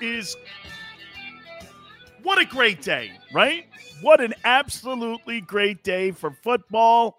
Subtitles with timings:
[0.00, 0.36] is
[2.22, 3.66] what a great day, right?
[4.00, 7.18] What an absolutely great day for football.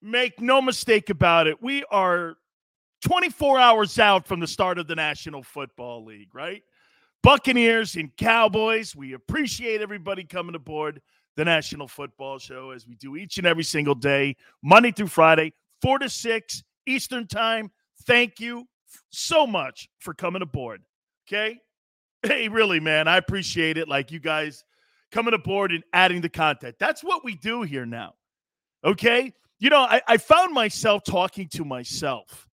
[0.00, 1.62] Make no mistake about it.
[1.62, 2.36] We are
[3.02, 6.62] 24 hours out from the start of the National Football League, right?
[7.22, 8.94] Buccaneers and Cowboys.
[8.94, 11.00] We appreciate everybody coming aboard
[11.36, 15.52] the National Football Show as we do each and every single day, Monday through Friday,
[15.82, 17.70] 4 to 6 Eastern Time.
[18.04, 18.66] Thank you
[19.10, 20.82] so much for coming aboard.
[21.28, 21.60] Okay.
[22.26, 23.86] Hey, really, man, I appreciate it.
[23.86, 24.64] Like you guys
[25.12, 26.74] coming aboard and adding the content.
[26.80, 28.14] That's what we do here now.
[28.84, 29.32] Okay.
[29.60, 32.48] You know, I, I found myself talking to myself.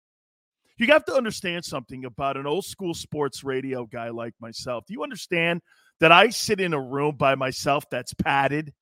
[0.77, 4.86] You have to understand something about an old school sports radio guy like myself.
[4.88, 5.61] Do you understand
[5.99, 8.73] that I sit in a room by myself that's padded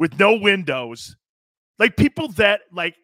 [0.00, 1.16] with no windows?
[1.78, 2.96] Like people that like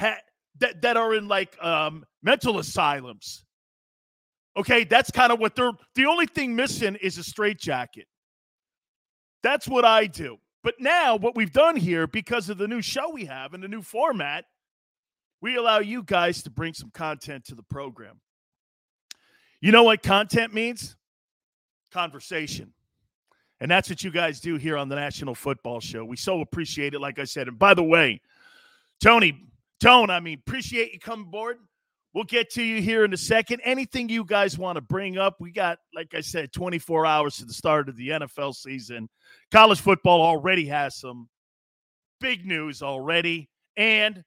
[0.00, 0.18] ha-
[0.58, 3.43] that that are in like um mental asylums
[4.56, 8.06] Okay, that's kind of what they're the only thing missing is a straitjacket.
[9.42, 10.38] That's what I do.
[10.62, 13.68] But now, what we've done here, because of the new show we have and the
[13.68, 14.46] new format,
[15.42, 18.20] we allow you guys to bring some content to the program.
[19.60, 20.96] You know what content means?
[21.92, 22.72] Conversation.
[23.60, 26.04] And that's what you guys do here on the National Football Show.
[26.04, 27.48] We so appreciate it, like I said.
[27.48, 28.20] And by the way,
[29.02, 29.48] Tony,
[29.80, 31.58] Tone, I mean, appreciate you coming aboard.
[32.14, 33.60] We'll get to you here in a second.
[33.64, 35.40] Anything you guys want to bring up?
[35.40, 39.08] We got, like I said, 24 hours to the start of the NFL season.
[39.50, 41.28] College football already has some
[42.20, 43.50] big news already.
[43.76, 44.22] And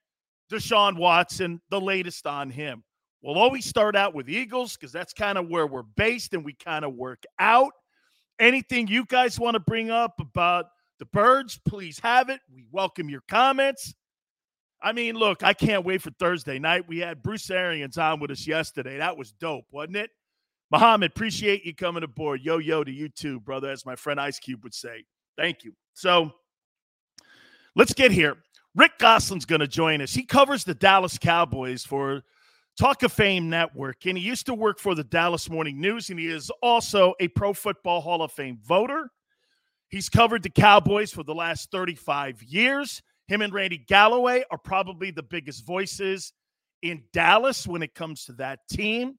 [0.52, 2.84] Deshaun Watson, the latest on him.
[3.22, 6.56] We'll always start out with Eagles because that's kind of where we're based and we
[6.56, 7.72] kind of work out.
[8.38, 10.66] Anything you guys want to bring up about
[11.00, 12.42] the birds, please have it.
[12.54, 13.96] We welcome your comments.
[14.82, 16.88] I mean, look, I can't wait for Thursday night.
[16.88, 18.98] We had Bruce Arians on with us yesterday.
[18.98, 20.12] That was dope, wasn't it?
[20.72, 22.42] Muhammad, appreciate you coming aboard.
[22.42, 25.06] Yo, yo to you too, brother, as my friend Ice Cube would say.
[25.38, 25.74] Thank you.
[25.94, 26.32] So
[27.76, 28.38] let's get here.
[28.76, 30.14] Rick Gosselin's going to join us.
[30.14, 32.22] He covers the Dallas Cowboys for
[32.78, 36.20] Talk of Fame Network, and he used to work for the Dallas Morning News, and
[36.20, 39.10] he is also a Pro Football Hall of Fame voter.
[39.90, 43.02] He's covered the Cowboys for the last 35 years.
[43.28, 46.34] Him and Randy Galloway are probably the biggest voices
[46.82, 49.18] in Dallas when it comes to that team.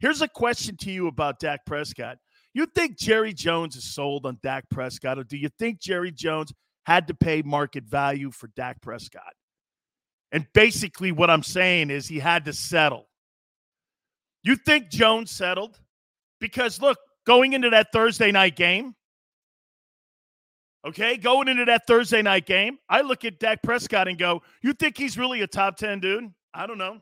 [0.00, 2.18] Here's a question to you about Dak Prescott.
[2.52, 6.52] You think Jerry Jones is sold on Dak Prescott, or do you think Jerry Jones
[6.86, 9.32] had to pay market value for Dak Prescott?
[10.32, 13.06] And basically, what I'm saying is he had to settle.
[14.42, 15.78] You think Jones settled?
[16.40, 18.94] Because look, going into that Thursday night game,
[20.86, 24.74] Okay, going into that Thursday night game, I look at Dak Prescott and go, You
[24.74, 26.30] think he's really a top 10 dude?
[26.52, 27.00] I don't know.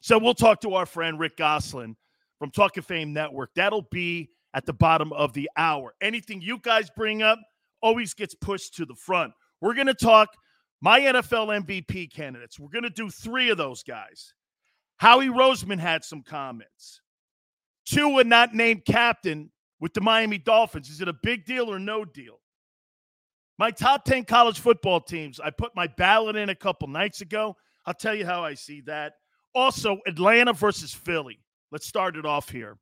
[0.00, 1.96] So we'll talk to our friend Rick Gosselin
[2.38, 3.50] from Talk of Fame Network.
[3.54, 5.94] That'll be at the bottom of the hour.
[6.00, 7.38] Anything you guys bring up
[7.80, 9.32] always gets pushed to the front.
[9.60, 10.28] We're going to talk
[10.80, 12.58] my NFL MVP candidates.
[12.58, 14.34] We're going to do three of those guys.
[14.96, 17.00] Howie Roseman had some comments.
[17.86, 19.50] Two Tua not named captain
[19.82, 20.88] with the Miami Dolphins.
[20.88, 22.38] Is it a big deal or no deal?
[23.58, 27.56] My top 10 college football teams, I put my ballot in a couple nights ago.
[27.84, 29.14] I'll tell you how I see that.
[29.56, 31.40] Also, Atlanta versus Philly.
[31.72, 32.78] Let's start it off here.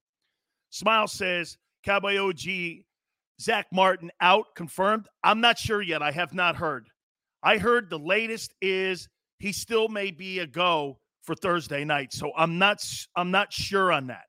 [0.68, 2.84] Smile says Cowboy OG
[3.40, 5.08] Zach Martin out confirmed.
[5.24, 6.02] I'm not sure yet.
[6.02, 6.88] I have not heard.
[7.42, 9.08] I heard the latest is
[9.38, 12.12] he still may be a go for Thursday night.
[12.12, 12.84] So I'm not
[13.16, 14.24] I'm not sure on that.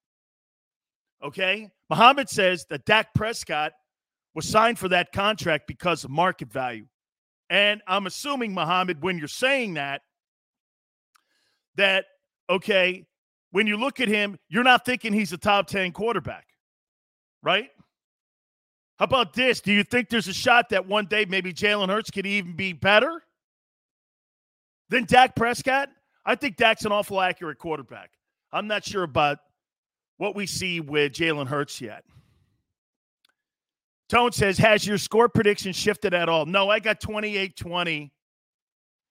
[1.22, 1.70] Okay.
[1.92, 3.74] Muhammad says that Dak Prescott
[4.34, 6.86] was signed for that contract because of market value.
[7.50, 10.02] And I'm assuming, Muhammad, when you're saying that,
[11.76, 12.06] that,
[12.50, 13.06] okay,
[13.52, 16.48] when you look at him, you're not thinking he's a top 10 quarterback,
[17.44, 17.68] right?
[18.98, 19.60] How about this?
[19.60, 22.72] Do you think there's a shot that one day maybe Jalen Hurts could even be
[22.72, 23.22] better
[24.88, 25.90] than Dak Prescott?
[26.26, 28.12] I think Dak's an awful accurate quarterback.
[28.54, 29.40] I'm not sure about
[30.22, 32.04] what we see with Jalen Hurts yet.
[34.08, 36.46] Tone says, Has your score prediction shifted at all?
[36.46, 38.14] No, I got 28 20.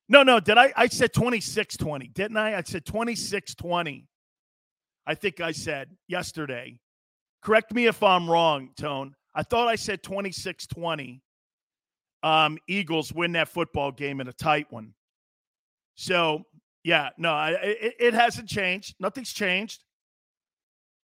[0.08, 0.72] No, no, did I?
[0.76, 2.56] I said 26 20, didn't I?
[2.56, 4.06] I said 26 20.
[5.04, 6.78] I think I said yesterday.
[7.42, 9.16] Correct me if I'm wrong, Tone.
[9.34, 11.20] I thought I said 26 20.
[12.22, 14.94] Um, Eagles win that football game in a tight one.
[15.96, 16.44] So,
[16.84, 18.94] yeah, no, I, it, it hasn't changed.
[19.00, 19.82] Nothing's changed.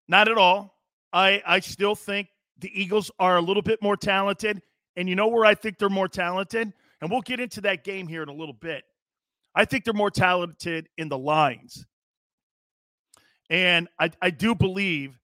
[0.07, 0.77] Not at all.
[1.13, 4.61] I, I still think the Eagles are a little bit more talented.
[4.95, 6.73] And you know where I think they're more talented?
[7.01, 8.83] And we'll get into that game here in a little bit.
[9.53, 11.85] I think they're more talented in the lines.
[13.49, 15.19] And I, I do believe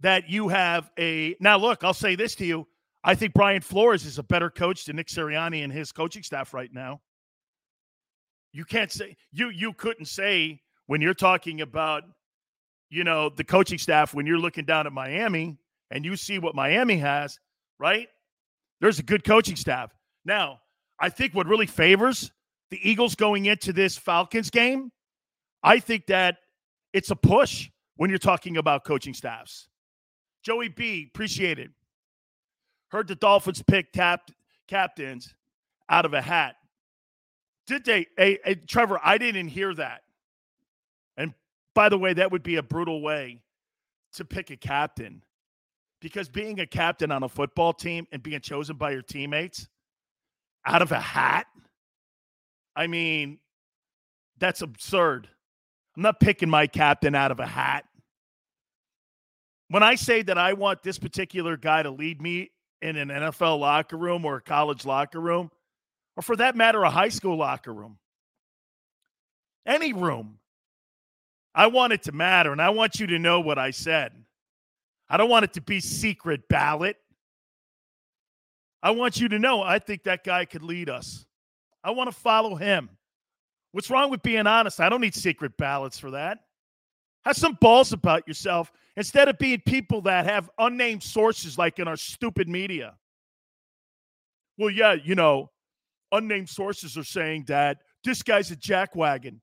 [0.00, 1.36] that you have a.
[1.40, 2.66] Now, look, I'll say this to you.
[3.04, 6.54] I think Brian Flores is a better coach than Nick Sirianni and his coaching staff
[6.54, 7.00] right now.
[8.52, 12.04] You can't say you you couldn't say when you're talking about
[12.90, 15.58] you know the coaching staff when you're looking down at Miami
[15.90, 17.38] and you see what Miami has,
[17.78, 18.08] right?
[18.80, 19.94] There's a good coaching staff.
[20.24, 20.60] Now,
[21.00, 22.30] I think what really favors
[22.70, 24.92] the Eagles going into this Falcons game,
[25.62, 26.38] I think that
[26.92, 29.68] it's a push when you're talking about coaching staffs.
[30.42, 31.70] Joey B, appreciate it.
[32.90, 34.30] Heard the Dolphins pick cap-
[34.66, 35.34] captains
[35.88, 36.56] out of a hat.
[37.66, 38.06] Did they?
[38.16, 40.02] Hey, hey, Trevor, I didn't hear that.
[41.74, 43.40] By the way, that would be a brutal way
[44.14, 45.22] to pick a captain
[46.00, 49.68] because being a captain on a football team and being chosen by your teammates
[50.64, 51.46] out of a hat,
[52.76, 53.38] I mean,
[54.38, 55.28] that's absurd.
[55.96, 57.84] I'm not picking my captain out of a hat.
[59.68, 63.58] When I say that I want this particular guy to lead me in an NFL
[63.58, 65.50] locker room or a college locker room,
[66.16, 67.98] or for that matter, a high school locker room,
[69.66, 70.37] any room,
[71.58, 72.52] I want it to matter.
[72.52, 74.12] And I want you to know what I said.
[75.10, 76.96] I don't want it to be secret ballot.
[78.80, 81.26] I want you to know I think that guy could lead us.
[81.82, 82.90] I want to follow him.
[83.72, 84.78] What's wrong with being honest?
[84.78, 86.38] I don't need secret ballots for that.
[87.24, 91.88] Have some balls about yourself instead of being people that have unnamed sources like in
[91.88, 92.94] our stupid media.
[94.58, 95.50] Well, yeah, you know,
[96.12, 99.40] unnamed sources are saying that this guy's a jackwagon.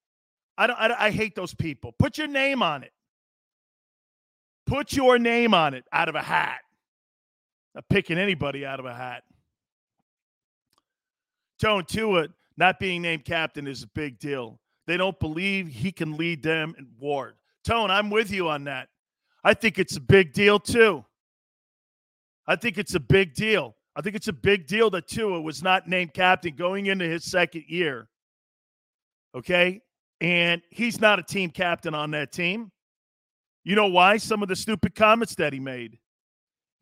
[0.58, 1.94] I don't I, I hate those people.
[1.98, 2.92] Put your name on it.
[4.66, 6.60] Put your name on it out of a hat.
[7.74, 9.24] Not picking anybody out of a hat.
[11.60, 14.60] Tone Tua not being named captain is a big deal.
[14.88, 17.36] They don't believe he can lead them in Ward.
[17.64, 18.90] Tone, I'm with you on that.
[19.44, 21.04] I think it's a big deal too.
[22.48, 23.76] I think it's a big deal.
[23.96, 27.24] I think it's a big deal that Tua was not named captain going into his
[27.24, 28.08] second year.
[29.34, 29.82] Okay?
[30.26, 32.72] And he's not a team captain on that team.
[33.64, 34.18] You know why?
[34.18, 36.00] Some of the stupid comments that he made.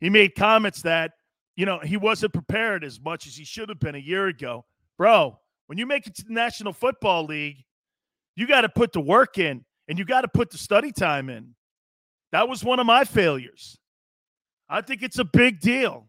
[0.00, 1.12] He made comments that,
[1.54, 4.64] you know, he wasn't prepared as much as he should have been a year ago.
[4.96, 7.58] Bro, when you make it to the National Football League,
[8.34, 11.28] you got to put the work in and you got to put the study time
[11.28, 11.54] in.
[12.32, 13.76] That was one of my failures.
[14.70, 16.08] I think it's a big deal.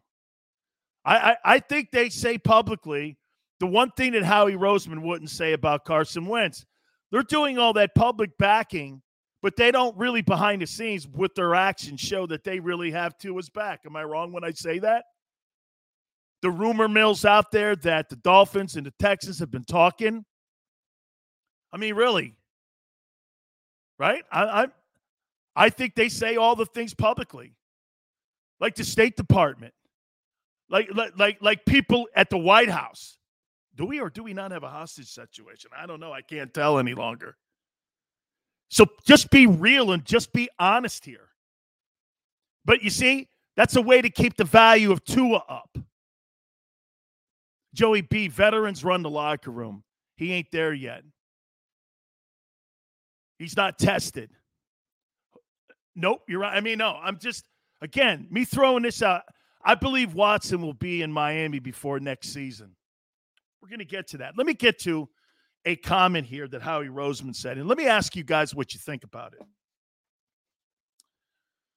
[1.04, 3.18] I, I, I think they say publicly
[3.60, 6.65] the one thing that Howie Roseman wouldn't say about Carson Wentz.
[7.12, 9.01] They're doing all that public backing
[9.45, 13.15] but they don't really behind the scenes with their actions show that they really have
[13.19, 13.81] Tua's back.
[13.85, 15.05] Am I wrong when I say that?
[16.41, 20.25] The rumor mills out there that the Dolphins and the Texans have been talking.
[21.71, 22.33] I mean, really,
[24.00, 24.24] right?
[24.31, 24.67] I, I,
[25.55, 27.53] I think they say all the things publicly,
[28.59, 29.75] like the State Department,
[30.71, 33.19] like, like, like, like people at the White House.
[33.75, 35.72] Do we or do we not have a hostage situation?
[35.77, 36.13] I don't know.
[36.13, 37.36] I can't tell any longer.
[38.70, 41.29] So just be real and just be honest here.
[42.63, 45.77] But you see, that's a way to keep the value of Tua up.
[47.74, 49.84] Joey B, veterans run the locker room.
[50.15, 51.03] He ain't there yet.
[53.38, 54.32] He's not tested.
[55.96, 56.55] Nope, you're right.
[56.55, 57.46] I mean, no, I'm just,
[57.82, 59.24] again, me throwing this out.
[59.63, 62.75] I believe Watson will be in Miami before next season.
[63.65, 64.38] We're going to get to that.
[64.38, 65.10] Let me get to
[65.65, 67.57] a comment here that Howie Roseman said.
[67.57, 69.41] And let me ask you guys what you think about it.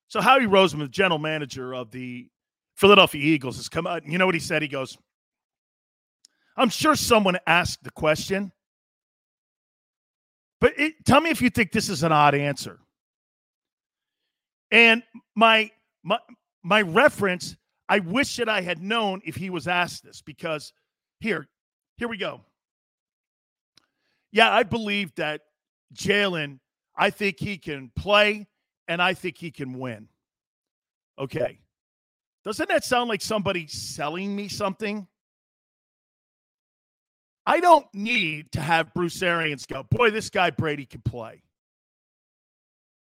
[0.08, 2.28] So, Howie Roseman, the general manager of the
[2.74, 4.04] Philadelphia Eagles, has come out.
[4.04, 4.60] You know what he said?
[4.60, 4.98] He goes,
[6.58, 8.52] I'm sure someone asked the question,
[10.60, 12.80] but it, tell me if you think this is an odd answer.
[14.70, 15.02] And
[15.34, 15.70] my
[16.02, 16.18] my
[16.62, 17.56] my reference,
[17.88, 20.74] I wish that I had known if he was asked this because
[21.20, 21.48] here,
[21.98, 22.40] here we go.
[24.30, 25.42] Yeah, I believe that
[25.94, 26.60] Jalen,
[26.96, 28.46] I think he can play
[28.86, 30.08] and I think he can win.
[31.18, 31.58] Okay.
[32.44, 35.06] Doesn't that sound like somebody selling me something?
[37.44, 41.42] I don't need to have Bruce Arians go, boy, this guy Brady can play.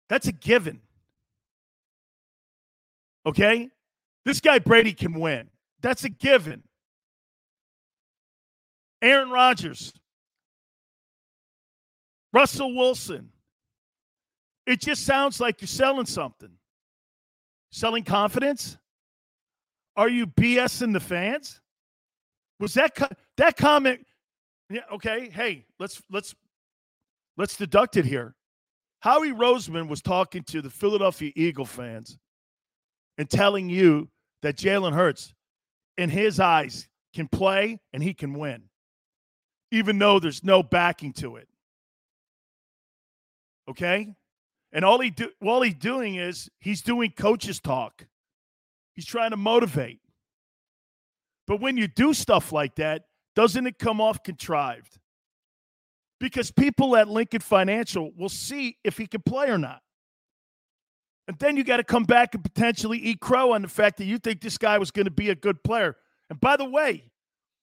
[0.07, 0.81] That's a given.
[3.25, 3.69] Okay?
[4.23, 5.49] This guy Brady can win.
[5.81, 6.63] That's a given.
[9.01, 9.93] Aaron Rodgers,
[12.33, 13.29] Russell Wilson.
[14.65, 16.49] It just sounds like you're selling something.
[17.71, 18.77] Selling confidence?
[19.95, 21.61] Are you BSing the fans?
[22.59, 24.05] Was that co- that comment?
[24.69, 25.29] Yeah, okay.
[25.29, 26.33] Hey, let's let's
[27.37, 28.35] let's deduct it here.
[28.99, 32.17] Howie Roseman was talking to the Philadelphia Eagle fans
[33.17, 34.09] and telling you
[34.41, 35.33] that Jalen Hurts,
[35.97, 38.63] in his eyes, can play and he can win,
[39.75, 41.49] even though there's no backing to it.
[43.69, 44.07] Okay?
[44.71, 48.05] And all he do all he's doing is he's doing coaches talk.
[48.93, 49.99] He's trying to motivate.
[51.45, 53.03] But when you do stuff like that,
[53.35, 54.97] doesn't it come off contrived?
[56.19, 59.81] Because people at Lincoln Financial will see if he can play or not.
[61.27, 64.05] And then you got to come back and potentially eat crow on the fact that
[64.05, 65.97] you think this guy was going to be a good player.
[66.29, 67.03] And by the way,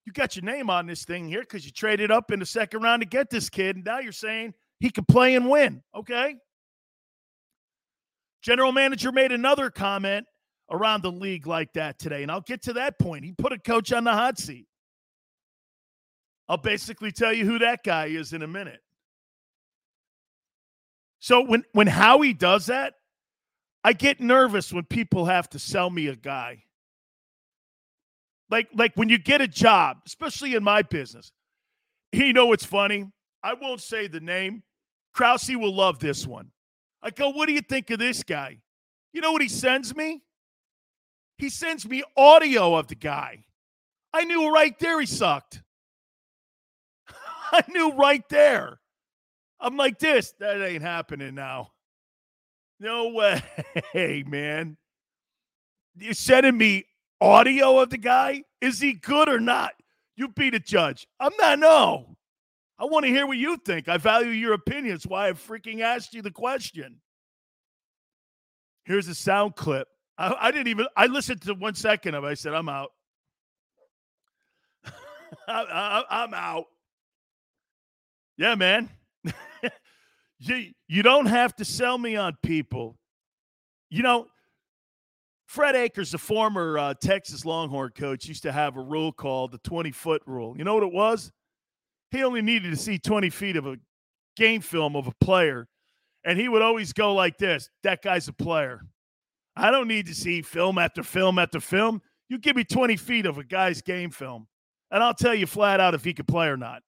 [0.05, 2.83] you got your name on this thing here because you traded up in the second
[2.83, 3.77] round to get this kid.
[3.77, 5.83] And now you're saying he can play and win.
[5.95, 6.37] Okay.
[8.43, 10.27] General manager made another comment
[10.71, 12.23] around the league like that today.
[12.23, 13.25] And I'll get to that point.
[13.25, 14.67] He put a coach on the hot seat.
[16.49, 18.81] I'll basically tell you who that guy is in a minute.
[21.21, 22.95] So when when Howie does that,
[23.85, 26.65] I get nervous when people have to sell me a guy.
[28.53, 31.33] Like like when you get a job, especially in my business.
[32.13, 33.07] You know what's funny?
[33.43, 34.63] I won't say the name.
[35.15, 36.51] Krause will love this one.
[37.03, 38.59] I go, what do you think of this guy?
[39.15, 40.21] You know what he sends me?
[41.39, 43.45] He sends me audio of the guy.
[44.13, 45.63] I knew right there he sucked.
[47.53, 48.81] I knew right there.
[49.61, 50.35] I'm like this.
[50.41, 51.73] That ain't happening now.
[52.79, 53.09] No
[53.95, 54.77] way, man.
[55.97, 56.85] You're sending me
[57.23, 58.43] audio of the guy?
[58.61, 59.73] Is he good or not?
[60.17, 61.07] You be the judge.
[61.19, 62.17] I'm not, no.
[62.79, 63.89] I want to hear what you think.
[63.89, 64.95] I value your opinion.
[64.95, 67.01] That's why I freaking asked you the question.
[68.85, 69.87] Here's a sound clip.
[70.19, 72.29] I, I didn't even, I listened to one second of it.
[72.29, 72.91] I said, I'm out.
[75.49, 76.67] I, am out.
[78.37, 78.91] Yeah, man.
[80.41, 82.99] you, you don't have to sell me on people.
[83.91, 84.27] You know,
[85.53, 89.59] Fred Akers, the former uh, Texas Longhorn coach, used to have a rule called the
[89.59, 90.57] 20 foot rule.
[90.57, 91.31] You know what it was?
[92.11, 93.77] He only needed to see 20 feet of a
[94.35, 95.69] game film of a player,
[96.25, 98.81] and he would always go like this That guy's a player.
[99.55, 102.01] I don't need to see film after film after film.
[102.31, 104.49] You give me 20 feet of a guy's game film,
[104.91, 106.81] and I'll tell you flat out if he can play or not.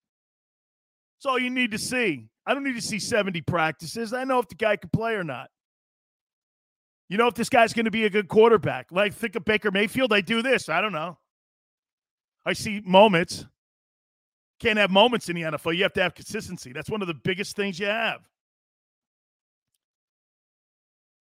[1.19, 2.31] That's all you need to see.
[2.47, 4.15] I don't need to see 70 practices.
[4.15, 5.51] I know if the guy can play or not.
[7.15, 8.91] You know if this guy's going to be a good quarterback.
[8.91, 10.13] Like think of Baker Mayfield.
[10.13, 10.69] I do this.
[10.69, 11.17] I don't know.
[12.45, 13.47] I see moments.
[14.59, 15.77] Can't have moments in the NFL.
[15.77, 16.73] You have to have consistency.
[16.73, 18.29] That's one of the biggest things you have.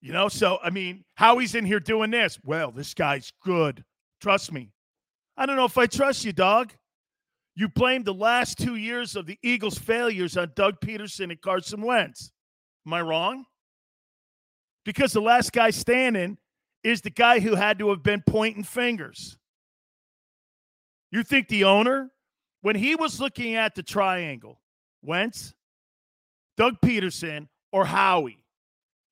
[0.00, 2.38] You know, so I mean, how he's in here doing this.
[2.42, 3.84] Well, this guy's good.
[4.18, 4.72] Trust me.
[5.36, 6.72] I don't know if I trust you, dog.
[7.54, 11.82] You blame the last two years of the Eagles' failures on Doug Pederson and Carson
[11.82, 12.32] Wentz.
[12.86, 13.44] Am I wrong?
[14.84, 16.38] Because the last guy standing
[16.82, 19.38] is the guy who had to have been pointing fingers.
[21.10, 22.10] You think the owner,
[22.62, 24.60] when he was looking at the triangle,
[25.02, 25.54] Wentz,
[26.56, 28.44] Doug Pederson, or Howie,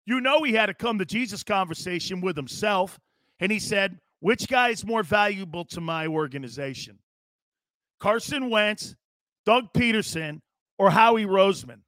[0.07, 2.99] you know he had a come to Jesus conversation with himself,
[3.39, 6.99] and he said, which guy is more valuable to my organization?
[7.99, 8.95] Carson Wentz,
[9.45, 10.41] Doug Pederson,
[10.79, 11.81] or Howie Roseman.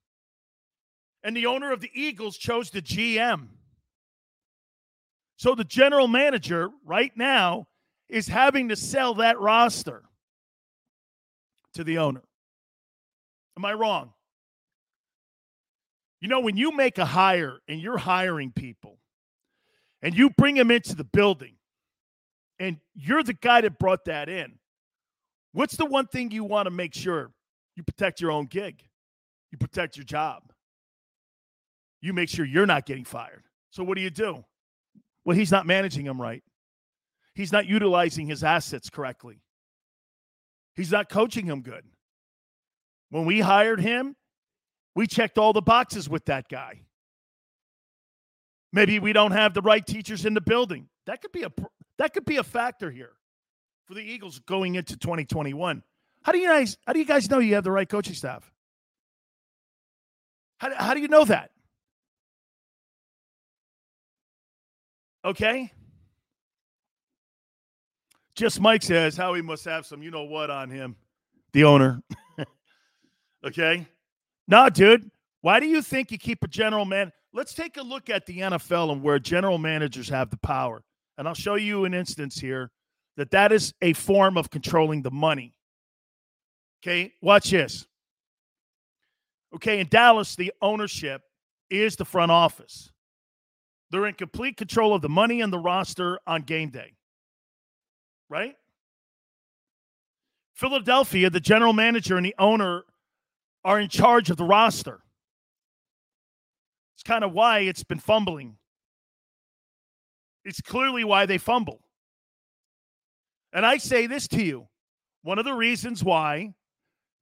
[1.22, 3.48] And the owner of the Eagles chose the GM.
[5.42, 7.66] So the general manager right now
[8.08, 10.04] is having to sell that roster
[11.74, 12.22] to the owner.
[13.56, 14.12] Am I wrong?
[16.20, 19.00] You know, when you make a hire and you're hiring people
[20.00, 21.54] and you bring them into the building
[22.60, 24.60] and you're the guy that brought that in,
[25.50, 27.32] What's the one thing you want to make sure
[27.74, 28.80] you protect your own gig?
[29.50, 30.44] You protect your job.
[32.00, 33.42] You make sure you're not getting fired.
[33.70, 34.44] So what do you do?
[35.24, 36.42] Well, he's not managing them right.
[37.34, 39.40] He's not utilizing his assets correctly.
[40.74, 41.84] He's not coaching them good.
[43.10, 44.16] When we hired him,
[44.94, 46.82] we checked all the boxes with that guy.
[48.72, 50.88] Maybe we don't have the right teachers in the building.
[51.06, 51.52] That could be a
[51.98, 53.12] that could be a factor here
[53.86, 55.82] for the Eagles going into 2021.
[56.22, 58.50] How do you guys how do you guys know you have the right coaching staff?
[60.58, 61.50] How, how do you know that?
[65.24, 65.70] Okay.
[68.34, 70.96] Just Mike says how he must have some you know what on him,
[71.52, 72.02] the owner.
[73.44, 73.86] okay.
[74.48, 75.10] Nah, dude.
[75.42, 77.12] Why do you think you keep a general man?
[77.32, 80.84] Let's take a look at the NFL and where general managers have the power.
[81.18, 82.70] And I'll show you an instance here
[83.16, 85.54] that that is a form of controlling the money.
[86.82, 87.86] Okay, watch this.
[89.54, 91.22] Okay, in Dallas, the ownership
[91.68, 92.91] is the front office.
[93.92, 96.94] They're in complete control of the money and the roster on game day.
[98.30, 98.56] Right?
[100.54, 102.84] Philadelphia, the general manager and the owner
[103.64, 105.00] are in charge of the roster.
[106.96, 108.56] It's kind of why it's been fumbling.
[110.44, 111.82] It's clearly why they fumble.
[113.52, 114.68] And I say this to you
[115.22, 116.54] one of the reasons why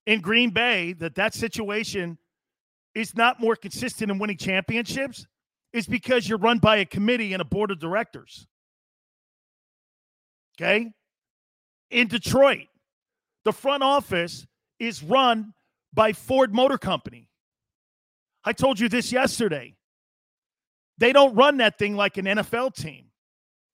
[0.06, 2.16] in Green Bay that that situation
[2.94, 5.26] is not more consistent in winning championships
[5.72, 8.46] is because you're run by a committee and a board of directors.
[10.60, 10.90] Okay?
[11.90, 12.66] In Detroit,
[13.44, 14.46] the front office
[14.78, 15.52] is run
[15.92, 17.28] by Ford Motor Company.
[18.44, 19.74] I told you this yesterday.
[20.98, 23.06] They don't run that thing like an NFL team.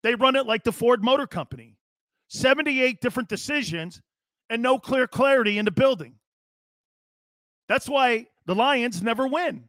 [0.02, 1.76] They run it like the Ford Motor Company.
[2.28, 4.00] 78 different decisions
[4.50, 6.14] and no clear clarity in the building.
[7.68, 9.68] That's why the Lions never win.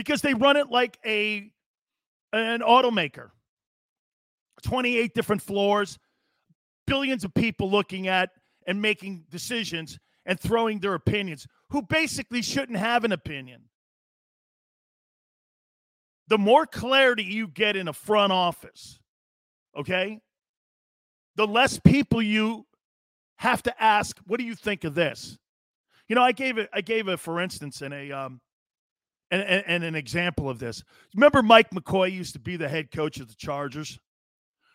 [0.00, 1.52] Because they run it like a
[2.32, 3.32] an automaker.
[4.62, 5.98] 28 different floors,
[6.86, 8.30] billions of people looking at
[8.66, 13.60] and making decisions and throwing their opinions who basically shouldn't have an opinion.
[16.28, 19.00] The more clarity you get in a front office,
[19.76, 20.18] okay,
[21.36, 22.64] the less people you
[23.36, 25.36] have to ask, what do you think of this?
[26.08, 28.40] You know, I gave it, I gave it, for instance, in a, um,
[29.30, 30.82] and, and, and an example of this.
[31.14, 33.98] Remember, Mike McCoy used to be the head coach of the Chargers.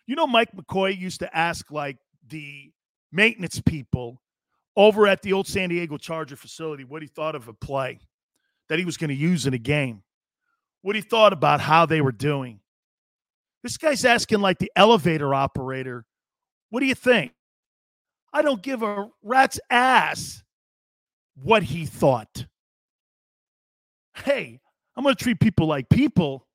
[0.08, 2.72] You know, Mike McCoy used to ask like the
[3.12, 4.22] maintenance people
[4.76, 8.00] over at the old San Diego Charger facility what he thought of a play
[8.70, 10.04] that he was going to use in a game,
[10.82, 12.60] what he thought about how they were doing.
[13.64, 16.06] This guy's asking like the elevator operator,
[16.70, 17.32] what do you think?
[18.34, 20.44] I don't give a rat's ass
[21.36, 22.46] what he thought.
[24.16, 24.60] Hey,
[24.96, 26.48] I'm going to treat people like people.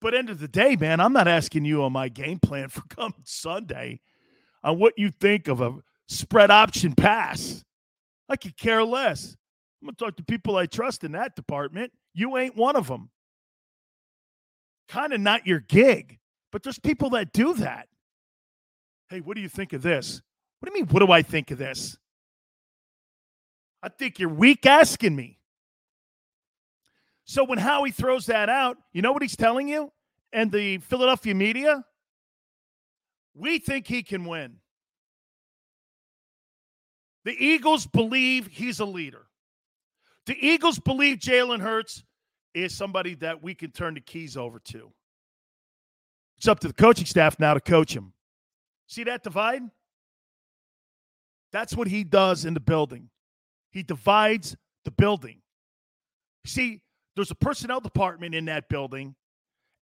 [0.00, 2.82] But end of the day, man, I'm not asking you on my game plan for
[2.88, 4.00] come Sunday
[4.64, 5.74] on what you think of a
[6.08, 7.64] spread option pass.
[8.28, 9.36] I could care less.
[9.80, 11.92] I'm going to talk to people I trust in that department.
[12.14, 13.10] You ain't one of them.
[14.88, 16.18] Kind of not your gig,
[16.50, 17.88] but there's people that do that.
[19.08, 20.22] Hey, what do you think of this?
[20.60, 21.98] What do you mean, what do I think of this?
[23.82, 25.38] I think you're weak asking me.
[27.24, 29.92] So when Howie throws that out, you know what he's telling you?
[30.32, 31.84] And the Philadelphia media?
[33.34, 34.56] We think he can win.
[37.24, 39.26] The Eagles believe he's a leader.
[40.26, 42.04] The Eagles believe Jalen Hurts
[42.54, 44.92] is somebody that we can turn the keys over to.
[46.36, 48.12] It's up to the coaching staff now to coach him.
[48.88, 49.62] See that divide?
[51.52, 53.10] That's what he does in the building.
[53.70, 55.38] He divides the building.
[56.44, 56.82] See,
[57.14, 59.14] there's a personnel department in that building,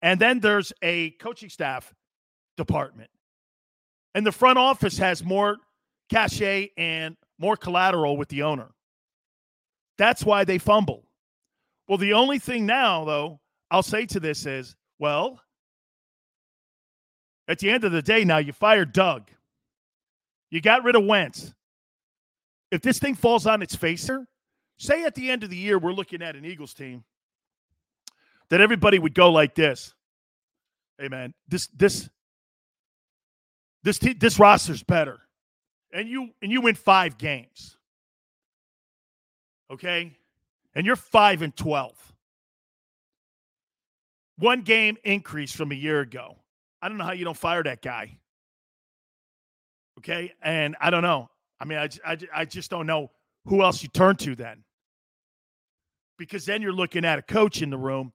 [0.03, 1.95] and then there's a coaching staff
[2.57, 3.11] department.
[4.15, 5.59] And the front office has more
[6.11, 8.71] cachet and more collateral with the owner.
[9.99, 11.05] That's why they fumble.
[11.87, 13.41] Well, the only thing now, though,
[13.71, 15.41] I'll say to this is, well,
[17.49, 19.31] at the end of the day, now you fired Doug.
[20.51, 21.53] You got rid of Wentz.
[22.71, 24.27] If this thing falls on its face here,
[24.79, 27.05] say at the end of the year, we're looking at an Eagles team
[28.51, 29.95] that everybody would go like this.
[30.99, 32.09] Hey man, this this
[33.83, 35.21] this te- this roster's better
[35.93, 37.77] and you and you win five games.
[39.71, 40.17] Okay?
[40.75, 42.13] And you're 5 and 12.
[44.39, 46.37] One game increase from a year ago.
[46.83, 48.19] I don't know how you don't fire that guy.
[49.99, 50.33] Okay?
[50.43, 51.29] And I don't know.
[51.61, 53.11] I mean, I, I, I just don't know
[53.47, 54.65] who else you turn to then.
[56.19, 58.13] Because then you're looking at a coach in the room.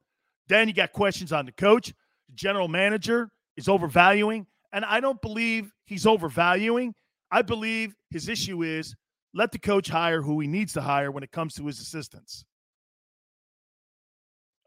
[0.47, 1.87] Then you got questions on the coach.
[2.29, 6.93] The general manager is overvaluing, and I don't believe he's overvaluing.
[7.31, 8.95] I believe his issue is
[9.33, 12.45] let the coach hire who he needs to hire when it comes to his assistants.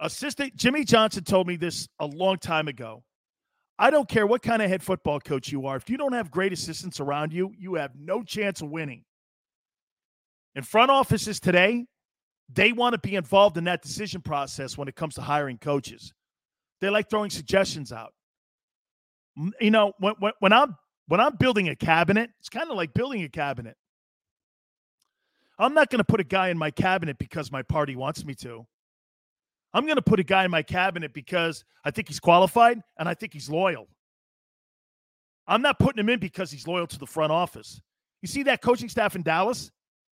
[0.01, 3.03] Assistant Jimmy Johnson told me this a long time ago.
[3.79, 5.77] I don't care what kind of head football coach you are.
[5.77, 9.05] If you don't have great assistants around you, you have no chance of winning.
[10.55, 11.87] In front offices today,
[12.48, 16.12] they want to be involved in that decision process when it comes to hiring coaches.
[16.80, 18.12] They like throwing suggestions out.
[19.61, 22.92] You know, when, when, when I'm when I'm building a cabinet, it's kind of like
[22.92, 23.76] building a cabinet.
[25.58, 28.34] I'm not going to put a guy in my cabinet because my party wants me
[28.37, 28.66] to.
[29.72, 33.08] I'm going to put a guy in my cabinet because I think he's qualified and
[33.08, 33.88] I think he's loyal.
[35.46, 37.80] I'm not putting him in because he's loyal to the front office.
[38.22, 39.70] You see that coaching staff in Dallas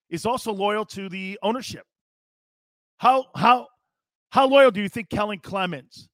[0.09, 1.87] is also loyal to the ownership.
[2.99, 3.67] How how
[4.31, 6.09] how loyal do you think Kellen Clemens,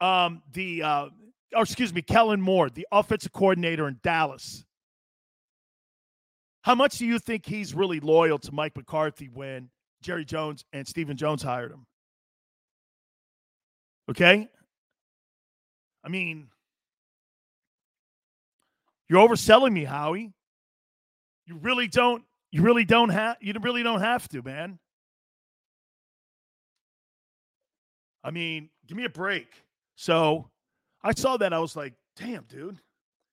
[0.00, 1.06] um, the uh,
[1.54, 4.64] or excuse me, Kellen Moore, the offensive coordinator in Dallas,
[6.62, 9.68] how much do you think he's really loyal to Mike McCarthy when
[10.02, 11.86] Jerry Jones and Stephen Jones hired him?
[14.10, 14.48] Okay?
[16.02, 16.48] I mean,
[19.08, 20.32] you're overselling me, Howie.
[21.46, 24.78] You really don't you really don't have you really don't have to, man.
[28.24, 29.48] I mean, give me a break.
[29.94, 30.50] So
[31.02, 31.52] I saw that.
[31.52, 32.80] I was like, damn, dude,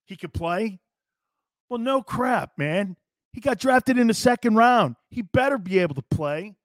[0.06, 0.80] he could play.
[1.70, 2.98] Well, no crap, man.
[3.32, 4.98] He got drafted in the second round.
[5.10, 6.56] He better be able to play.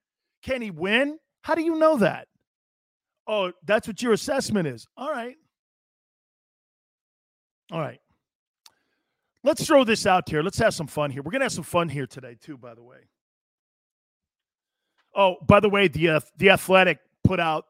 [0.43, 1.19] Can he win?
[1.43, 2.27] How do you know that?
[3.29, 4.87] Oh, that's what your assessment is.
[4.97, 5.37] All right.
[7.71, 8.01] All right.
[9.45, 10.43] Let's throw this out here.
[10.43, 11.23] Let's have some fun here.
[11.23, 12.99] We're going to have some fun here today, too, by the way.
[15.15, 17.67] Oh, by the way, the, uh, the Athletic put out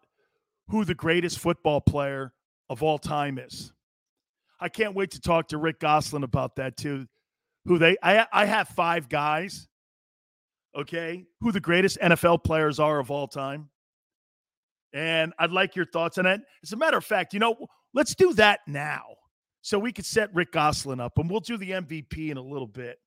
[0.69, 2.33] who the greatest football player
[2.69, 3.73] of all time is.
[4.59, 7.07] I can't wait to talk to Rick Gosselin about that too.
[7.67, 9.69] Who they I I have five guys,
[10.77, 13.69] okay, who the greatest NFL players are of all time.
[14.93, 16.41] And I'd like your thoughts on it.
[16.63, 19.03] As a matter of fact, you know, let's do that now.
[19.61, 22.69] So we could set Rick Gosselin up and we'll do the MVP in a little
[22.69, 22.99] bit.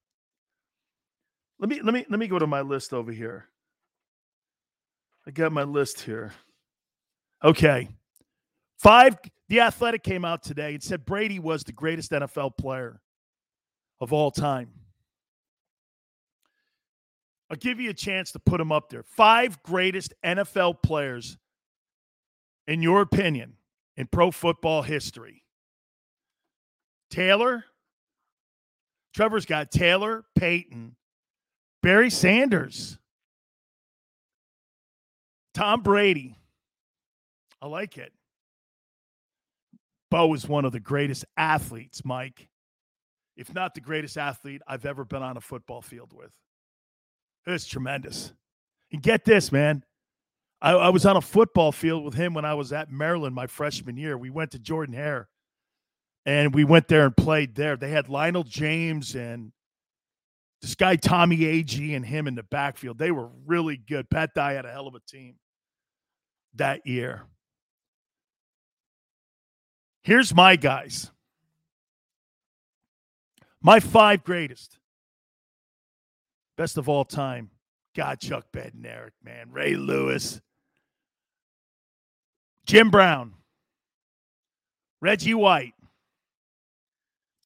[1.57, 3.45] Let me let me let me go to my list over here.
[5.25, 6.33] I got my list here.
[7.43, 7.87] Okay.
[8.77, 13.01] Five, the Athletic came out today and said Brady was the greatest NFL player
[13.99, 14.69] of all time.
[17.49, 19.03] I'll give you a chance to put him up there.
[19.03, 21.37] Five greatest NFL players,
[22.67, 23.55] in your opinion,
[23.97, 25.43] in pro football history.
[27.09, 27.65] Taylor,
[29.15, 30.95] Trevor's got Taylor, Peyton,
[31.81, 32.99] Barry Sanders,
[35.55, 36.38] Tom Brady,
[37.61, 38.13] I like it.
[40.11, 42.49] Bo is one of the greatest athletes, Mike,
[43.37, 46.31] if not the greatest athlete I've ever been on a football field with.
[47.45, 48.33] It's tremendous.
[48.91, 49.83] And get this, man.
[50.61, 53.47] I, I, was on a football field with him when I was at Maryland my
[53.47, 54.17] freshman year.
[54.17, 55.29] We went to Jordan Hare
[56.25, 57.77] and we went there and played there.
[57.77, 59.51] They had Lionel James and
[60.61, 62.97] this guy Tommy Agee and him in the backfield.
[62.97, 64.09] They were really good.
[64.09, 65.35] Pat Dye had a hell of a team
[66.55, 67.23] that year.
[70.03, 71.11] Here's my guys.
[73.61, 74.77] My five greatest.
[76.57, 77.51] Best of all time.
[77.95, 79.51] God, Chuck Bednarik, man.
[79.51, 80.41] Ray Lewis.
[82.65, 83.33] Jim Brown.
[85.01, 85.73] Reggie White.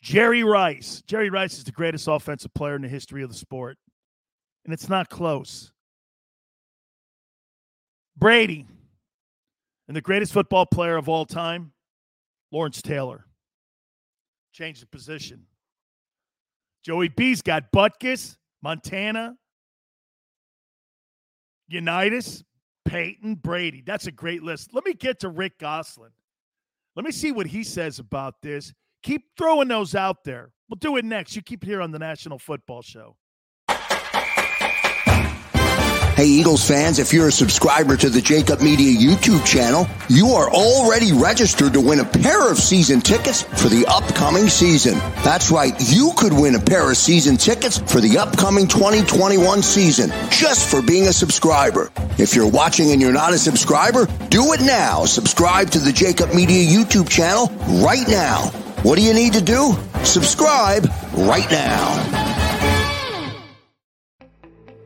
[0.02, 1.02] Jerry Rice.
[1.08, 3.78] Jerry Rice is the greatest offensive player in the history of the sport.
[4.66, 5.72] And it's not close.
[8.18, 8.68] Brady.
[9.88, 11.73] And the greatest football player of all time,
[12.54, 13.26] Lawrence Taylor.
[14.54, 15.48] Changed the position.
[16.84, 19.36] Joey B's got Butkus, Montana,
[21.68, 22.44] Unitas,
[22.86, 23.82] Peyton, Brady.
[23.84, 24.70] That's a great list.
[24.74, 26.12] Let me get to Rick Gosselin.
[26.96, 28.72] Let me see what he says about this.
[29.02, 30.52] Keep throwing those out there.
[30.70, 31.36] We'll do it next.
[31.36, 33.16] You keep it here on the National Football Show.
[36.24, 40.50] Hey, Eagles fans, if you're a subscriber to the JAKIB Media YouTube channel, you are
[40.50, 44.98] already registered to win a pair of season tickets for the upcoming season.
[45.26, 50.12] That's right, you could win a pair of season tickets for the upcoming 2021 season
[50.30, 51.92] just for being a subscriber.
[52.18, 55.04] If you're watching and you're not a subscriber, do it now.
[55.04, 57.48] Subscribe to the JAKIB Media YouTube channel
[57.84, 58.44] right now.
[58.84, 59.76] What do you need to do?
[60.06, 62.33] Subscribe right now.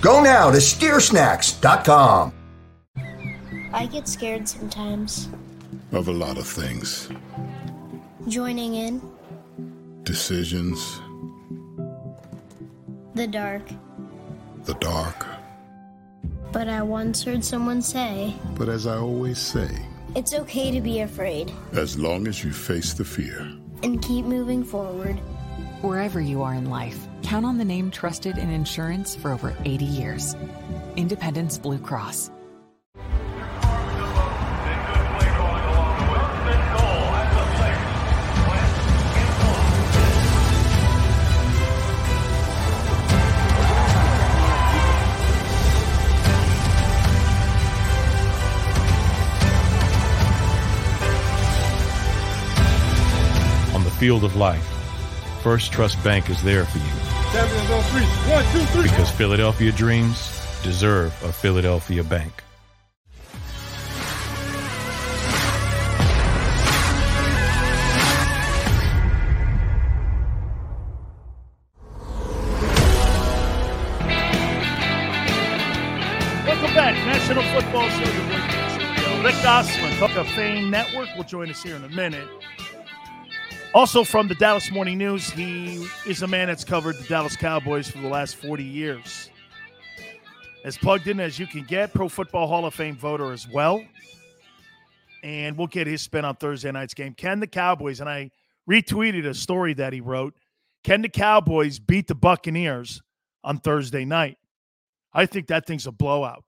[0.00, 2.32] Go now to steersnacks.com.
[3.72, 5.28] I get scared sometimes.
[5.92, 7.10] Of a lot of things.
[8.26, 9.02] Joining in.
[10.04, 11.00] Decisions.
[13.14, 13.62] The dark.
[14.64, 15.26] The dark.
[16.50, 18.34] But I once heard someone say.
[18.54, 19.68] But as I always say.
[20.16, 21.52] It's okay to be afraid.
[21.72, 23.40] As long as you face the fear.
[23.82, 25.20] And keep moving forward.
[25.82, 29.86] Wherever you are in life, count on the name trusted in insurance for over 80
[29.86, 30.36] years.
[30.96, 32.30] Independence Blue Cross.
[53.72, 54.79] On the field of life,
[55.42, 56.84] First Trust Bank is there for you.
[56.84, 58.02] On three.
[58.30, 58.82] One, two, three.
[58.82, 60.30] Because Philadelphia dreams
[60.62, 62.42] deserve a Philadelphia bank.
[76.46, 76.94] Welcome back.
[77.06, 79.22] National Football Show.
[79.24, 82.28] Rick Gosselin, Talk of Fame Network, will join us here in a minute.
[83.72, 87.88] Also from the Dallas Morning News, he is a man that's covered the Dallas Cowboys
[87.88, 89.30] for the last 40 years.
[90.64, 93.80] As plugged in as you can get, Pro Football Hall of Fame voter as well.
[95.22, 97.14] And we'll get his spin on Thursday night's game.
[97.14, 98.32] Can the Cowboys, and I
[98.68, 100.34] retweeted a story that he wrote,
[100.82, 103.00] can the Cowboys beat the Buccaneers
[103.44, 104.38] on Thursday night?
[105.12, 106.42] I think that thing's a blowout.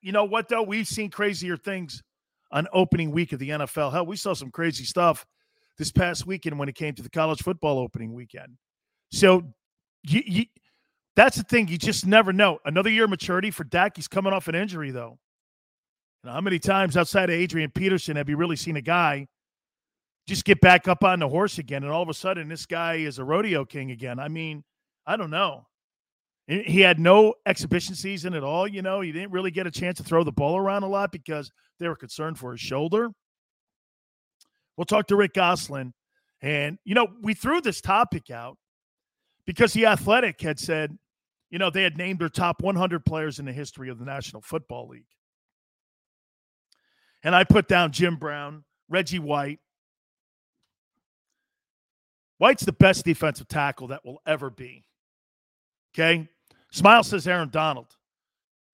[0.00, 0.62] You know what, though?
[0.64, 2.02] We've seen crazier things
[2.50, 3.92] on opening week of the NFL.
[3.92, 5.24] Hell, we saw some crazy stuff
[5.78, 8.56] this past weekend when it came to the college football opening weekend.
[9.12, 9.42] So
[10.02, 10.44] you, you,
[11.14, 11.68] that's the thing.
[11.68, 12.58] You just never know.
[12.64, 13.96] Another year of maturity for Dak.
[13.96, 15.18] He's coming off an injury, though.
[16.26, 19.28] Know, how many times outside of Adrian Peterson have you really seen a guy
[20.26, 22.96] just get back up on the horse again, and all of a sudden this guy
[22.96, 24.18] is a rodeo king again?
[24.18, 24.64] I mean,
[25.06, 25.66] I don't know.
[26.48, 28.68] He had no exhibition season at all.
[28.68, 31.10] You know, he didn't really get a chance to throw the ball around a lot
[31.10, 33.10] because they were concerned for his shoulder.
[34.76, 35.94] We'll talk to Rick Gosselin.
[36.42, 38.58] And, you know, we threw this topic out
[39.46, 40.96] because the Athletic had said,
[41.50, 44.42] you know, they had named their top 100 players in the history of the National
[44.42, 45.06] Football League.
[47.22, 49.60] And I put down Jim Brown, Reggie White.
[52.38, 54.84] White's the best defensive tackle that will ever be.
[55.94, 56.28] Okay.
[56.70, 57.96] Smile says Aaron Donald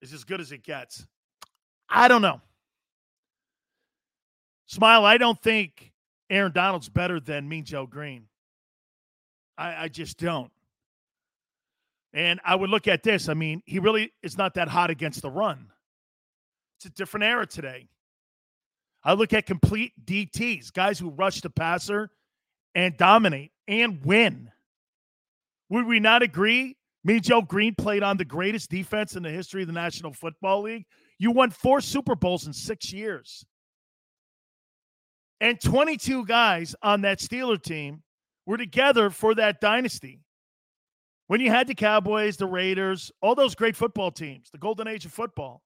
[0.00, 1.06] is as good as it gets.
[1.88, 2.40] I don't know.
[4.66, 5.91] Smile, I don't think
[6.32, 8.24] Aaron Donald's better than Mean Joe Green.
[9.58, 10.50] I, I just don't.
[12.14, 13.28] And I would look at this.
[13.28, 15.68] I mean, he really is not that hot against the run.
[16.78, 17.86] It's a different era today.
[19.04, 22.10] I look at complete DTs, guys who rush the passer
[22.74, 24.50] and dominate and win.
[25.68, 26.76] Would we not agree?
[27.04, 30.62] Mean Joe Green played on the greatest defense in the history of the National Football
[30.62, 30.86] League.
[31.18, 33.44] You won four Super Bowls in six years.
[35.42, 38.04] And 22 guys on that Steeler team
[38.46, 40.20] were together for that dynasty.
[41.26, 45.04] When you had the Cowboys, the Raiders, all those great football teams, the golden age
[45.04, 45.60] of football.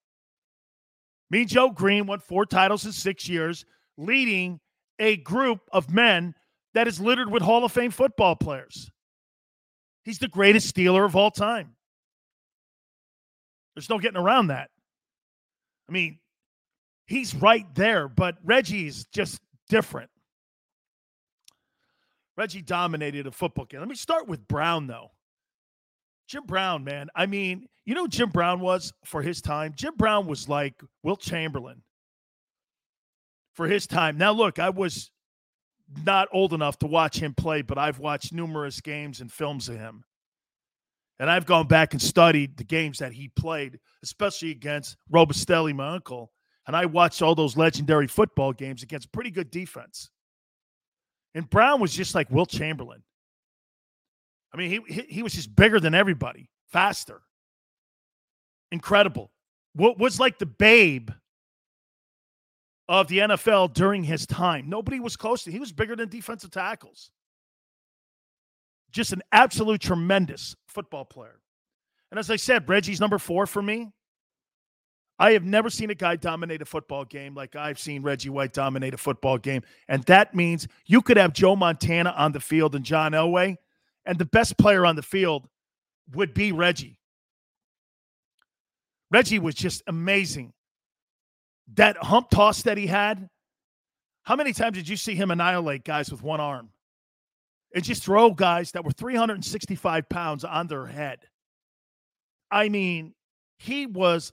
[1.28, 3.66] Mean Joe Green won four titles in six years,
[3.98, 4.60] leading
[4.98, 6.34] a group of men
[6.72, 8.90] that is littered with Hall of Fame football players.
[10.06, 11.76] He's the greatest Steeler of all time.
[13.74, 14.70] There's no getting around that.
[15.86, 16.18] I mean,
[17.06, 20.10] he's right there, but Reggie's just different.
[22.36, 23.80] Reggie dominated a football game.
[23.80, 25.12] Let me start with Brown, though.
[26.28, 27.08] Jim Brown, man.
[27.14, 29.72] I mean, you know Jim Brown was for his time?
[29.76, 31.82] Jim Brown was like Wilt Chamberlain
[33.54, 34.18] for his time.
[34.18, 35.10] Now, look, I was
[36.04, 39.76] not old enough to watch him play, but I've watched numerous games and films of
[39.76, 40.04] him.
[41.18, 45.94] And I've gone back and studied the games that he played, especially against Robustelli, my
[45.94, 46.32] uncle.
[46.66, 50.10] And I watched all those legendary football games against pretty good defense.
[51.34, 53.02] And Brown was just like Wilt Chamberlain.
[54.52, 57.20] I mean, he, he, he was just bigger than everybody, faster,
[58.72, 59.30] incredible.
[59.74, 61.10] What was like the babe
[62.88, 64.68] of the NFL during his time.
[64.68, 65.50] Nobody was close to.
[65.50, 67.10] He was bigger than defensive tackles.
[68.92, 71.40] Just an absolute tremendous football player.
[72.10, 73.90] And as I said, Reggie's number four for me.
[75.18, 78.52] I have never seen a guy dominate a football game like I've seen Reggie White
[78.52, 79.62] dominate a football game.
[79.88, 83.56] And that means you could have Joe Montana on the field and John Elway,
[84.04, 85.48] and the best player on the field
[86.12, 86.98] would be Reggie.
[89.10, 90.52] Reggie was just amazing.
[91.74, 93.28] That hump toss that he had,
[94.22, 96.70] how many times did you see him annihilate guys with one arm?
[97.74, 101.20] And just throw guys that were 365 pounds on their head.
[102.50, 103.14] I mean,
[103.58, 104.32] he was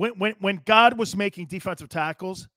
[0.00, 2.48] when when when God was making defensive tackles,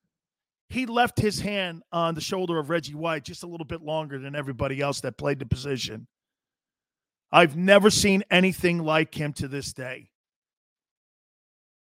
[0.69, 4.17] he left his hand on the shoulder of Reggie White just a little bit longer
[4.17, 6.07] than everybody else that played the position.
[7.33, 10.09] I've never seen anything like him to this day.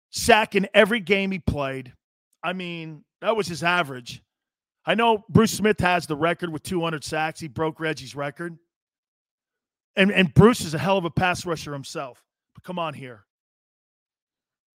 [0.09, 1.93] Sack in every game he played.
[2.43, 4.23] I mean, that was his average.
[4.87, 7.41] I know Bruce Smith has the record with 200 sacks.
[7.41, 8.57] He broke Reggie's record.
[9.95, 12.23] And, and Bruce is a hell of a pass rusher himself.
[12.55, 13.25] But come on here.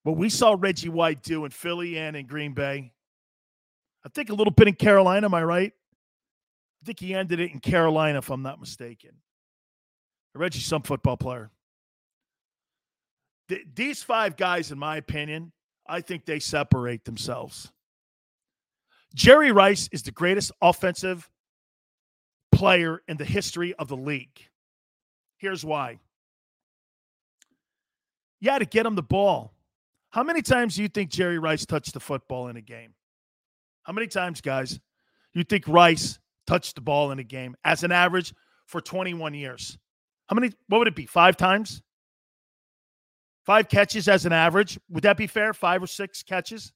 [0.04, 2.92] What we saw Reggie White do in Philly and in Green Bay,
[4.06, 5.74] I think a little bit in Carolina, am I right?
[6.82, 9.12] I think he ended it in Carolina, if I'm not mistaken.
[10.34, 11.52] Reggie's some football player.
[13.50, 15.52] Th- these five guys, in my opinion,
[15.88, 17.72] I think they separate themselves.
[19.16, 21.30] Jerry Rice is the greatest offensive
[22.52, 24.40] player in the history of the league.
[25.38, 26.00] Here's why.
[28.40, 29.54] You had to get him the ball.
[30.12, 32.94] How many times do you think Jerry Rice touched the football in a game?
[33.84, 34.80] How many times, guys,
[35.34, 38.34] you think Rice touched the ball in a game as an average
[38.66, 39.78] for 21 years?
[40.28, 41.06] How many, what would it be?
[41.06, 41.82] Five times?
[43.46, 44.80] Five catches as an average.
[44.90, 45.54] Would that be fair?
[45.54, 46.72] Five or six catches?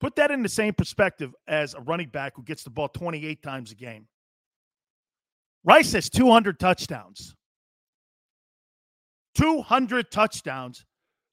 [0.00, 3.42] Put that in the same perspective as a running back who gets the ball 28
[3.42, 4.06] times a game.
[5.64, 7.34] Rice has 200 touchdowns.
[9.34, 10.84] 200 touchdowns,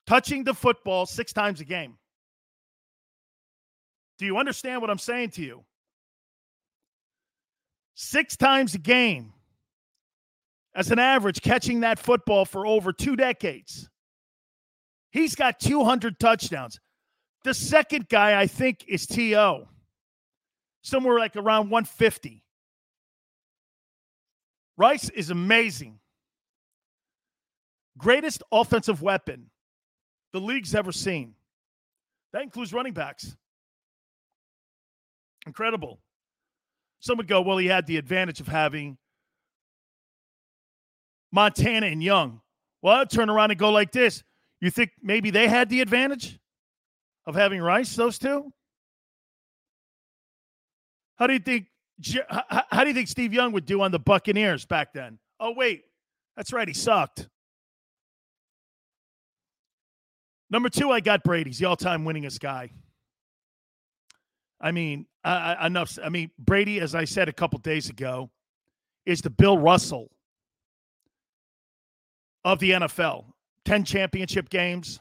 [0.07, 1.97] touching the football six times a game.
[4.17, 5.63] Do you understand what I'm saying to you?
[7.95, 9.33] Six times a game
[10.73, 13.89] as an average, catching that football for over two decades.
[15.11, 16.79] He's got 200 touchdowns.
[17.45, 19.67] The second guy, I think, is T.O.,
[20.81, 22.43] somewhere like around 150.
[24.77, 25.99] Rice is amazing.
[27.97, 29.49] Greatest offensive weapon
[30.35, 31.33] the league's ever seen.
[32.33, 33.37] That includes running backs.
[35.47, 36.01] Incredible.
[36.99, 38.97] Some would go, well, he had the advantage of having
[41.31, 42.41] Montana and Young.
[42.81, 44.23] Well, I'd turn around and go like this.
[44.59, 46.37] You think maybe they had the advantage
[47.25, 48.51] of having Rice, those two?
[51.15, 51.67] How do you think
[52.71, 55.17] how do you think Steve Young would do on the Buccaneers back then?
[55.39, 55.83] Oh wait,
[56.35, 57.29] that's right, he sucked.
[60.49, 62.71] Number two, I got Brady's the all-time winningest guy.
[64.61, 65.97] I mean, I, enough.
[66.03, 68.29] I mean, Brady, as I said a couple days ago,
[69.05, 70.09] is the Bill Russell
[72.43, 73.25] of the NFL.
[73.65, 74.99] 10 championship games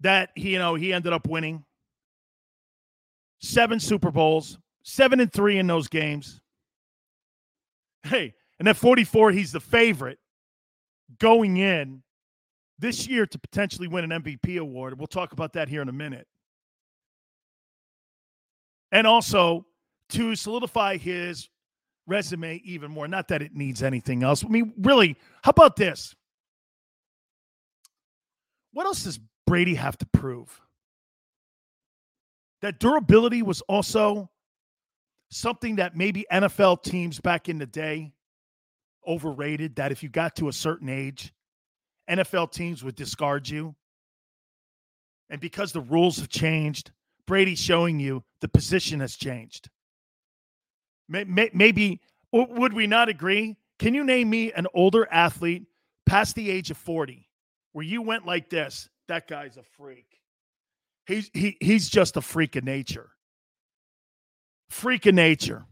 [0.00, 1.64] that he, you know, he ended up winning.
[3.40, 6.40] Seven Super Bowls, seven and three in those games.
[8.02, 10.18] Hey, and at 44, he's the favorite
[11.18, 12.02] going in
[12.78, 14.98] this year to potentially win an MVP award.
[14.98, 16.26] We'll talk about that here in a minute.
[18.92, 19.66] And also
[20.10, 21.48] to solidify his
[22.06, 23.06] resume even more.
[23.06, 24.44] Not that it needs anything else.
[24.44, 26.14] I mean, really, how about this?
[28.72, 30.60] What else does Brady have to prove?
[32.62, 34.30] That durability was also
[35.30, 38.12] something that maybe NFL teams back in the day
[39.06, 41.32] overrated that if you got to a certain age,
[42.08, 43.74] NFL teams would discard you.
[45.30, 46.90] And because the rules have changed,
[47.26, 49.68] Brady's showing you the position has changed.
[51.08, 52.00] Maybe,
[52.32, 53.56] would we not agree?
[53.78, 55.64] Can you name me an older athlete
[56.06, 57.28] past the age of 40
[57.72, 58.88] where you went like this?
[59.08, 60.06] That guy's a freak.
[61.06, 63.10] He's, he, he's just a freak of nature.
[64.68, 65.64] Freak of nature.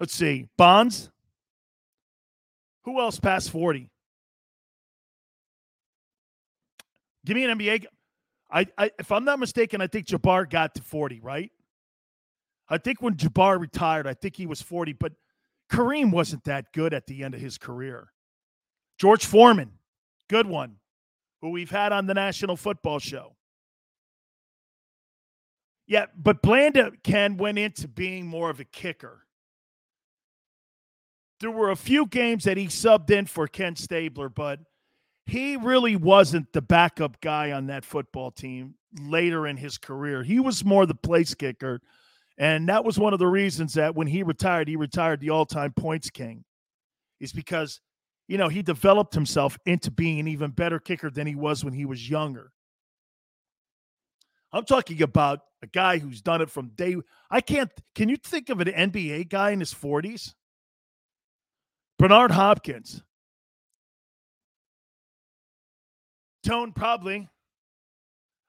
[0.00, 0.48] Let's see.
[0.56, 1.10] Bonds.
[2.84, 3.90] Who else past 40?
[7.24, 7.86] Give me an NBA.
[8.50, 11.50] I, I, if I'm not mistaken, I think Jabbar got to 40, right?
[12.68, 15.12] I think when Jabbar retired, I think he was 40, but
[15.70, 18.12] Kareem wasn't that good at the end of his career.
[18.98, 19.72] George Foreman,
[20.28, 20.76] good one,
[21.40, 23.36] who we've had on the National Football Show.
[25.86, 29.26] Yeah, but Blanda Ken went into being more of a kicker.
[31.40, 34.60] There were a few games that he subbed in for Ken Stabler, but
[35.26, 40.22] he really wasn't the backup guy on that football team later in his career.
[40.22, 41.80] He was more the place kicker.
[42.36, 45.46] And that was one of the reasons that when he retired, he retired the all
[45.46, 46.44] time points king,
[47.20, 47.80] is because,
[48.26, 51.72] you know, he developed himself into being an even better kicker than he was when
[51.72, 52.50] he was younger.
[54.52, 56.96] I'm talking about a guy who's done it from day.
[57.30, 57.70] I can't.
[57.94, 60.34] Can you think of an NBA guy in his 40s?
[61.98, 63.02] Bernard Hopkins.
[66.44, 67.28] Tone, probably.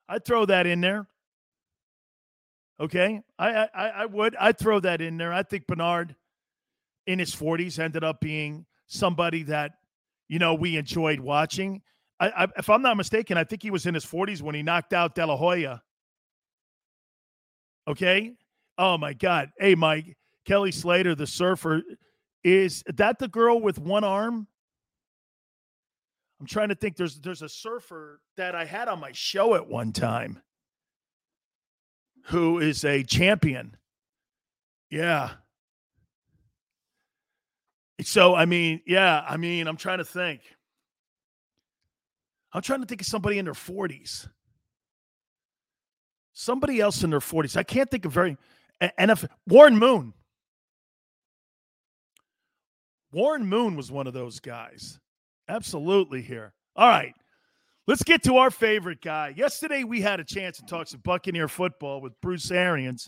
[0.08, 1.08] I'd throw that in there.
[2.80, 4.36] Okay, I, I I would.
[4.36, 5.34] I'd throw that in there.
[5.34, 6.16] I think Bernard,
[7.08, 9.76] in his 40s, ended up being somebody that
[10.28, 11.82] you know we enjoyed watching.
[12.20, 14.64] I, I, if I'm not mistaken, I think he was in his 40s when he
[14.64, 15.82] knocked out De La Hoya
[17.88, 18.34] Okay.
[18.78, 19.52] Oh my God.
[19.60, 21.82] Hey, Mike, Kelly Slater, the surfer,
[22.44, 24.48] is that the girl with one arm?
[26.46, 26.96] I'm trying to think.
[26.96, 30.44] There's there's a surfer that I had on my show at one time
[32.26, 33.76] who is a champion.
[34.92, 35.32] Yeah.
[38.04, 40.42] So I mean, yeah, I mean, I'm trying to think.
[42.54, 44.28] I'm trying to think of somebody in their 40s
[46.34, 47.58] somebody else in their 40s.
[47.58, 48.38] I can't think of very
[49.00, 50.14] NFL Warren Moon.
[53.12, 55.00] Warren Moon was one of those guys.
[55.48, 56.54] Absolutely here.
[56.76, 57.14] All right.
[57.88, 59.34] Let's get to our favorite guy.
[59.38, 63.08] Yesterday we had a chance to talk some Buccaneer football with Bruce Arians,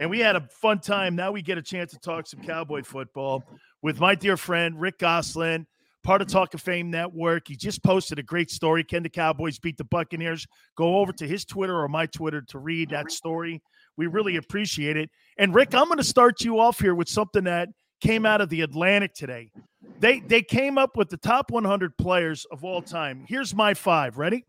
[0.00, 1.14] and we had a fun time.
[1.14, 3.44] Now we get a chance to talk some Cowboy football
[3.82, 5.64] with my dear friend Rick Gosselin,
[6.02, 7.46] part of Talk of Fame Network.
[7.46, 8.82] He just posted a great story.
[8.82, 10.44] Can the Cowboys beat the Buccaneers?
[10.76, 13.62] Go over to his Twitter or my Twitter to read that story.
[13.96, 15.08] We really appreciate it.
[15.38, 17.68] And Rick, I'm going to start you off here with something that
[18.00, 19.50] came out of the Atlantic today.
[19.98, 23.24] They they came up with the top 100 players of all time.
[23.28, 24.18] Here's my five.
[24.18, 24.44] Ready?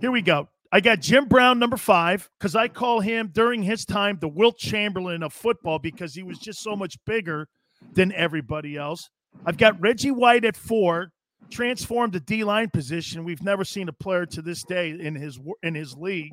[0.00, 0.48] Here we go.
[0.74, 4.56] I got Jim Brown, number five, because I call him during his time the Wilt
[4.56, 7.46] Chamberlain of football because he was just so much bigger
[7.92, 9.10] than everybody else.
[9.44, 11.12] I've got Reggie White at four,
[11.50, 13.22] transformed the D line position.
[13.22, 16.32] We've never seen a player to this day in his in his league.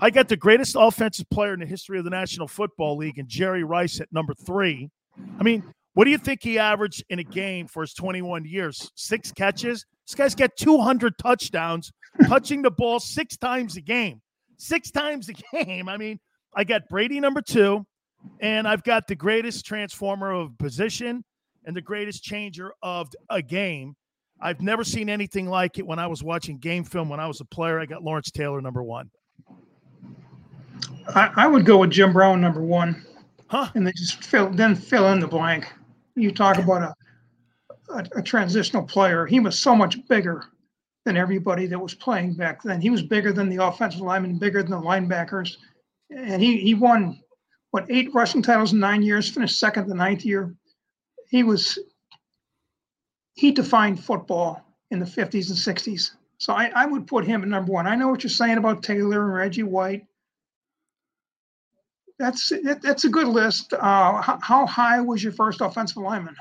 [0.00, 3.28] I got the greatest offensive player in the history of the National Football League, and
[3.28, 4.88] Jerry Rice at number three.
[5.38, 5.62] I mean,
[5.94, 8.90] what do you think he averaged in a game for his 21 years?
[8.94, 9.84] Six catches.
[10.06, 11.92] This guy's got 200 touchdowns,
[12.26, 14.20] touching the ball six times a game.
[14.56, 15.32] Six times a
[15.64, 15.88] game.
[15.88, 16.18] I mean,
[16.54, 17.84] I got Brady number two,
[18.40, 21.24] and I've got the greatest transformer of position
[21.64, 23.94] and the greatest changer of a game.
[24.40, 27.40] I've never seen anything like it when I was watching game film when I was
[27.40, 27.78] a player.
[27.78, 29.10] I got Lawrence Taylor number one.
[31.08, 33.04] I, I would go with Jim Brown number one.
[33.48, 33.68] Huh?
[33.74, 35.72] And they just fill then fill in the blank.
[36.14, 39.26] You talk about a, a, a transitional player.
[39.26, 40.44] He was so much bigger
[41.04, 42.80] than everybody that was playing back then.
[42.80, 45.56] He was bigger than the offensive linemen, bigger than the linebackers,
[46.10, 47.20] and he he won
[47.72, 49.28] what eight rushing titles in nine years.
[49.28, 50.54] Finished second the ninth year
[51.30, 51.78] he was
[53.34, 56.10] he defined football in the 50s and 60s.
[56.38, 57.86] So I, I would put him at number one.
[57.86, 60.04] I know what you're saying about Taylor and Reggie White.
[62.20, 63.72] That's that, that's a good list.
[63.72, 66.36] Uh, how, how, high was your first offensive lineman?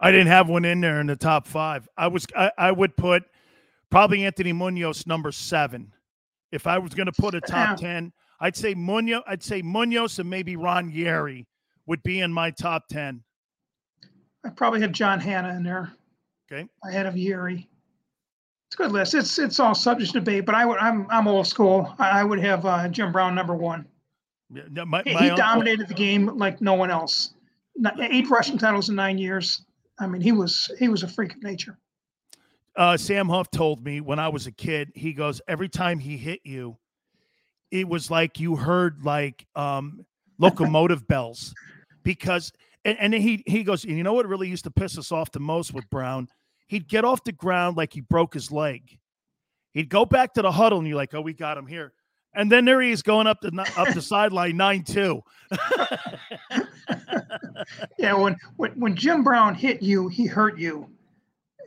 [0.00, 1.88] I didn't have one in there in the top five.
[1.96, 3.22] I was I, I would put
[3.90, 5.94] probably Anthony Munoz number seven.
[6.50, 9.22] If I was going to put a top ten, I'd say Munoz.
[9.28, 11.46] I'd say Munoz and maybe Ron Yary
[11.86, 13.22] would be in my top ten.
[14.44, 15.92] I probably had John Hannah in there.
[16.50, 16.68] Okay.
[16.84, 17.68] Ahead of Yary.
[18.66, 19.14] It's a good list.
[19.14, 21.94] It's it's all subject to debate, but I would I'm I'm old school.
[22.00, 23.86] I would have uh, Jim Brown number one.
[24.50, 27.34] Yeah, my, he, my he uncle- dominated the game like no one else.
[27.76, 29.64] Not- Eight rushing titles in nine years.
[30.00, 31.78] I mean, he was he was a freak of nature.
[32.76, 36.16] uh, Sam Huff told me when I was a kid, he goes, every time he
[36.16, 36.76] hit you,
[37.70, 40.04] it was like you heard like um,
[40.38, 41.52] locomotive bells
[42.04, 42.52] because,
[42.84, 45.10] and, and then he, he goes, and you know what really used to piss us
[45.12, 46.28] off the most with Brown?
[46.68, 48.98] He'd get off the ground like he broke his leg.
[49.72, 51.92] He'd go back to the huddle and you're like, oh, we got him here.
[52.38, 55.22] And then there he is going up the up the sideline nine two.
[57.98, 60.88] Yeah, when, when when Jim Brown hit you, he hurt you,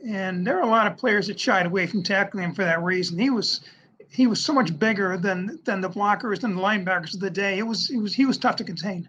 [0.08, 2.82] and there are a lot of players that shied away from tackling him for that
[2.82, 3.18] reason.
[3.18, 3.60] He was
[4.08, 7.58] he was so much bigger than than the blockers and the linebackers of the day.
[7.58, 9.08] It was it was he was tough to contain.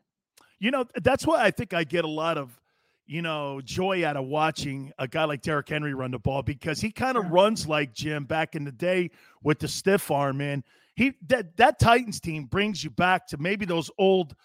[0.60, 2.60] You know, that's why I think I get a lot of,
[3.06, 6.80] you know, joy out of watching a guy like Derrick Henry run the ball because
[6.80, 9.12] he kind of runs like Jim back in the day
[9.44, 10.42] with the stiff arm.
[10.42, 10.64] And
[10.96, 14.36] he that that Titans team brings you back to maybe those old,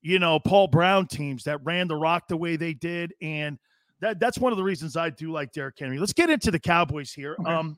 [0.00, 3.14] you know, Paul Brown teams that ran the rock the way they did.
[3.20, 3.58] And
[4.00, 5.98] that that's one of the reasons I do like Derrick Henry.
[5.98, 7.36] Let's get into the Cowboys here.
[7.44, 7.76] Um,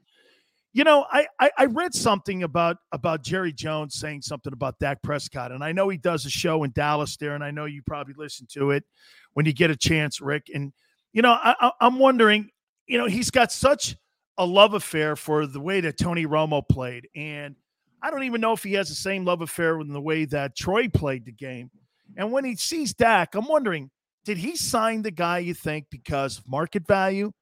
[0.72, 5.02] you know, I, I I read something about about Jerry Jones saying something about Dak
[5.02, 7.82] Prescott, and I know he does a show in Dallas there, and I know you
[7.82, 8.84] probably listen to it
[9.32, 10.46] when you get a chance, Rick.
[10.54, 10.72] And
[11.12, 12.50] you know, I, I, I'm wondering,
[12.86, 13.96] you know, he's got such
[14.38, 17.56] a love affair for the way that Tony Romo played, and
[18.02, 20.56] I don't even know if he has the same love affair with the way that
[20.56, 21.70] Troy played the game.
[22.16, 23.90] And when he sees Dak, I'm wondering,
[24.24, 25.38] did he sign the guy?
[25.38, 27.32] You think because of market value?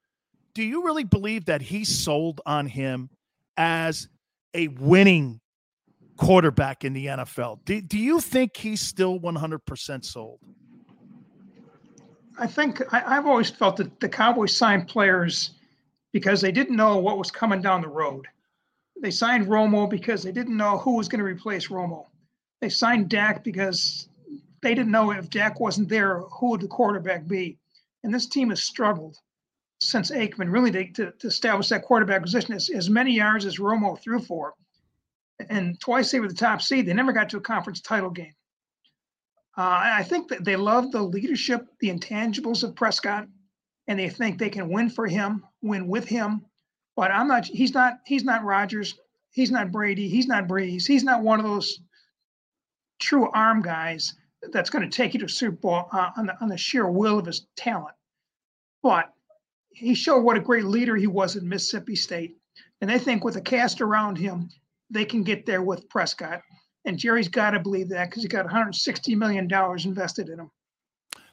[0.54, 3.11] Do you really believe that he sold on him
[3.56, 4.09] as
[4.54, 5.40] a winning
[6.16, 7.64] quarterback in the NFL?
[7.64, 10.40] Do, do you think he's still 100% sold?
[12.38, 15.52] I think I, I've always felt that the Cowboys signed players
[16.12, 18.26] because they didn't know what was coming down the road.
[19.01, 22.07] They signed Romo because they didn't know who was going to replace Romo.
[22.61, 24.09] They signed Dak because
[24.62, 27.59] they didn't know if Dak wasn't there, who would the quarterback be?
[28.03, 29.16] And this team has struggled
[29.80, 33.59] since Aikman really to, to, to establish that quarterback position as, as many yards as
[33.59, 34.55] Romo threw for.
[35.49, 36.86] And twice they were the top seed.
[36.86, 38.34] They never got to a conference title game.
[39.57, 43.26] Uh, I think that they love the leadership, the intangibles of Prescott,
[43.86, 46.44] and they think they can win for him, win with him.
[46.99, 47.46] But I'm not.
[47.46, 48.01] He's not.
[48.05, 48.96] He's not Rodgers.
[49.30, 50.09] He's not Brady.
[50.09, 50.84] He's not Brees.
[50.84, 51.78] He's not one of those
[52.99, 54.14] true arm guys
[54.51, 57.20] that's going to take you to Super Bowl uh, on the on the sheer will
[57.20, 57.94] of his talent.
[58.82, 59.12] But
[59.70, 62.36] he showed what a great leader he was at Mississippi State,
[62.80, 64.49] and they think with a cast around him,
[64.90, 66.42] they can get there with Prescott.
[66.84, 70.51] And Jerry's got to believe that because he got 160 million dollars invested in him.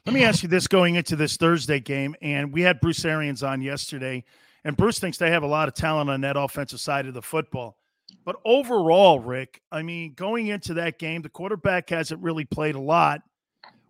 [0.06, 3.42] Let me ask you this going into this Thursday game, and we had Bruce Arians
[3.42, 4.22] on yesterday,
[4.66, 7.22] and Bruce thinks they have a lot of talent on that offensive side of the
[7.22, 7.76] football.
[8.24, 12.80] But overall, Rick, I mean, going into that game, the quarterback hasn't really played a
[12.80, 13.20] lot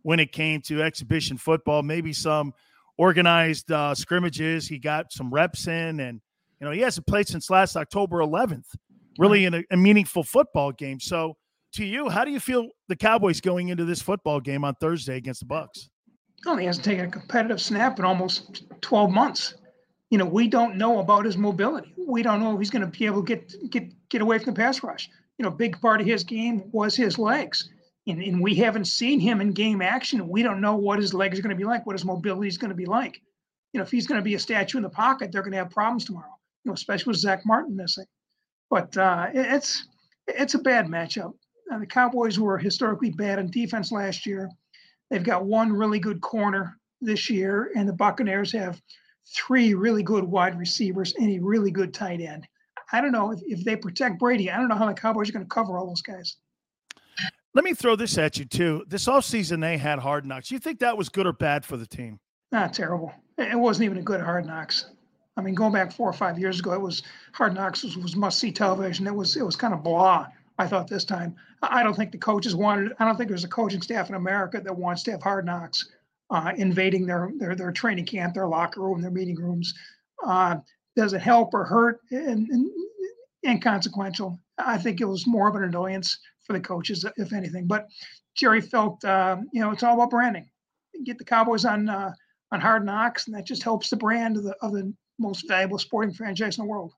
[0.03, 2.53] when it came to exhibition football, maybe some
[2.99, 4.69] organized uh, scrimmages.
[4.69, 6.21] He got some reps in, and,
[6.61, 8.67] you know, he hasn't played since last October 11th,
[9.19, 11.01] really in a, a meaningful football game.
[11.01, 11.39] So,
[11.77, 15.17] to you, how do you feel the Cowboys going into this football game on Thursday
[15.17, 15.89] against the Bucks?
[16.45, 19.55] Well, he hasn't taken a competitive snap in almost 12 months.
[20.11, 21.93] You know, we don't know about his mobility.
[22.07, 24.55] We don't know if he's going to be able to get get get away from
[24.55, 25.11] the pass rush.
[25.39, 27.71] You know, big part of his game was his legs,
[28.07, 30.29] and, and we haven't seen him in game action.
[30.29, 32.57] We don't know what his legs are going to be like, what his mobility is
[32.59, 33.21] going to be like.
[33.73, 35.59] You know, if he's going to be a statue in the pocket, they're going to
[35.59, 36.33] have problems tomorrow.
[36.65, 38.07] You know, especially with Zach Martin missing.
[38.71, 39.89] But uh, it- it's
[40.29, 41.33] it's a bad matchup.
[41.71, 44.49] Uh, the Cowboys were historically bad in defense last year.
[45.11, 48.81] They've got one really good corner this year, and the Buccaneers have
[49.35, 52.47] three really good wide receivers and a really good tight end.
[52.93, 54.51] I don't know if, if they protect Brady.
[54.51, 56.37] I don't know how the Cowboys are going to cover all those guys.
[57.55, 58.85] Let me throw this at you, too.
[58.87, 60.51] This offseason, they had hard knocks.
[60.51, 62.21] You think that was good or bad for the team?
[62.53, 63.13] Not terrible.
[63.39, 64.87] It wasn't even a good Hard Knocks.
[65.37, 67.03] I mean, going back four or five years ago, it was
[67.33, 69.07] Hard Knocks was, was must see television.
[69.07, 70.27] It was it was kind of blah.
[70.59, 71.37] I thought this time.
[71.63, 72.93] I I don't think the coaches wanted.
[72.99, 75.91] I don't think there's a coaching staff in America that wants to have Hard Knocks
[76.31, 79.73] uh, invading their their their training camp, their locker room, their meeting rooms.
[80.25, 80.57] Uh,
[80.97, 82.01] does it help or hurt?
[82.11, 82.71] And, and
[83.47, 84.39] inconsequential.
[84.59, 87.67] I think it was more of an annoyance for the coaches, if anything.
[87.67, 87.87] But
[88.35, 90.49] Jerry felt, uh, you know, it's all about branding.
[91.05, 92.13] Get the Cowboys on uh,
[92.53, 95.79] on Hard Knocks, and that just helps the brand of the of the most valuable
[95.79, 96.93] sporting franchise in the world.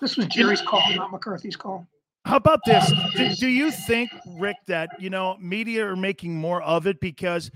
[0.00, 1.86] This was Jerry's call, not McCarthy's call.
[2.24, 2.92] How about this?
[3.16, 7.00] Do, do you think, Rick, that you know media are making more of it?
[7.00, 7.50] Because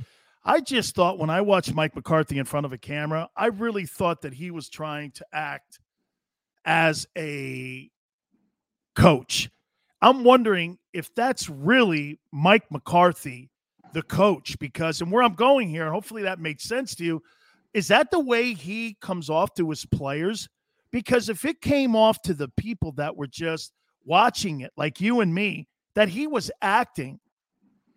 [0.44, 3.86] I just thought when I watched Mike McCarthy in front of a camera, I really
[3.86, 5.78] thought that he was trying to act
[6.64, 7.88] as a
[8.96, 9.50] coach.
[10.00, 13.50] I'm wondering if that's really Mike McCarthy,
[13.92, 17.22] the coach, because and where I'm going here, hopefully that makes sense to you,
[17.72, 20.48] is that the way he comes off to his players?
[20.90, 23.72] Because if it came off to the people that were just
[24.04, 27.20] watching it, like you and me, that he was acting,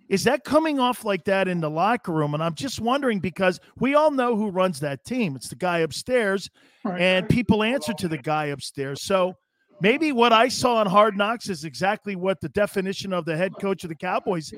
[0.08, 2.34] is that coming off like that in the locker room?
[2.34, 5.36] And I'm just wondering because we all know who runs that team.
[5.36, 6.50] It's the guy upstairs,
[6.84, 7.02] right.
[7.02, 9.02] and people answer to the guy upstairs.
[9.02, 9.36] So
[9.82, 13.54] maybe what I saw on Hard Knocks is exactly what the definition of the head
[13.60, 14.54] coach of the Cowboys,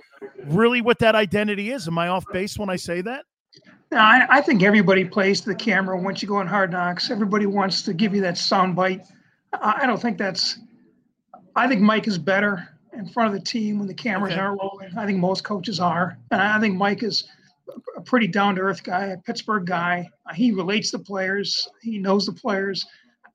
[0.46, 1.88] really what that identity is.
[1.88, 3.24] Am I off base when I say that?
[3.92, 7.10] No, I, I think everybody plays to the camera once you go on Hard Knocks.
[7.10, 9.08] Everybody wants to give you that sound bite.
[9.54, 10.60] I, I don't think that's.
[11.56, 14.42] I think Mike is better in front of the team when the cameras okay.
[14.42, 14.98] aren't rolling.
[14.98, 17.28] I think most coaches are, and I think Mike is
[17.96, 20.10] a pretty down to earth guy, a Pittsburgh guy.
[20.34, 21.68] He relates to players.
[21.82, 22.86] He knows the players.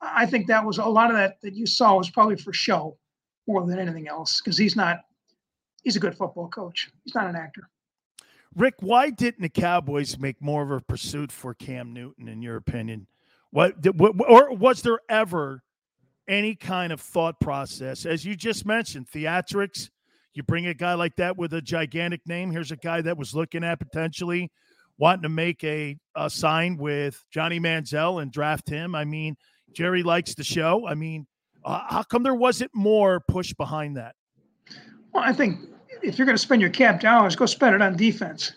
[0.01, 2.97] I think that was a lot of that that you saw was probably for show
[3.47, 4.99] more than anything else because he's not.
[5.83, 6.91] He's a good football coach.
[7.05, 7.69] He's not an actor.
[8.55, 12.57] Rick, why didn't the Cowboys make more of a pursuit for Cam Newton, in your
[12.57, 13.07] opinion?
[13.51, 15.63] What, what or was there ever
[16.33, 19.91] any kind of thought process, as you just mentioned, theatrics?
[20.33, 22.51] You bring a guy like that with a gigantic name.
[22.51, 24.51] Here's a guy that was looking at potentially
[24.99, 28.95] wanting to make a, a sign with Johnny Manziel and draft him.
[28.95, 29.37] I mean,
[29.75, 30.87] Jerry likes the show.
[30.89, 31.27] I mean,
[31.65, 34.15] uh, how come there wasn't more push behind that?
[35.13, 35.59] Well, I think
[36.03, 38.53] if you're going to spend your cap dollars, go spend it on defense.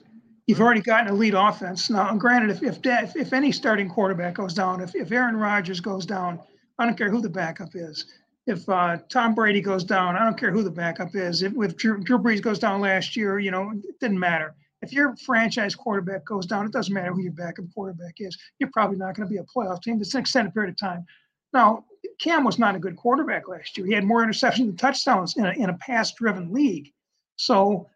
[0.48, 1.90] You've already gotten an elite offense.
[1.90, 5.82] Now, granted, if if, if, if any starting quarterback goes down, if, if Aaron Rodgers
[5.82, 6.40] goes down,
[6.78, 8.06] I don't care who the backup is.
[8.48, 11.42] If uh, Tom Brady goes down, I don't care who the backup is.
[11.42, 14.56] If, if Drew, Drew Brees goes down last year, you know, it didn't matter.
[14.82, 18.38] If your franchise quarterback goes down, it doesn't matter who your backup quarterback is.
[18.60, 20.00] You're probably not going to be a playoff team.
[20.00, 21.06] It's an extended period of time.
[21.54, 21.86] Now,
[22.20, 23.88] Cam was not a good quarterback last year.
[23.88, 26.92] He had more interceptions than touchdowns in a, in a pass driven league.
[27.38, 27.88] So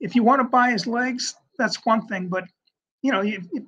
[0.00, 2.28] if you want to buy his legs, that's one thing.
[2.28, 2.44] But,
[3.02, 3.66] you know, you, you,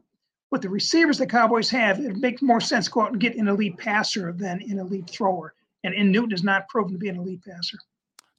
[0.50, 3.36] with the receivers the Cowboys have, it makes more sense to go out and get
[3.36, 5.54] an elite passer than an elite thrower.
[5.84, 7.78] And, and Newton is not proven to be an elite passer.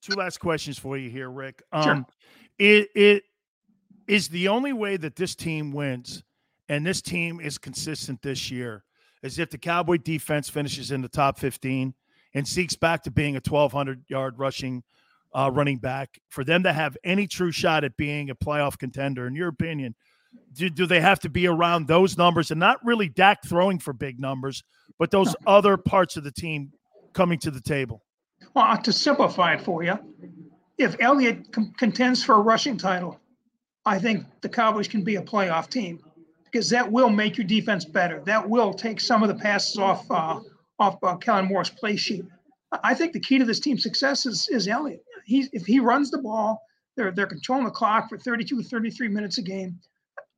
[0.02, 1.62] Two last questions for you here, Rick.
[1.72, 2.06] Um, sure.
[2.60, 3.24] It, it
[4.08, 6.24] is the only way that this team wins,
[6.70, 8.84] and this team is consistent this year
[9.24, 11.94] as if the Cowboy defense finishes in the top 15
[12.34, 14.84] and seeks back to being a 1,200 yard rushing
[15.34, 16.20] uh, running back.
[16.30, 19.96] For them to have any true shot at being a playoff contender, in your opinion,
[20.54, 23.94] do, do they have to be around those numbers and not really Dak throwing for
[23.94, 24.64] big numbers,
[25.00, 26.72] but those other parts of the team
[27.14, 28.04] coming to the table?
[28.54, 29.98] Well, to simplify it for you,
[30.78, 33.20] if Elliott com- contends for a rushing title,
[33.86, 36.00] I think the Cowboys can be a playoff team
[36.46, 38.22] because that will make your defense better.
[38.26, 40.40] That will take some of the passes off uh,
[40.80, 42.26] off uh, Kellen Moore's play sheet.
[42.84, 45.04] I think the key to this team's success is is Elliott.
[45.26, 46.62] He if he runs the ball,
[46.96, 49.80] they're they're controlling the clock for 32 33 minutes a game.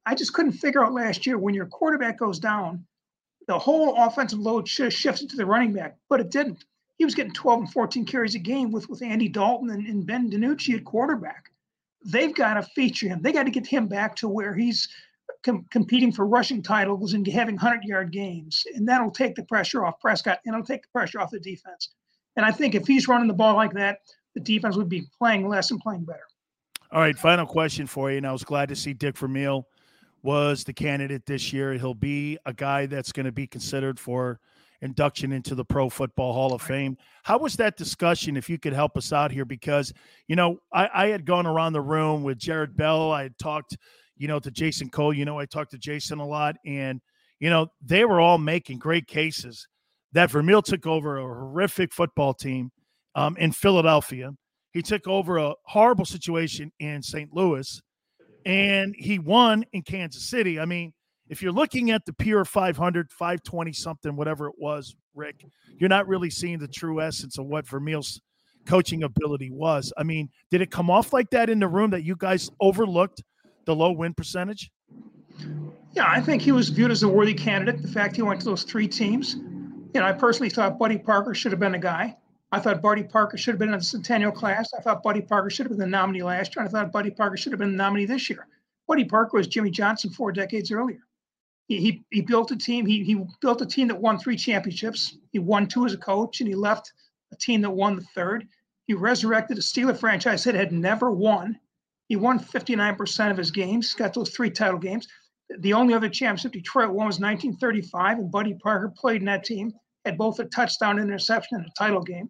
[0.05, 2.85] I just couldn't figure out last year when your quarterback goes down,
[3.47, 6.65] the whole offensive load shifted to the running back, but it didn't.
[6.97, 10.05] He was getting 12 and 14 carries a game with with Andy Dalton and, and
[10.05, 11.51] Ben DiNucci at quarterback.
[12.05, 13.21] They've got to feature him.
[13.21, 14.87] They got to get him back to where he's
[15.43, 18.63] com- competing for rushing titles and having 100 yard games.
[18.75, 21.89] And that'll take the pressure off Prescott and it'll take the pressure off the defense.
[22.35, 23.99] And I think if he's running the ball like that,
[24.33, 26.27] the defense would be playing less and playing better.
[26.91, 28.17] All right, final question for you.
[28.17, 29.67] And I was glad to see Dick Vermeil
[30.23, 31.73] was the candidate this year.
[31.73, 34.39] He'll be a guy that's going to be considered for
[34.81, 36.97] induction into the Pro Football Hall of Fame.
[37.23, 38.35] How was that discussion?
[38.35, 39.93] If you could help us out here, because
[40.27, 43.11] you know I, I had gone around the room with Jarrett Bell.
[43.11, 43.77] I had talked
[44.17, 45.13] you know, to Jason Cole.
[45.13, 47.01] You know, I talked to Jason a lot, and
[47.39, 49.67] you know, they were all making great cases
[50.13, 52.71] that Vermeil took over a horrific football team
[53.15, 54.31] um, in Philadelphia.
[54.71, 57.33] He took over a horrible situation in St.
[57.33, 57.81] Louis,
[58.45, 60.59] and he won in Kansas City.
[60.59, 60.93] I mean,
[61.29, 65.45] if you're looking at the pure 500, 520 something, whatever it was, Rick,
[65.77, 68.21] you're not really seeing the true essence of what Vermeil's
[68.65, 69.91] coaching ability was.
[69.97, 73.23] I mean, did it come off like that in the room that you guys overlooked
[73.65, 74.71] the low win percentage?
[75.93, 77.81] Yeah, I think he was viewed as a worthy candidate.
[77.81, 79.35] The fact he went to those three teams.
[79.35, 82.17] You know, I personally thought Buddy Parker should have been a guy.
[82.53, 84.73] I thought Buddy Parker should have been in the Centennial class.
[84.77, 86.65] I thought Buddy Parker should have been the nominee last year.
[86.65, 88.47] I thought Buddy Parker should have been the nominee this year.
[88.87, 90.99] Buddy Parker was Jimmy Johnson four decades earlier.
[91.67, 92.85] He, he, he built a team.
[92.85, 95.17] He, he built a team that won three championships.
[95.31, 96.93] He won two as a coach, and he left
[97.31, 98.47] a team that won the third.
[98.85, 101.59] He resurrected a Steeler franchise that had never won
[102.09, 105.07] he won 59% of his games, got those three title games.
[105.59, 109.73] The only other championship Detroit won was 1935, and Buddy Parker played in that team,
[110.05, 112.29] had both a touchdown interception and a title game.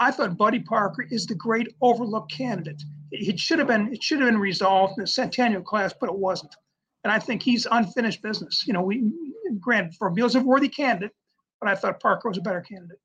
[0.00, 2.82] I thought Buddy Parker is the great overlooked candidate.
[3.10, 6.16] It should have been it should have been resolved in the Centennial class, but it
[6.16, 6.54] wasn't.
[7.04, 8.64] And I think he's unfinished business.
[8.66, 9.10] You know, we
[9.60, 11.12] granted Vermeil's a worthy candidate,
[11.60, 12.98] but I thought Parker was a better candidate.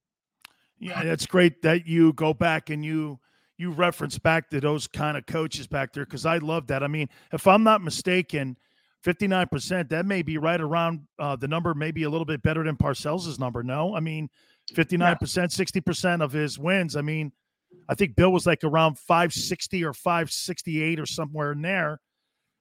[0.79, 3.19] Yeah, that's great that you go back and you
[3.57, 6.83] you reference back to those kind of coaches back there because I love that.
[6.83, 8.57] I mean, if I'm not mistaken,
[9.05, 12.75] 59%, that may be right around uh, the number, maybe a little bit better than
[12.75, 13.61] Parcells' number.
[13.61, 14.29] No, I mean,
[14.71, 15.15] 59%, yeah.
[15.45, 16.95] 60% of his wins.
[16.95, 17.31] I mean,
[17.89, 21.99] I think Bill was like around 560 or 568 or somewhere in there.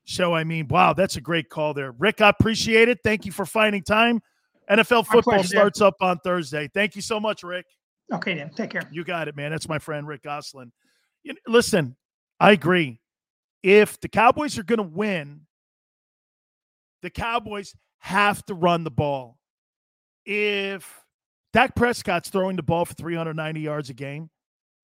[0.05, 1.92] So, I mean, wow, that's a great call there.
[1.92, 2.98] Rick, I appreciate it.
[3.05, 4.20] Thank you for finding time.
[4.70, 6.68] NFL football starts up on Thursday.
[6.72, 7.66] Thank you so much, Rick.
[8.12, 8.50] Okay, then.
[8.50, 8.82] Take care.
[8.90, 9.50] You got it, man.
[9.50, 10.72] That's my friend, Rick Gosselin.
[11.22, 11.96] You know, listen,
[12.40, 13.00] I agree.
[13.62, 15.42] If the Cowboys are going to win,
[17.03, 19.38] the Cowboys have to run the ball.
[20.26, 21.01] If
[21.53, 24.30] Dak Prescott's throwing the ball for 390 yards a game,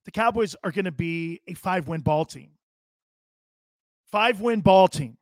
[0.05, 2.51] the Cowboys are going to be a five win ball team.
[4.11, 5.17] Five win ball team.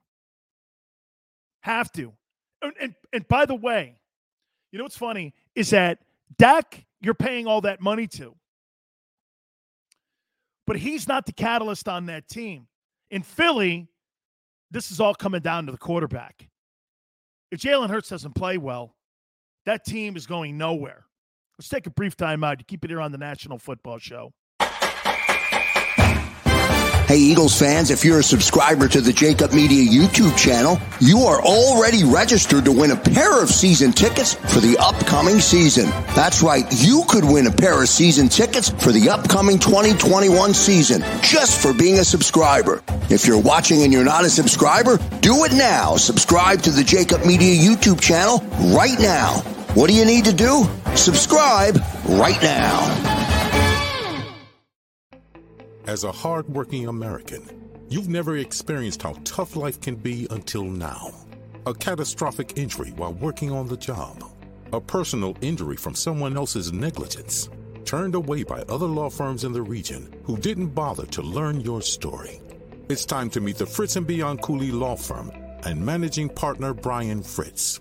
[1.61, 2.13] Have to.
[2.63, 3.97] And, and, and by the way,
[4.71, 5.99] you know what's funny is that
[6.39, 8.35] Dak, you're paying all that money to.
[10.67, 12.67] But he's not the catalyst on that team.
[13.11, 13.89] In Philly,
[14.71, 16.49] this is all coming down to the quarterback.
[17.53, 18.97] If Jalen Hurts doesn't play well,
[19.65, 21.06] that team is going nowhere.
[21.59, 24.33] Let's take a brief time out to keep it here on the National Football Show.
[27.07, 31.41] Hey, Eagles fans, if you're a subscriber to the JAKIB Media YouTube channel, you are
[31.41, 35.89] already registered to win a pair of season tickets for the upcoming season.
[36.17, 41.03] That's right, you could win a pair of season tickets for the upcoming 2021 season
[41.23, 42.83] just for being a subscriber.
[43.09, 45.97] If you're watching and you're not a subscriber, do it now.
[45.97, 48.41] Subscribe to the JAKIB Media YouTube channel
[48.75, 49.56] right now.
[49.77, 50.67] What do you need to do?
[50.95, 51.77] Subscribe
[52.09, 52.81] right now.
[55.87, 57.43] As a hardworking American,
[57.91, 61.13] you've never experienced how tough life can be until now.
[61.67, 64.25] A catastrophic injury while working on the job.
[64.73, 67.51] A personal injury from someone else's negligence.
[67.85, 71.83] Turned away by other law firms in the region who didn't bother to learn your
[71.83, 72.41] story.
[72.89, 75.31] It's time to meet the Fritz and Bianculli Law Firm
[75.65, 77.81] and managing partner Brian Fritz.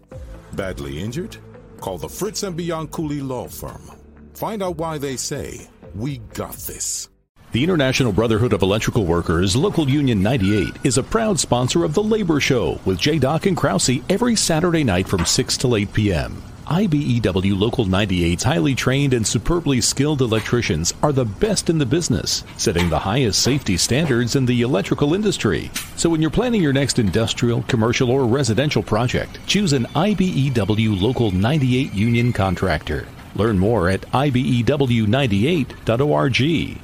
[0.52, 1.38] Badly injured?
[1.80, 3.92] Call the Fritz and Bianculli Law Firm.
[4.34, 7.10] Find out why they say, We got this.
[7.52, 12.04] The International Brotherhood of Electrical Workers, Local Union 98, is a proud sponsor of The
[12.04, 13.18] Labor Show with J.
[13.18, 16.44] Doc and Krause every Saturday night from 6 to 8 p.m.
[16.66, 22.44] IBEW Local 98's highly trained and superbly skilled electricians are the best in the business,
[22.58, 25.70] setting the highest safety standards in the electrical industry.
[25.96, 31.32] So when you're planning your next industrial, commercial, or residential project, choose an IBEW Local
[31.32, 33.06] 98 union contractor.
[33.36, 36.82] Learn more at IBEW98.org.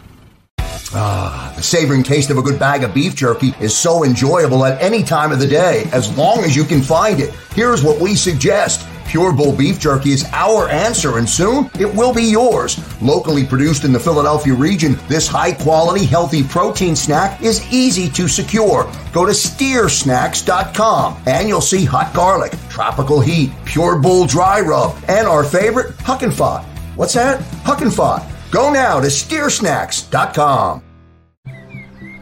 [0.94, 4.82] Ah, the savoring taste of a good bag of beef jerky is so enjoyable at
[4.82, 7.34] any time of the day, as long as you can find it.
[7.56, 8.86] Here's what we suggest.
[9.12, 12.80] Pure Bull Beef Jerky is our answer, and soon it will be yours.
[13.02, 18.30] Locally produced in the Philadelphia region, this high quality, healthy protein snack is easy to
[18.30, 18.90] secure.
[19.12, 25.28] Go to steersnacks.com and you'll see hot garlic, tropical heat, Pure Bull dry rub, and
[25.28, 26.64] our favorite, Huck and Fod.
[26.96, 27.42] What's that?
[27.66, 28.26] Huck and Fod.
[28.50, 30.84] Go now to steersnacks.com.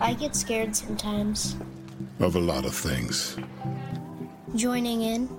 [0.01, 1.55] I get scared sometimes.
[2.19, 3.37] Of a lot of things.
[4.55, 5.38] Joining in.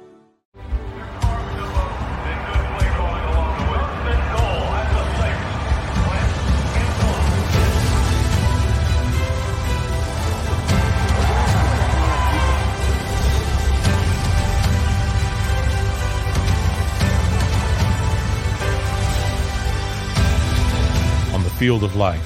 [21.61, 22.25] Field of life,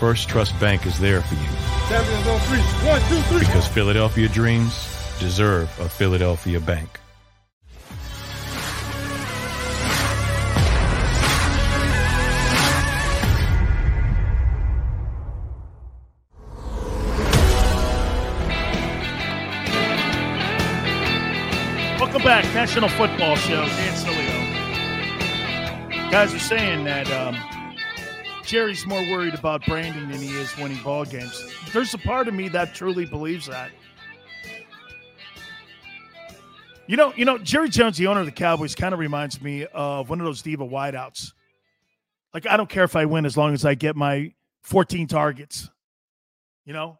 [0.00, 1.40] First Trust Bank is there for you.
[1.40, 3.38] One, two, three.
[3.38, 4.74] Because Philadelphia dreams
[5.20, 6.98] deserve a Philadelphia bank.
[22.00, 23.64] Welcome back, National Football Show.
[23.66, 24.38] Dan Sileo.
[26.10, 27.36] Guys are saying that um,
[28.48, 31.54] Jerry's more worried about branding than he is winning ball games.
[31.70, 33.70] There's a part of me that truly believes that.
[36.86, 39.66] You know, you know, Jerry Jones, the owner of the Cowboys, kind of reminds me
[39.66, 41.34] of one of those diva wideouts.
[42.32, 44.32] Like, I don't care if I win as long as I get my
[44.62, 45.68] 14 targets.
[46.64, 46.98] You know,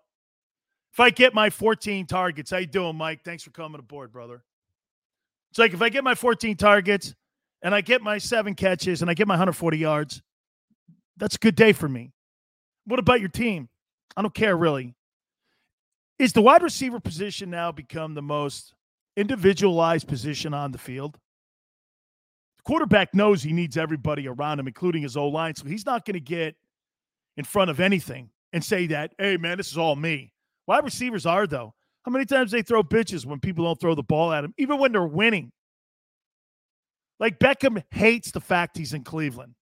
[0.92, 3.24] if I get my 14 targets, how you doing, Mike?
[3.24, 4.44] Thanks for coming aboard, brother.
[5.48, 7.14] It's like if I get my 14 targets
[7.62, 10.20] and I get my seven catches and I get my 140 yards,
[11.18, 12.12] that's a good day for me.
[12.86, 13.68] What about your team?
[14.16, 14.94] I don't care really.
[16.18, 18.74] Is the wide receiver position now become the most
[19.16, 21.14] individualized position on the field.
[22.58, 25.54] The quarterback knows he needs everybody around him, including his O line.
[25.54, 26.54] So he's not going to get
[27.36, 30.32] in front of anything and say that, hey, man, this is all me.
[30.66, 31.74] Wide receivers are, though.
[32.04, 34.78] How many times they throw bitches when people don't throw the ball at him, even
[34.78, 35.52] when they're winning?
[37.20, 39.54] Like Beckham hates the fact he's in Cleveland.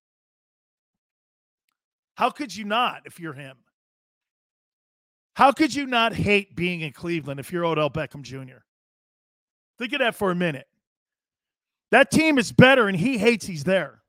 [2.17, 3.57] How could you not if you're him?
[5.35, 8.62] How could you not hate being in Cleveland if you're Odell Beckham Jr.?
[9.79, 10.67] Think of that for a minute.
[11.91, 14.03] That team is better and he hates he's there.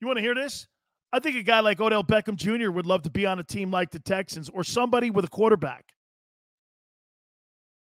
[0.00, 0.66] You want to hear this?
[1.12, 2.70] I think a guy like Odell Beckham Jr.
[2.70, 5.92] would love to be on a team like the Texans or somebody with a quarterback.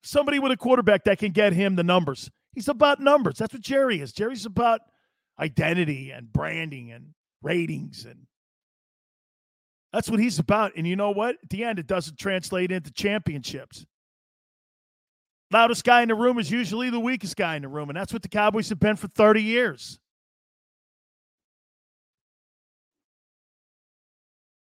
[0.05, 2.31] Somebody with a quarterback that can get him the numbers.
[2.53, 3.39] He's about numbers.
[3.39, 4.13] That's what Jerry is.
[4.13, 4.83] Jerry's about
[5.41, 7.15] identity and branding and
[7.45, 8.27] ratings and
[9.95, 10.73] that's what he's about.
[10.77, 11.37] And you know what?
[11.41, 13.87] At the end, it doesn't translate into championships.
[15.53, 18.13] Loudest guy in the room is usually the weakest guy in the room, and that's
[18.13, 20.01] what the Cowboys have been for 30 years.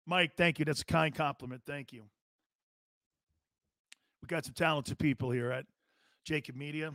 [0.06, 0.66] Mike, thank you.
[0.66, 1.64] That's a kind compliment.
[1.66, 2.04] Thank you.
[4.22, 5.66] We got some talented people here at
[6.30, 6.94] JAKIB Media.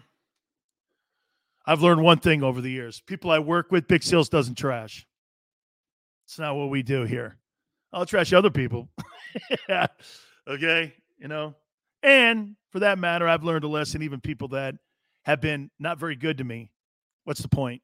[1.66, 3.02] I've learned one thing over the years.
[3.04, 5.04] People I work with, Big Seals doesn't trash.
[6.30, 7.36] It's not what we do here.
[7.92, 8.88] I'll trash other people.
[10.48, 10.94] okay.
[11.18, 11.56] You know,
[12.04, 14.76] and for that matter, I've learned a lesson, even people that
[15.24, 16.70] have been not very good to me.
[17.24, 17.82] What's the point?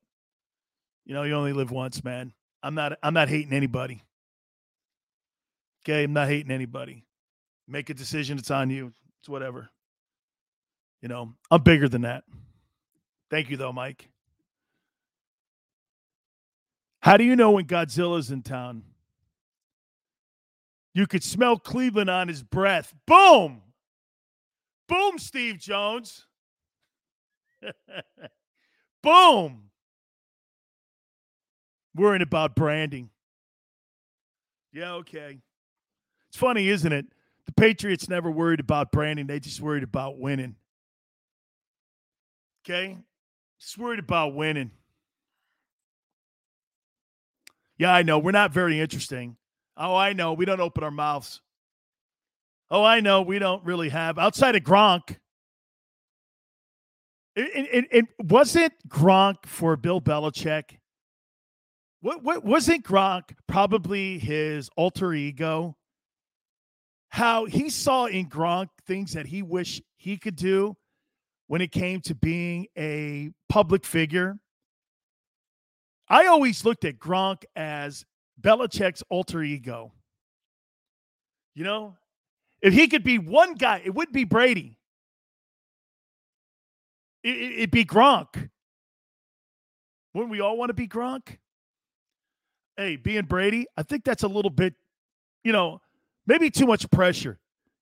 [1.04, 2.32] You know, you only live once, man.
[2.62, 4.04] I'm not I'm not hating anybody.
[5.84, 7.04] Okay, I'm not hating anybody.
[7.66, 8.92] Make a decision, it's on you.
[9.18, 9.70] It's whatever.
[11.02, 12.22] You know, I'm bigger than that.
[13.28, 14.08] Thank you though, Mike.
[17.06, 18.82] How do you know when Godzilla's in town?
[20.92, 22.92] You could smell Cleveland on his breath.
[23.06, 23.62] Boom!
[24.88, 26.26] Boom, Steve Jones.
[29.04, 29.70] Boom.
[31.94, 33.10] Worrying about branding.
[34.72, 35.38] Yeah, okay.
[36.28, 37.06] It's funny, isn't it?
[37.44, 40.56] The Patriots never worried about branding, they just worried about winning.
[42.64, 42.98] Okay?
[43.60, 44.72] Just worried about winning.
[47.78, 48.18] Yeah, I know.
[48.18, 49.36] We're not very interesting.
[49.76, 50.32] Oh, I know.
[50.32, 51.40] We don't open our mouths.
[52.70, 53.22] Oh, I know.
[53.22, 55.16] We don't really have outside of Gronk.
[57.36, 60.78] It, it, it wasn't Gronk for Bill Belichick.
[62.00, 65.76] What, what wasn't Gronk probably his alter ego?
[67.10, 70.76] How he saw in Gronk things that he wished he could do
[71.46, 74.38] when it came to being a public figure.
[76.08, 78.04] I always looked at Gronk as
[78.40, 79.92] Belichick's alter ego.
[81.54, 81.96] You know,
[82.60, 84.78] if he could be one guy, it wouldn't be Brady.
[87.24, 88.50] It, would be Gronk.
[90.14, 91.38] Wouldn't we all want to be Gronk?
[92.76, 94.74] Hey, being Brady, I think that's a little bit,
[95.42, 95.80] you know,
[96.26, 97.38] maybe too much pressure.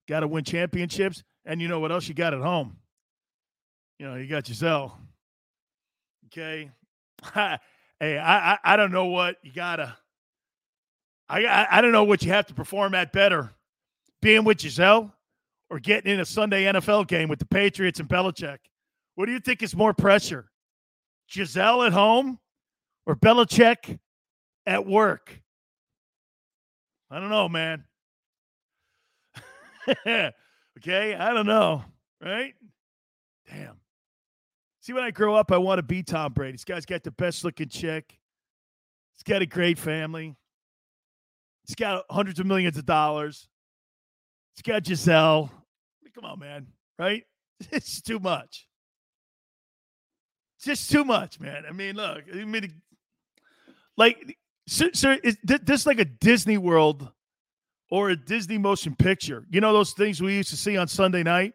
[0.09, 1.23] Got to win championships.
[1.45, 2.77] And you know what else you got at home?
[3.99, 4.99] You know, you got Gisele.
[6.27, 6.71] Okay.
[8.01, 9.97] hey, I, I, I don't know what you got to.
[11.29, 13.53] I, I, I don't know what you have to perform at better
[14.21, 15.13] being with Gisele
[15.71, 18.59] or getting in a Sunday NFL game with the Patriots and Belichick?
[19.15, 20.51] What do you think is more pressure?
[21.31, 22.39] Gisele at home
[23.07, 23.99] or Belichick
[24.67, 25.41] at work?
[27.11, 27.85] I don't know, man.
[30.07, 31.85] okay, I don't know,
[32.23, 32.55] right?
[33.49, 33.77] Damn.
[34.85, 36.53] See, when I grow up, I want to be Tom Brady.
[36.53, 38.19] This guy's got the best looking chick.
[39.15, 40.37] He's got a great family.
[41.67, 43.49] He's got hundreds of millions of dollars.
[44.53, 45.51] It's got Gisele.
[46.15, 46.67] Come on, man.
[46.99, 47.25] Right?
[47.73, 48.67] It's too much.
[50.59, 51.63] It's just too much, man.
[51.67, 52.25] I mean, look.
[52.31, 52.75] I mean,
[53.97, 54.91] like, sir
[55.23, 57.11] is this like a Disney World
[57.91, 59.47] or a Disney motion picture?
[59.49, 61.55] You know those things we used to see on Sunday night.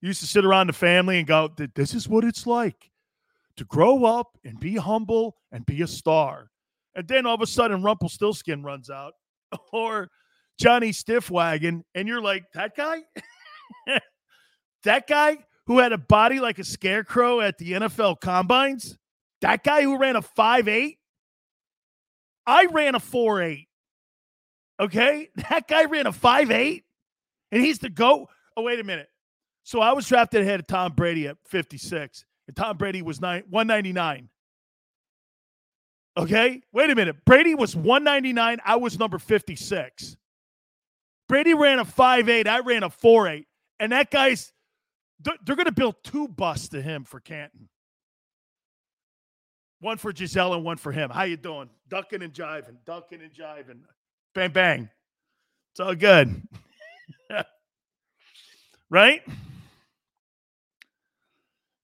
[0.00, 2.90] Used to sit around the family and go, "This is what it's like
[3.56, 6.50] to grow up and be humble and be a star."
[6.94, 9.14] And then all of a sudden, Rumpelstiltskin runs out,
[9.72, 10.08] or
[10.58, 13.02] Johnny Stiffwagon, and you're like, that guy?
[14.84, 18.96] that guy who had a body like a scarecrow at the NFL combines?
[19.40, 20.98] That guy who ran a five eight.
[22.46, 23.68] I ran a four eight.
[24.80, 25.28] Okay?
[25.50, 26.84] That guy ran a five eight,
[27.52, 28.28] and he's the GOAT.
[28.56, 29.08] Oh, wait a minute.
[29.68, 33.42] So I was drafted ahead of Tom Brady at 56, and Tom Brady was nine,
[33.50, 34.30] 199.
[36.16, 36.62] Okay?
[36.72, 37.22] Wait a minute.
[37.26, 38.60] Brady was 199.
[38.64, 40.16] I was number 56.
[41.28, 42.48] Brady ran a five eight.
[42.48, 43.46] I ran a four eight,
[43.78, 44.54] And that guy's,
[45.20, 47.68] they're going to build two busts to him for Canton.
[49.80, 51.10] One for Gisele and one for him.
[51.10, 51.68] How you doing?
[51.90, 53.80] Ducking and jiving, ducking and jiving.
[54.34, 54.88] Bang, bang.
[55.72, 56.42] It's all good.
[58.90, 59.22] right?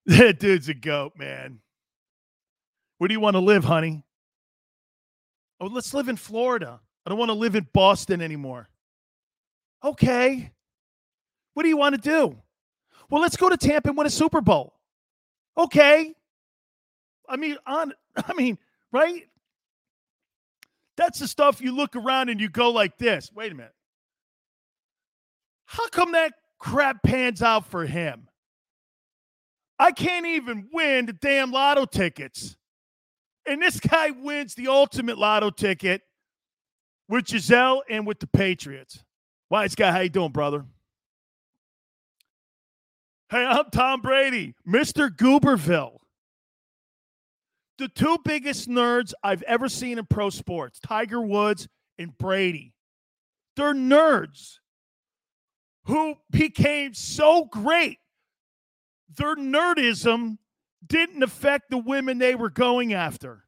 [0.07, 1.61] That dude's a goat, man.
[2.99, 4.03] Where do you want to live, honey?
[5.61, 6.79] Oh, let's live in Florida.
[7.07, 8.69] I don't want to live in Boston anymore.
[9.83, 10.53] Okay.
[11.55, 12.37] What do you want to do?
[13.09, 14.75] Well, let's go to Tampa and win a Super Bowl.
[15.57, 16.15] Okay.
[17.29, 18.59] I mean, on I mean,
[18.93, 19.25] right?
[20.97, 23.31] That's the stuff you look around and you go like this.
[23.35, 23.75] Wait a minute.
[25.67, 28.29] How come that crap pans out for him?
[29.79, 32.57] I can't even win the damn lotto tickets.
[33.47, 36.03] And this guy wins the ultimate lotto ticket
[37.09, 39.03] with Gisele and with the Patriots.
[39.51, 40.65] Wise guy, how you doing, brother?
[43.31, 45.11] Hey, I'm Tom Brady, Mr.
[45.11, 45.99] Gooberville.
[47.79, 51.67] The two biggest nerds I've ever seen in pro sports, Tiger Woods
[51.99, 52.73] and Brady.
[53.57, 54.59] They're nerds
[55.87, 57.99] who became so great.
[59.17, 60.39] Their nerdism
[60.87, 63.45] didn't affect the women they were going after.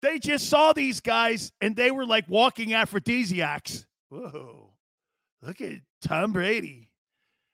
[0.00, 3.86] They just saw these guys and they were like walking aphrodisiacs.
[4.08, 4.72] Whoa,
[5.42, 6.90] look at Tom Brady.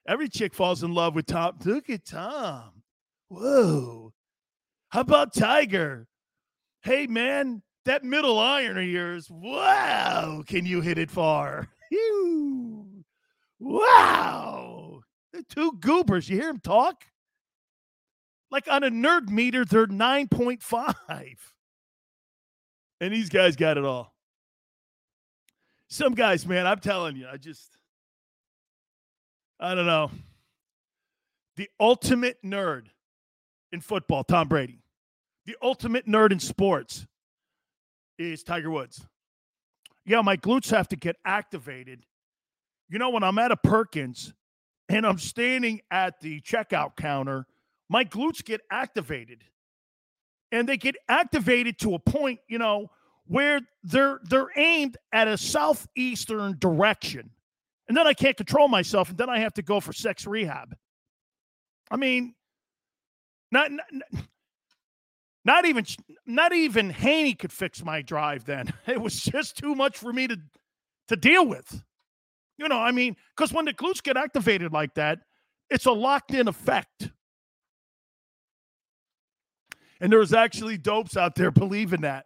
[0.07, 1.57] Every chick falls in love with Tom.
[1.63, 2.81] Look at Tom.
[3.27, 4.13] Whoa.
[4.89, 6.07] How about Tiger?
[6.81, 9.27] Hey, man, that middle iron of yours.
[9.29, 10.43] Wow.
[10.47, 11.67] Can you hit it far?
[13.61, 14.78] Wow.
[15.47, 16.29] Two goobers.
[16.29, 17.05] You hear them talk?
[18.51, 20.95] Like on a nerd meter, they're 9.5.
[23.01, 24.13] And these guys got it all.
[25.87, 27.77] Some guys, man, I'm telling you, I just,
[29.59, 30.11] I don't know.
[31.55, 32.87] The ultimate nerd
[33.71, 34.81] in football, Tom Brady.
[35.45, 37.07] The ultimate nerd in sports
[38.17, 39.05] is Tiger Woods.
[40.05, 42.05] Yeah, my glutes have to get activated.
[42.89, 44.33] You know, when I'm at a Perkins
[44.89, 47.45] and I'm standing at the checkout counter,
[47.89, 49.43] my glutes get activated.
[50.51, 52.89] And they get activated to a point, you know,
[53.27, 57.29] where they're they're aimed at a southeastern direction.
[57.87, 60.75] And then I can't control myself and then I have to go for sex rehab.
[61.91, 62.33] I mean,
[63.51, 64.23] not not,
[65.45, 65.85] not even
[66.25, 68.73] not even Haney could fix my drive then.
[68.87, 70.39] It was just too much for me to
[71.09, 71.83] to deal with.
[72.59, 75.19] You know, I mean, because when the glutes get activated like that,
[75.69, 77.09] it's a locked in effect.
[80.01, 82.25] And there's actually dopes out there believing that.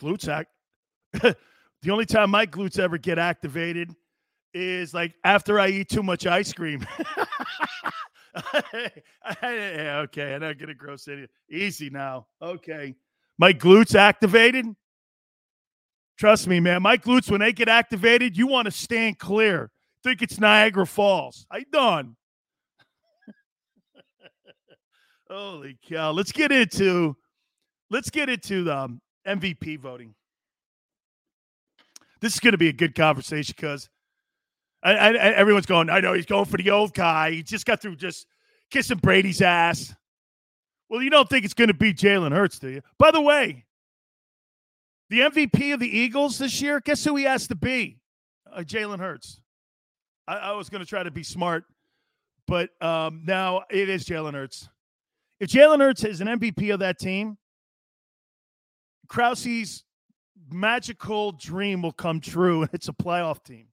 [0.00, 0.50] Glutes act.
[1.12, 3.94] the only time my glutes ever get activated
[4.52, 6.84] is like after I eat too much ice cream.
[8.54, 11.26] okay, I'm not gonna gross any.
[11.50, 12.26] Easy now.
[12.42, 12.96] Okay,
[13.38, 14.66] my glutes activated.
[16.18, 16.82] Trust me, man.
[16.82, 19.70] My glutes, when they get activated, you want to stand clear.
[20.02, 21.46] Think it's Niagara Falls.
[21.50, 22.16] I done.
[25.30, 26.10] Holy cow!
[26.10, 27.16] Let's get into
[27.90, 30.14] let's get into the um, MVP voting.
[32.20, 33.88] This is going to be a good conversation because
[34.82, 35.88] I, I, everyone's going.
[35.88, 37.30] I know he's going for the old guy.
[37.30, 38.26] He just got through just
[38.70, 39.94] kissing Brady's ass.
[40.88, 42.80] Well, you don't think it's going to be Jalen Hurts, do you?
[42.98, 43.66] By the way,
[45.10, 47.98] the MVP of the Eagles this year, guess who he has to be?
[48.50, 49.40] Uh, Jalen Hurts.
[50.26, 51.64] I, I, was going to try to be smart,
[52.46, 54.68] but um, now it is Jalen Hurts.
[55.40, 57.38] If Jalen Hurts is an MVP of that team,
[59.08, 59.84] Krause's
[60.50, 63.68] magical dream will come true, and it's a playoff team.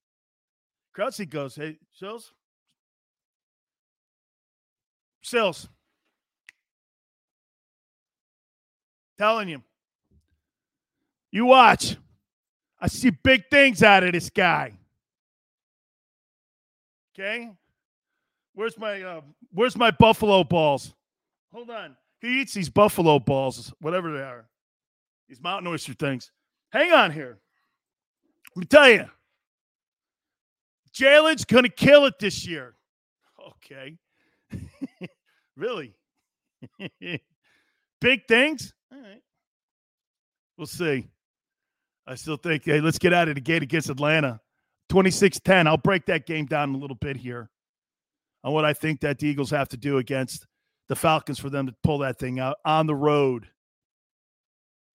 [0.94, 2.32] Krause goes, Hey, Sills.
[5.22, 5.68] Sills.
[9.18, 9.62] Telling you.
[11.36, 11.98] You watch.
[12.80, 14.72] I see big things out of this guy.
[17.14, 17.52] Okay?
[18.54, 19.22] Where's my uh,
[19.52, 20.94] where's my buffalo balls?
[21.54, 21.98] Hold on.
[22.22, 24.46] He eats these buffalo balls, whatever they are.
[25.28, 26.32] These mountain oyster things.
[26.70, 27.38] Hang on here.
[28.56, 29.10] Let me tell you.
[30.94, 32.76] Jalen's to kill it this year.
[33.46, 33.98] Okay.
[35.58, 35.96] really?
[38.00, 38.74] Big things?
[38.90, 39.22] All right.
[40.58, 41.10] We'll see.
[42.08, 44.40] I still think, hey, let's get out of the gate against Atlanta.
[44.90, 45.68] 26 10.
[45.68, 47.50] I'll break that game down a little bit here
[48.44, 50.46] on what I think that the Eagles have to do against
[50.88, 53.48] the Falcons for them to pull that thing out on the road.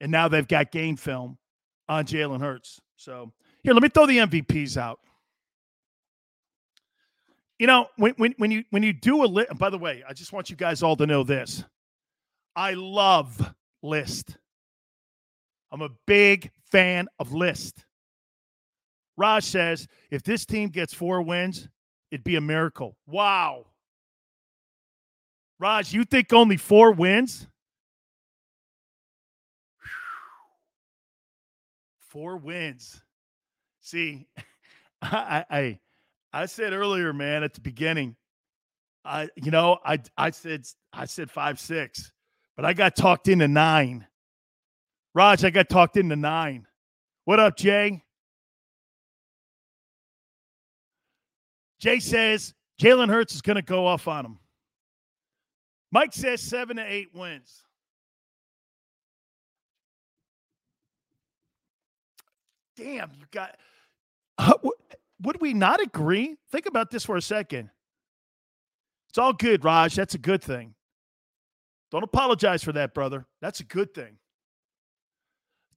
[0.00, 1.36] And now they've got game film
[1.88, 2.80] on Jalen Hurts.
[2.96, 3.32] So
[3.62, 5.00] here, let me throw the MVPs out.
[7.58, 10.14] You know, when when when you when you do a list, by the way, I
[10.14, 11.62] just want you guys all to know this.
[12.56, 13.52] I love
[13.82, 14.38] list.
[15.72, 17.84] I'm a big fan of list.
[19.16, 21.68] Raj says if this team gets four wins,
[22.10, 22.96] it'd be a miracle.
[23.06, 23.66] Wow.
[25.58, 27.46] Raj, you think only four wins?
[32.08, 33.02] Four wins.
[33.82, 34.26] See,
[35.02, 35.78] I, I
[36.32, 38.16] I said earlier, man, at the beginning,
[39.04, 42.10] I you know, I I said I said five six,
[42.56, 44.06] but I got talked into nine.
[45.14, 46.66] Raj, I got talked into nine.
[47.24, 48.02] What up, Jay?
[51.80, 54.38] Jay says Jalen Hurts is going to go off on him.
[55.90, 57.62] Mike says seven to eight wins.
[62.76, 63.56] Damn, you got.
[64.38, 64.54] Uh,
[65.22, 66.36] would we not agree?
[66.50, 67.70] Think about this for a second.
[69.08, 69.94] It's all good, Raj.
[69.94, 70.74] That's a good thing.
[71.90, 73.26] Don't apologize for that, brother.
[73.42, 74.16] That's a good thing.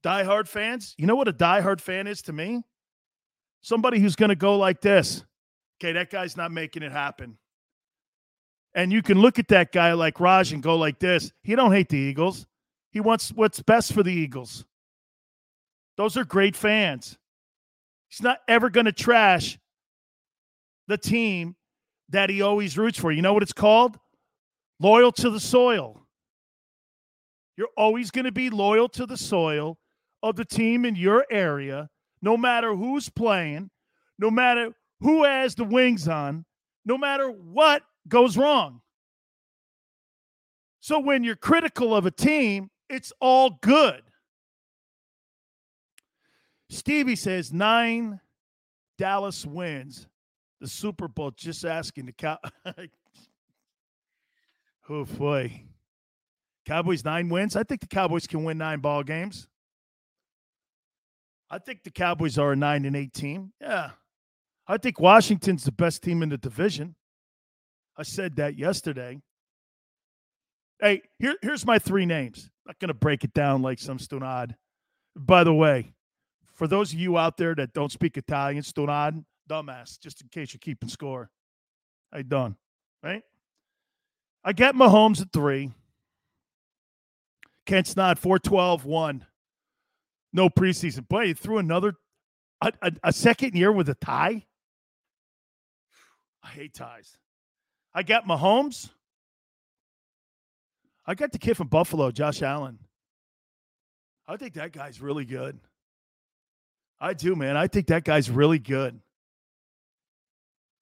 [0.04, 2.62] Die-hard fans, you know what a die-hard fan is to me?
[3.62, 5.24] Somebody who's going to go like this.
[5.80, 7.38] Okay, that guy's not making it happen.
[8.74, 11.32] And you can look at that guy like Raj and go like this.
[11.42, 12.46] He don't hate the Eagles.
[12.90, 14.66] He wants what's best for the Eagles.
[15.96, 17.16] Those are great fans.
[18.10, 19.58] He's not ever going to trash
[20.86, 21.56] the team
[22.10, 23.10] that he always roots for.
[23.10, 23.98] You know what it's called?
[24.80, 26.02] Loyal to the soil.
[27.56, 29.78] You're always going to be loyal to the soil
[30.24, 31.90] of the team in your area,
[32.22, 33.70] no matter who's playing,
[34.18, 36.46] no matter who has the wings on,
[36.86, 38.80] no matter what goes wrong.
[40.80, 44.02] So when you're critical of a team, it's all good.
[46.70, 48.20] Stevie says nine
[48.96, 50.06] Dallas wins
[50.60, 51.32] the Super Bowl.
[51.36, 52.38] Just asking the cow.
[54.88, 55.64] oh boy,
[56.64, 57.56] Cowboys nine wins.
[57.56, 59.48] I think the Cowboys can win nine ball games.
[61.50, 63.52] I think the Cowboys are a nine and eight team.
[63.60, 63.90] Yeah,
[64.66, 66.94] I think Washington's the best team in the division.
[67.96, 69.20] I said that yesterday.
[70.80, 72.50] Hey, here, here's my three names.
[72.66, 74.54] I'm not to break it down like some stunad.
[75.14, 75.94] By the way,
[76.54, 80.52] for those of you out there that don't speak Italian, stunad, dumbass, just in case
[80.52, 81.30] you're keeping score.
[82.12, 82.56] I done,
[83.02, 83.22] right?
[84.44, 85.72] I get Mahomes at three.
[87.66, 89.26] Kent Snod, 412, 1.
[90.34, 91.08] No preseason.
[91.08, 91.28] play.
[91.28, 91.94] he threw another,
[92.60, 94.44] a, a, a second year with a tie.
[96.42, 97.16] I hate ties.
[97.94, 98.90] I got Mahomes.
[101.06, 102.80] I got the kid from Buffalo, Josh Allen.
[104.26, 105.60] I think that guy's really good.
[107.00, 107.56] I do, man.
[107.56, 109.00] I think that guy's really good.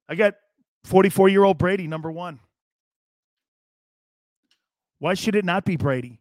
[0.09, 0.35] I got
[0.85, 2.41] 44 year old Brady, number one.
[4.99, 6.21] Why should it not be Brady?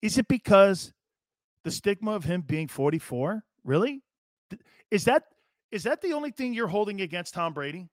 [0.00, 0.92] Is it because
[1.66, 3.42] the stigma of him being 44?
[3.64, 4.00] Really?
[4.92, 5.24] Is that
[5.72, 7.88] is that the only thing you're holding against Tom Brady?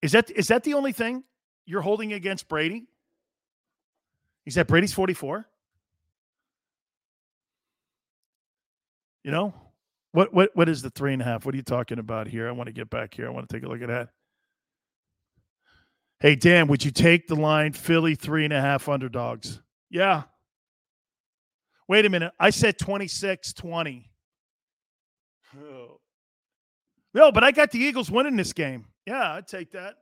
[0.00, 1.24] Is that is that the only thing
[1.66, 2.86] you're holding against Brady?
[4.46, 5.44] Is that Brady's 44?
[9.24, 9.52] You know?
[10.12, 11.44] What what what is the three and a half?
[11.44, 12.48] What are you talking about here?
[12.48, 13.26] I want to get back here.
[13.26, 14.10] I want to take a look at that.
[16.20, 19.60] Hey Dan, would you take the line Philly three and a half underdogs?
[19.90, 20.22] Yeah.
[21.90, 22.32] Wait a minute.
[22.38, 24.08] I said 26 20.
[25.58, 25.98] Oh.
[27.12, 28.86] No, but I got the Eagles winning this game.
[29.06, 29.96] Yeah, I'd take that.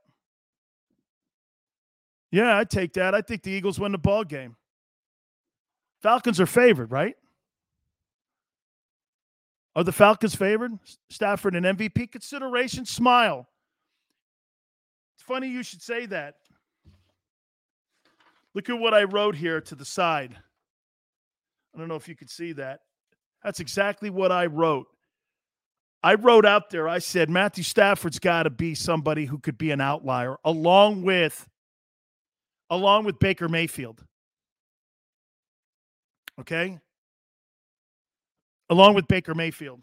[2.30, 3.14] Yeah, I'd take that.
[3.14, 4.54] I think the Eagles win the ball game.
[6.02, 7.16] Falcons are favored, right?
[9.74, 10.72] Are the Falcons favored?
[11.08, 12.84] Stafford an MVP consideration?
[12.84, 13.48] Smile.
[15.16, 16.34] It's funny you should say that.
[18.52, 20.36] Look at what I wrote here to the side.
[21.78, 22.80] I don't know if you could see that.
[23.44, 24.88] That's exactly what I wrote.
[26.02, 29.70] I wrote out there, I said, Matthew Stafford's got to be somebody who could be
[29.70, 31.46] an outlier along with
[32.68, 34.04] along with Baker Mayfield.
[36.40, 36.80] Okay?
[38.68, 39.80] Along with Baker Mayfield.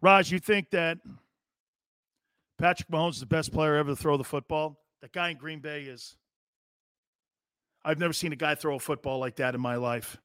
[0.00, 0.96] Raj, you think that
[2.56, 4.78] Patrick Mahomes is the best player ever to throw the football?
[5.02, 6.16] That guy in Green Bay is.
[7.84, 10.16] I've never seen a guy throw a football like that in my life,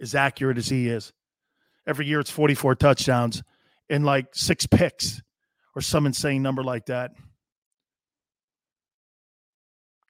[0.00, 1.12] as accurate as he is.
[1.86, 3.42] Every year it's 44 touchdowns
[3.90, 5.20] and like six picks
[5.74, 7.12] or some insane number like that.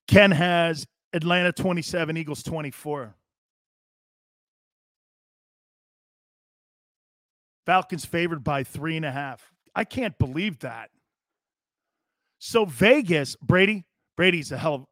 [0.07, 3.15] Ken has Atlanta 27, Eagles 24.
[7.65, 9.51] Falcons favored by three and a half.
[9.75, 10.91] I can't believe that.
[12.39, 13.85] So Vegas, Brady,
[14.17, 14.85] Brady's a hell of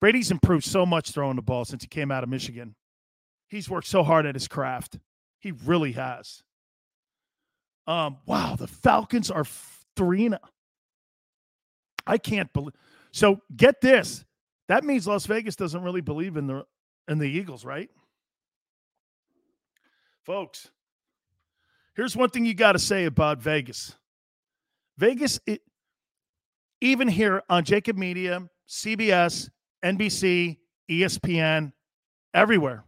[0.00, 2.74] Brady's improved so much throwing the ball since he came out of Michigan.
[3.48, 4.98] He's worked so hard at his craft.
[5.40, 6.42] He really has.
[7.86, 9.44] Um, wow, the Falcons are
[9.96, 10.38] three and
[12.06, 12.74] I can't believe.
[13.12, 14.24] So get this.
[14.68, 16.64] That means Las Vegas doesn't really believe in the
[17.08, 17.90] in the Eagles, right?
[20.24, 20.70] Folks,
[21.94, 23.96] here's one thing you got to say about Vegas.
[24.96, 25.62] Vegas, it,
[26.80, 29.48] even here on JAKIB Media, CBS,
[29.84, 30.58] NBC,
[30.90, 31.72] ESPN,
[32.34, 32.84] everywhere,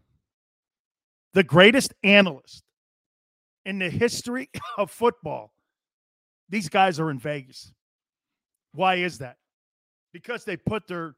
[1.32, 2.62] the greatest analyst
[3.64, 5.52] in the history of football,
[6.48, 7.72] these guys are in Vegas.
[8.72, 9.36] Why is that?
[10.12, 11.14] Because they put their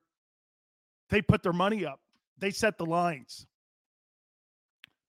[1.10, 2.00] they put their money up.
[2.38, 3.46] They set the lines.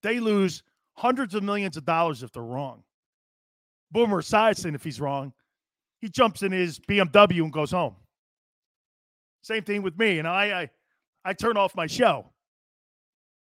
[0.02, 0.62] They lose
[0.94, 2.82] hundreds of millions of dollars if they're wrong.
[3.90, 5.32] Boomer Esiason, if he's wrong,
[6.00, 7.96] he jumps in his BMW and goes home.
[9.46, 10.18] Same thing with me.
[10.18, 10.70] And I, I,
[11.24, 12.26] I turn off my show.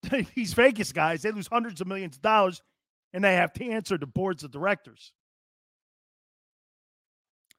[0.35, 2.62] These Vegas guys, they lose hundreds of millions of dollars
[3.12, 5.12] and they have to answer to boards of directors.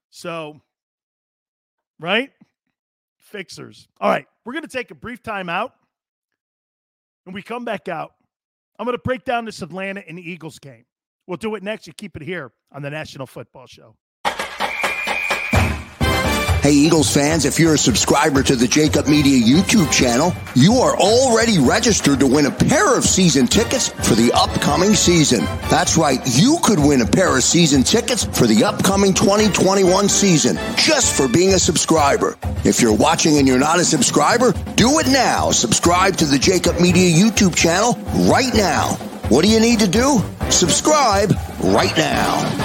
[0.10, 0.60] So,
[1.98, 2.30] right?
[3.20, 3.88] Fixers.
[4.02, 5.72] All right, we're going to take a brief time out.
[7.26, 8.16] And we come back out.
[8.78, 10.86] I'm going to break down this Atlanta and Eagles game.
[11.26, 11.88] We'll do it next.
[11.88, 13.96] You keep it here on the National Football Show.
[16.66, 20.98] Hey, Eagles fans, if you're a subscriber to the JAKIB Media YouTube channel, you are
[20.98, 25.46] already registered to win a pair of season tickets for the upcoming season.
[25.70, 30.58] That's right, you could win a pair of season tickets for the upcoming 2021 season
[30.76, 32.36] just for being a subscriber.
[32.64, 35.52] If you're watching and you're not a subscriber, do it now.
[35.52, 37.94] Subscribe to the JAKIB Media YouTube channel
[38.28, 38.96] right now.
[39.30, 40.20] What do you need to do?
[40.50, 41.32] Subscribe
[41.62, 42.65] right now.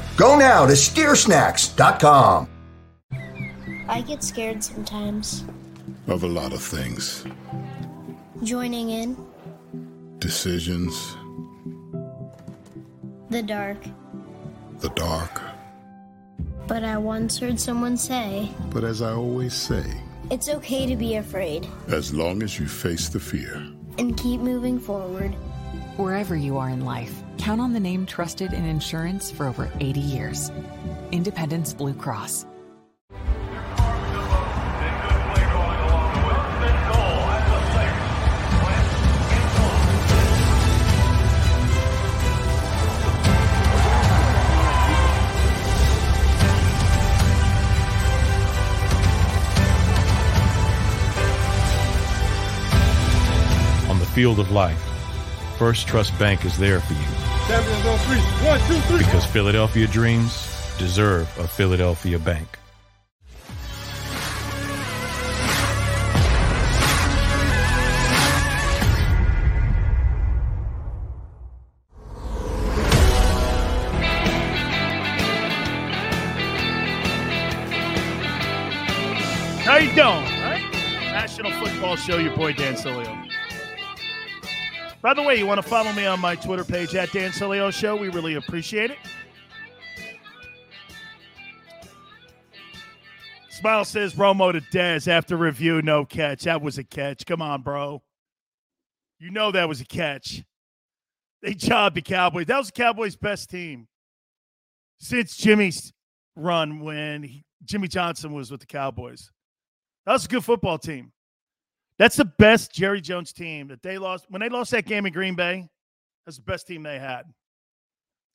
[0.21, 2.47] Go now to steersnacks.com.
[3.89, 5.43] I get scared sometimes.
[6.05, 7.25] Of a lot of things.
[8.43, 9.17] Joining in.
[10.19, 11.17] Decisions.
[13.31, 13.79] The dark.
[14.77, 15.41] The dark.
[16.67, 18.51] But I once heard someone say.
[18.69, 19.83] But as I always say.
[20.29, 21.67] It's okay to be afraid.
[21.87, 23.55] As long as you face the fear.
[23.97, 25.31] And keep moving forward.
[25.97, 29.99] Wherever you are in life, count on the name trusted in insurance for over 80
[29.99, 30.51] years
[31.11, 32.45] Independence Blue Cross.
[53.89, 54.79] On the field of life,
[55.57, 57.30] First Trust Bank is there for you.
[57.47, 58.19] Champions on three.
[58.47, 58.99] One, two, three.
[58.99, 60.47] Because Philadelphia dreams
[60.77, 62.57] deserve a Philadelphia bank.
[79.63, 79.99] How you doing?
[80.41, 80.61] Right?
[81.13, 83.29] National Football Show, your boy Dan Sileo.
[85.01, 87.73] By the way, you want to follow me on my Twitter page at Dan Sileo
[87.73, 87.95] Show?
[87.95, 88.97] We really appreciate it.
[93.49, 96.43] Smile says Romo to Dez after review, no catch.
[96.43, 97.25] That was a catch.
[97.25, 98.01] Come on, bro.
[99.19, 100.43] You know that was a catch.
[101.41, 102.45] They jobbed the Cowboys.
[102.47, 103.87] That was the Cowboys' best team
[104.99, 105.93] since Jimmy's
[106.35, 109.31] run when he, Jimmy Johnson was with the Cowboys.
[110.05, 111.11] That was a good football team.
[112.01, 114.25] That's the best Jerry Jones team that they lost.
[114.27, 115.69] When they lost that game in Green Bay,
[116.25, 117.25] that's the best team they had.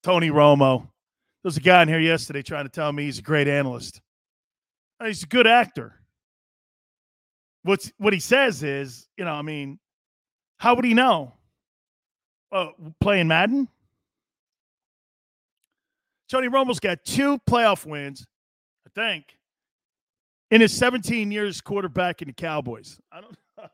[0.05, 0.82] Tony Romo.
[0.82, 0.88] There
[1.43, 4.01] was a guy in here yesterday trying to tell me he's a great analyst.
[5.05, 5.97] He's a good actor.
[7.64, 9.80] What's what he says is, you know, I mean,
[10.59, 11.34] how would he know?
[12.52, 12.68] Uh,
[13.01, 13.66] playing Madden?
[16.30, 18.24] Tony Romo's got two playoff wins,
[18.86, 19.36] I think,
[20.52, 23.01] in his 17 years quarterback in the Cowboys.
[23.10, 23.36] I don't.
[23.58, 23.68] Do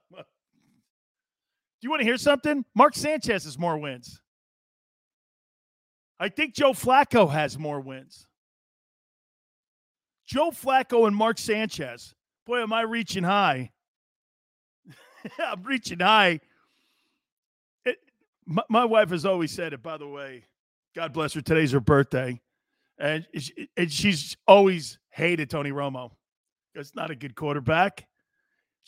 [1.81, 2.65] you want to hear something?
[2.75, 4.21] Mark Sanchez has more wins.
[6.21, 8.27] I think Joe Flacco has more wins.
[10.27, 12.15] Joe Flacco and Mark Sanchez.
[12.47, 13.73] Boy, am I reaching high.
[15.39, 16.41] I'm reaching high.
[17.85, 17.99] It,
[18.47, 20.45] my, my, wife has always said it, by the way.
[20.95, 21.41] God bless her.
[21.41, 22.41] Today's her birthday.
[22.99, 23.27] And,
[23.77, 26.13] and she's always hated Tony Romo.
[26.75, 28.07] It's not a good quarterback.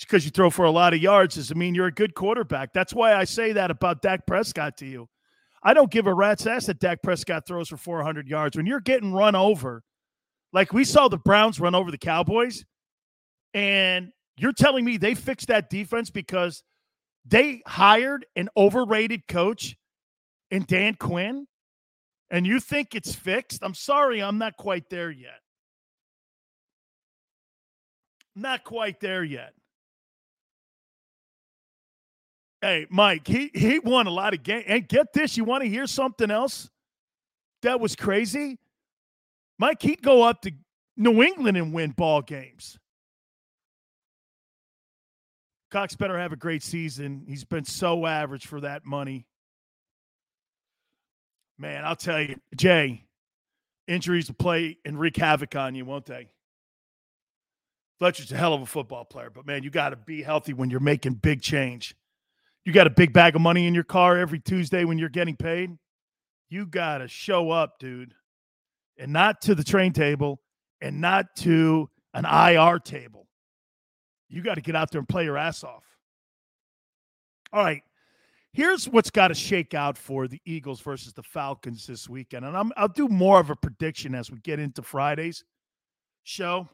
[0.00, 2.72] Because you throw for a lot of yards doesn't mean you're a good quarterback.
[2.72, 5.08] That's why I say that about Dak Prescott to you.
[5.62, 8.56] I don't give a rat's ass that Dak Prescott throws for 400 yards.
[8.56, 9.82] When you're getting run over,
[10.52, 12.64] like we saw the Browns run over the Cowboys,
[13.54, 16.62] and you're telling me they fixed that defense because
[17.24, 19.76] they hired an overrated coach
[20.50, 21.46] in Dan Quinn,
[22.30, 23.60] and you think it's fixed?
[23.62, 25.40] I'm sorry, I'm not quite there yet.
[28.36, 29.54] Not quite there yet.
[32.64, 34.64] Hey, Mike, he he won a lot of games.
[34.66, 36.70] And get this, you want to hear something else
[37.60, 38.58] that was crazy?
[39.58, 40.52] Mike, he'd go up to
[40.96, 42.78] New England and win ball games.
[45.70, 47.26] Cox better have a great season.
[47.28, 49.26] He's been so average for that money.
[51.58, 53.04] Man, I'll tell you, Jay,
[53.86, 56.30] injuries will play and wreak havoc on you, won't they?
[57.98, 60.70] Fletcher's a hell of a football player, but man, you got to be healthy when
[60.70, 61.94] you're making big change
[62.64, 65.36] you got a big bag of money in your car every Tuesday when you're getting
[65.36, 65.70] paid,
[66.48, 68.14] you got to show up, dude,
[68.98, 70.40] and not to the train table
[70.80, 73.26] and not to an IR table.
[74.28, 75.84] You got to get out there and play your ass off.
[77.52, 77.82] All right.
[78.52, 82.44] Here's what's got to shake out for the Eagles versus the Falcons this weekend.
[82.44, 85.44] And i will do more of a prediction as we get into Friday's
[86.22, 86.68] show.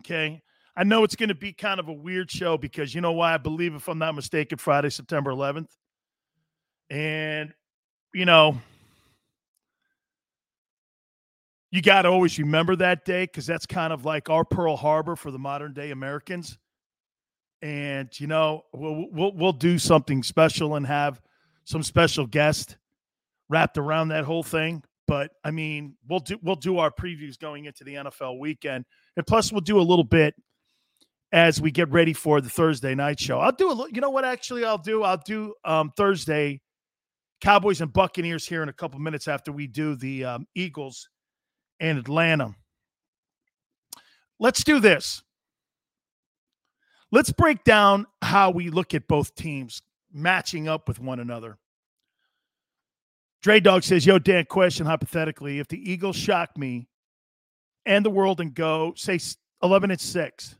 [0.00, 0.42] Okay.
[0.78, 3.34] I know it's going to be kind of a weird show because you know why?
[3.34, 5.70] I believe, if I'm not mistaken, Friday, September 11th.
[6.88, 7.52] And,
[8.14, 8.56] you know,
[11.72, 15.16] you got to always remember that day because that's kind of like our Pearl Harbor
[15.16, 16.56] for the modern day Americans.
[17.60, 21.20] And, you know, we'll, we'll, we'll do something special and have
[21.64, 22.76] some special guest
[23.48, 24.84] wrapped around that whole thing.
[25.08, 28.84] But I mean, we'll do we'll do our previews going into the NFL weekend,
[29.16, 30.34] and plus we'll do a little bit
[31.32, 33.38] as we get ready for the Thursday night show.
[33.38, 35.02] I'll do a little, you know what actually I'll do?
[35.02, 36.60] I'll do um, Thursday
[37.40, 41.08] Cowboys and Buccaneers here in a couple minutes after we do the um, Eagles
[41.80, 42.54] and Atlanta.
[44.40, 45.22] Let's do this.
[47.10, 49.82] Let's break down how we look at both teams
[50.12, 51.58] matching up with one another.
[53.40, 56.88] Dre Dog says, Yo, Dan, question hypothetically, if the Eagles shock me
[57.86, 59.18] and the world and go, say
[59.62, 60.56] 11 and 6,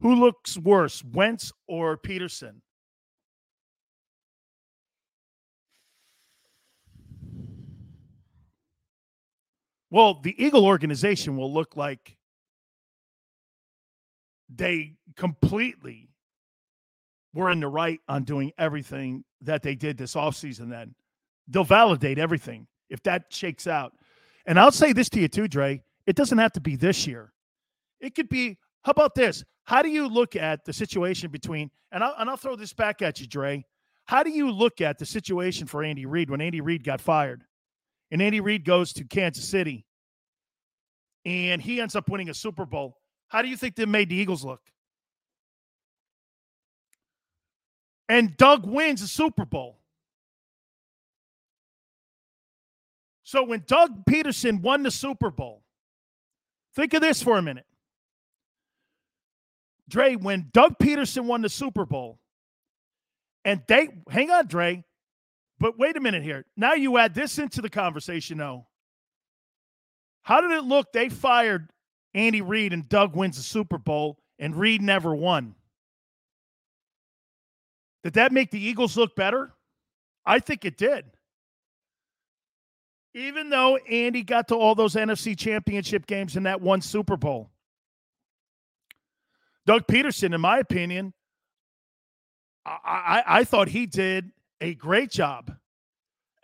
[0.00, 2.60] who looks worse, Wentz or Pederson?
[9.90, 12.16] Well, the Eagle organization will look like
[14.54, 16.10] they completely
[17.32, 20.94] were in the right on doing everything that they did this offseason then.
[21.48, 23.92] They'll validate everything if that shakes out.
[24.46, 25.82] And I'll say this to you too, Dre.
[26.06, 27.32] It doesn't have to be this year.
[28.00, 29.42] It could be, how about this?
[29.64, 33.02] How do you look at the situation between, and I'll, and I'll throw this back
[33.02, 33.64] at you, Dre.
[34.04, 37.42] How do you look at the situation for Andy Reid when Andy Reid got fired?
[38.12, 39.84] And Andy Reid goes to Kansas City
[41.24, 42.98] and he ends up winning a Super Bowl.
[43.26, 44.60] How do you think they made the Eagles look?
[48.08, 49.80] And Doug wins a Super Bowl.
[53.24, 55.64] So when Doug Pederson won the Super Bowl,
[56.76, 57.66] think of this for a minute.
[59.88, 62.18] Dre, when Doug Pederson won the Super Bowl,
[63.44, 64.84] and they, hang on, Dre,
[65.58, 66.44] but wait a minute here.
[66.56, 68.66] Now you add this into the conversation, though.
[70.22, 70.92] How did it look?
[70.92, 71.70] They fired
[72.14, 75.54] Andy Reid and Doug wins the Super Bowl, and Reid never won.
[78.02, 79.52] Did that make the Eagles look better?
[80.24, 81.04] I think it did.
[83.14, 87.50] Even though Andy got to all those NFC championship games and that one Super Bowl,
[89.66, 91.12] Doug Pederson, in my opinion,
[92.64, 94.30] I, I, I thought he did
[94.60, 95.52] a great job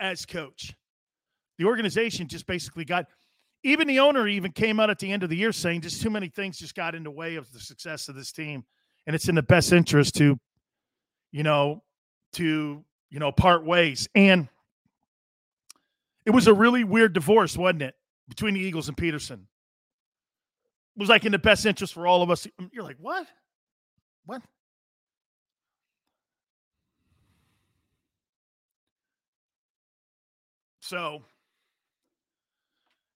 [0.00, 0.74] as coach.
[1.58, 3.06] The organization just basically got
[3.62, 6.10] even the owner even came out at the end of the year saying just too
[6.10, 8.64] many things just got in the way of the success of this team.
[9.06, 10.38] And it's in the best interest to
[11.30, 11.82] you know
[12.34, 14.08] to you know part ways.
[14.16, 14.48] And
[16.26, 17.94] it was a really weird divorce wasn't it
[18.28, 19.51] between the eagles and pederson it
[20.96, 23.26] was like in the best interest for all of us um, you're like what
[24.26, 24.42] what
[30.80, 31.22] so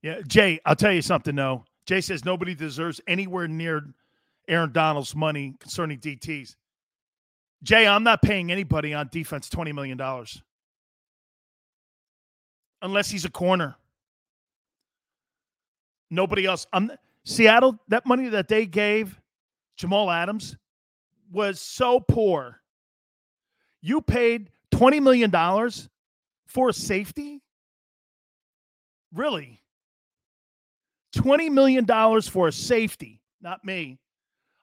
[0.07, 1.65] yeah, Jay, I'll tell you something though.
[1.85, 3.82] Jay says nobody deserves anywhere near
[4.47, 6.55] Aaron Donald's money concerning DTs.
[7.65, 10.01] Jay, I'm not paying anybody on defense $20 million
[12.82, 13.74] unless he's a corner.
[16.09, 16.69] Nobody else.
[16.73, 16.93] I'm
[17.27, 19.20] Seattle, that money that they gave
[19.77, 20.57] Jamal Adams
[21.32, 22.62] was so poor.
[23.82, 25.32] You paid $20 million
[26.47, 27.43] for safety?
[29.12, 29.61] Really?
[31.16, 33.98] $20 million for safety, not me.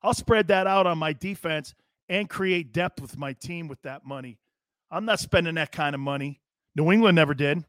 [0.02, 1.76] I'll spread that out on my defense
[2.08, 4.40] and create depth with my team with that money.
[4.90, 6.40] I'm not spending that kind of money.
[6.76, 7.66] New England never did.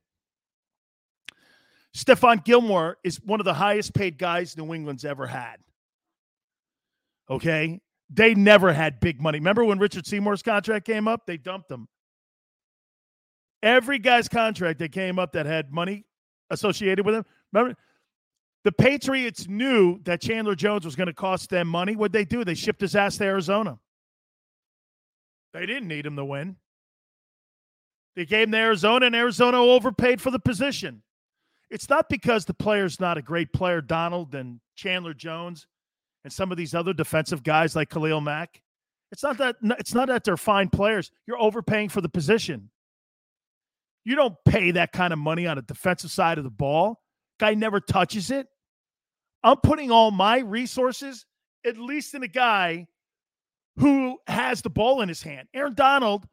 [1.97, 5.57] Stephon Gilmore is one of the highest paid guys New England's ever had.
[7.31, 7.81] Okay.
[8.11, 9.39] They never had big money.
[9.39, 11.27] Remember when Richard Seymour's contract came up?
[11.27, 11.89] They dumped him.
[13.63, 16.05] Every guy's contract that came up that had money
[16.51, 17.25] associated with him.
[17.53, 17.77] Remember,
[18.65, 21.97] the Patriots knew that Chandler Jones was going to cost them money.
[21.97, 22.45] What'd they do?
[22.45, 23.79] They shipped his ass to Arizona.
[25.55, 26.57] They didn't need him to win.
[28.17, 31.03] They gave him to Arizona, and Arizona overpaid for the position.
[31.75, 35.67] It's not because the player's not a great player, Donald and Chandler Jones,
[36.23, 38.63] and some of these other defensive guys like Khalil Mack.
[39.11, 41.11] It's not that it's not that they're fine players.
[41.27, 42.71] You're overpaying for the position.
[44.05, 47.03] You don't pay that kind of money on a defensive side of the ball.
[47.41, 48.47] Guy never touches it.
[49.43, 51.27] I'm putting all my resources,
[51.67, 52.87] at least in a guy
[53.79, 55.49] who has the ball in his hand.
[55.53, 56.25] Aaron Donald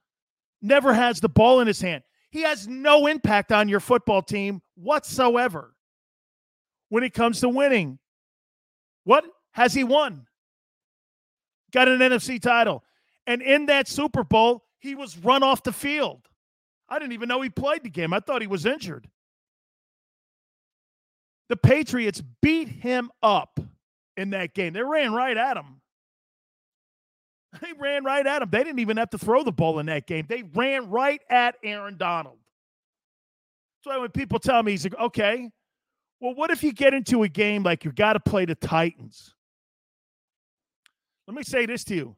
[0.62, 2.04] never has the ball in his hand.
[2.32, 5.76] He has no impact on your football team whatsoever
[6.90, 8.00] when it comes to winning.
[9.04, 10.28] What has he won?
[11.72, 12.84] Got an NFC title.
[13.28, 16.22] And in that Super Bowl, he was run off the field.
[16.90, 18.14] I didn't even know he played the game.
[18.14, 19.08] I thought he was injured.
[21.50, 23.60] The Patriots beat him up
[24.16, 24.74] in that game.
[24.74, 25.81] They ran right at him.
[27.60, 28.50] They ran right at him.
[28.50, 30.26] They didn't even have to throw the ball in that game.
[30.30, 32.38] They ran right at Aaron Donald.
[33.84, 35.50] So when people tell me, he's like, okay,
[36.22, 39.34] well, what if you get into a game like you got to play the Titans?
[41.28, 42.16] Let me say this to you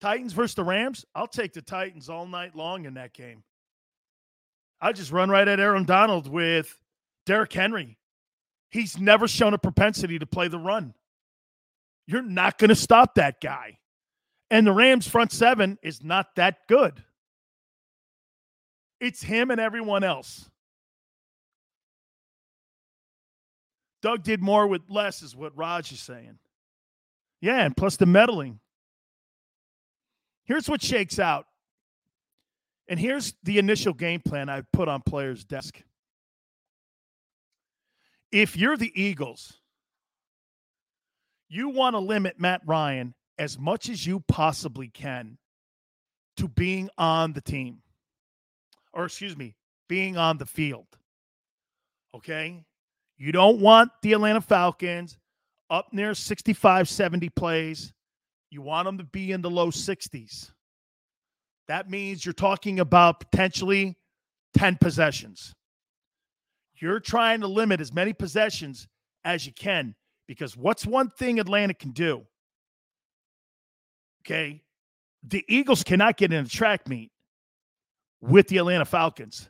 [0.00, 3.42] Titans versus the Rams, I'll take the Titans all night long in that game.
[4.80, 6.76] I just run right at Aaron Donald with
[7.24, 7.98] Derrick Henry.
[8.70, 10.94] He's never shown a propensity to play the run.
[12.06, 13.78] You're not going to stop that guy.
[14.52, 17.02] And the Rams' front seven is not that good.
[19.00, 20.50] It's him and everyone else.
[24.02, 26.38] Doug did more with less, is what Raj is saying.
[27.40, 28.60] Yeah, and plus the meddling.
[30.44, 31.46] Here's what shakes out.
[32.88, 35.82] And here's the initial game plan I put on players' desk
[38.30, 39.60] if you're the Eagles,
[41.48, 45.38] you want to limit Matt Ryan as much as you possibly can
[46.36, 47.82] to being on the team,
[48.92, 49.54] or excuse me,
[49.88, 50.86] being on the field.
[52.14, 52.64] Okay?
[53.18, 55.18] You don't want the Atlanta Falcons
[55.70, 57.92] up near 65, 70 plays.
[58.50, 60.50] You want them to be in the low 60s.
[61.68, 63.96] That means you're talking about potentially
[64.54, 65.54] 10 possessions.
[66.76, 68.88] You're trying to limit as many possessions
[69.24, 69.94] as you can
[70.26, 72.26] Because what's one thing Atlanta can do?
[74.22, 74.62] Okay.
[75.24, 77.10] The Eagles cannot get in a track meet
[78.20, 79.48] with the Atlanta Falcons.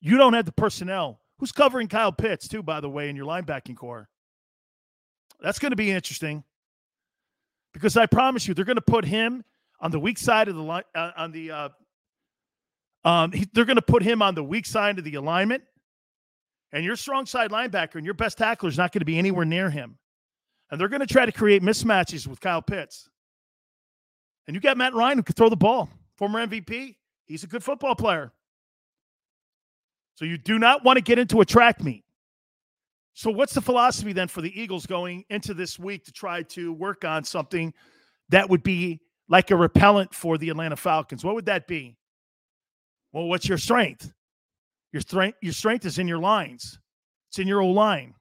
[0.00, 1.20] You don't have the personnel.
[1.38, 4.08] Who's covering Kyle Pitts, too, by the way, in your linebacking corps?
[5.40, 6.42] That's going to be interesting
[7.72, 9.44] because I promise you, they're going to put him
[9.80, 11.68] on the weak side of the line, uh, on the, uh,
[13.04, 15.62] um, he, they're going to put him on the weak side of the alignment.
[16.72, 19.44] And your strong side linebacker and your best tackler is not going to be anywhere
[19.44, 19.98] near him.
[20.70, 23.08] And they're going to try to create mismatches with Kyle Pitts.
[24.48, 26.96] And you got Matt Ryan who can throw the ball, former MVP.
[27.26, 28.32] He's a good football player.
[30.14, 32.02] So you do not want to get into a track meet.
[33.12, 36.72] So what's the philosophy then for the Eagles going into this week to try to
[36.72, 37.74] work on something
[38.30, 41.22] that would be like a repellent for the Atlanta Falcons?
[41.22, 41.98] What would that be?
[43.12, 44.10] Well, what's your strength?
[44.92, 46.78] Your strength, your strength is in your lines.
[47.28, 48.14] It's in your old line.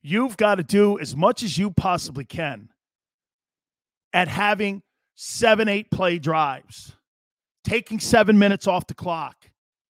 [0.00, 2.68] You've got to do as much as you possibly can
[4.12, 4.82] at having
[5.14, 6.92] seven, eight play drives,
[7.64, 9.36] taking seven minutes off the clock.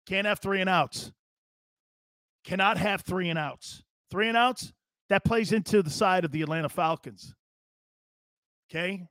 [0.06, 1.12] Can't have three and outs.
[2.44, 3.82] Cannot have three and outs.
[4.10, 4.72] Three and outs,
[5.08, 7.34] that plays into the side of the Atlanta Falcons.
[8.70, 9.06] Okay?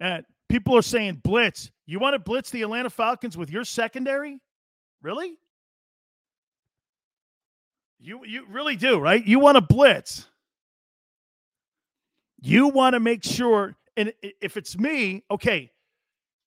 [0.00, 1.70] And people are saying blitz.
[1.86, 4.40] You want to blitz the Atlanta Falcons with your secondary?
[5.02, 5.36] Really?
[8.00, 9.24] You you really do, right?
[9.24, 10.26] You want to blitz.
[12.40, 15.70] You want to make sure and if it's me, okay,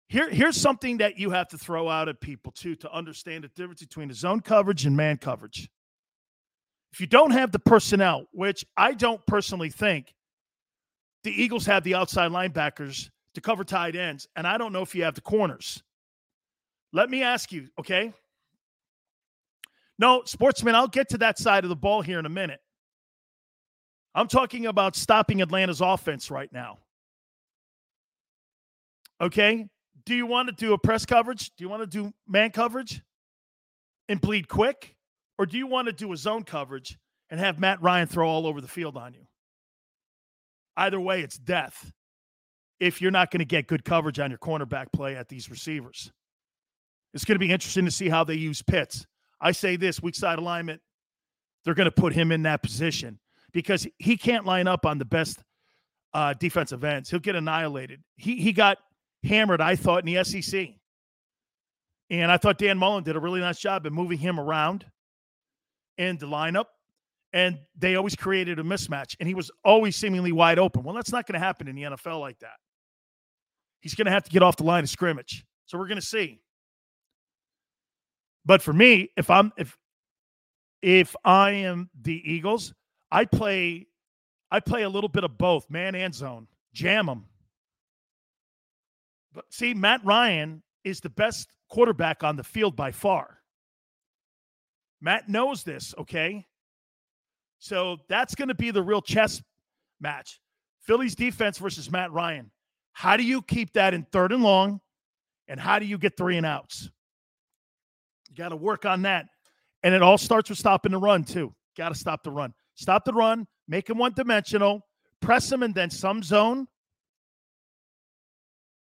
[0.09, 3.49] here, here's something that you have to throw out at people too to understand the
[3.49, 5.69] difference between the zone coverage and man coverage.
[6.93, 10.13] If you don't have the personnel, which I don't personally think
[11.23, 14.95] the Eagles have the outside linebackers to cover tight ends, and I don't know if
[14.95, 15.83] you have the corners.
[16.93, 18.13] Let me ask you, okay?
[19.99, 22.61] No, sportsman, I'll get to that side of the ball here in a minute.
[24.15, 26.79] I'm talking about stopping Atlanta's offense right now.
[29.21, 29.67] Okay?
[30.05, 31.51] Do you want to do a press coverage?
[31.55, 33.01] Do you want to do man coverage
[34.07, 34.95] and bleed quick?
[35.37, 36.97] Or do you want to do a zone coverage
[37.29, 39.27] and have Matt Ryan throw all over the field on you?
[40.75, 41.91] Either way, it's death
[42.79, 46.11] if you're not going to get good coverage on your cornerback play at these receivers.
[47.13, 49.05] It's going to be interesting to see how they use Pitts.
[49.41, 50.81] I say this weak side alignment,
[51.63, 53.19] they're going to put him in that position
[53.51, 55.43] because he can't line up on the best
[56.13, 57.09] uh, defensive ends.
[57.09, 58.01] He'll get annihilated.
[58.15, 58.77] He he got
[59.27, 60.69] hammered, I thought, in the SEC.
[62.09, 64.85] And I thought Dan Mullen did a really nice job in moving him around
[65.97, 66.65] in the lineup.
[67.33, 69.15] And they always created a mismatch.
[69.19, 70.83] And he was always seemingly wide open.
[70.83, 72.55] Well, that's not going to happen in the NFL like that.
[73.81, 75.45] He's going to have to get off the line of scrimmage.
[75.65, 76.41] So we're going to see.
[78.45, 79.77] But for me, if I'm if
[80.81, 82.73] if I am the Eagles,
[83.11, 83.87] I play
[84.49, 86.47] I play a little bit of both, man and zone.
[86.73, 87.25] Jam them.
[89.49, 93.39] See, Matt Ryan is the best quarterback on the field by far.
[95.01, 96.45] Matt knows this, okay?
[97.59, 99.41] So that's going to be the real chess
[99.99, 100.39] match.
[100.81, 102.51] Philly's defense versus Matt Ryan.
[102.93, 104.79] How do you keep that in third and long?
[105.47, 106.89] And how do you get three and outs?
[108.29, 109.27] You got to work on that.
[109.83, 111.53] And it all starts with stopping the run, too.
[111.77, 112.53] Got to stop the run.
[112.75, 114.81] Stop the run, make him one dimensional,
[115.19, 116.67] press him, and then some zone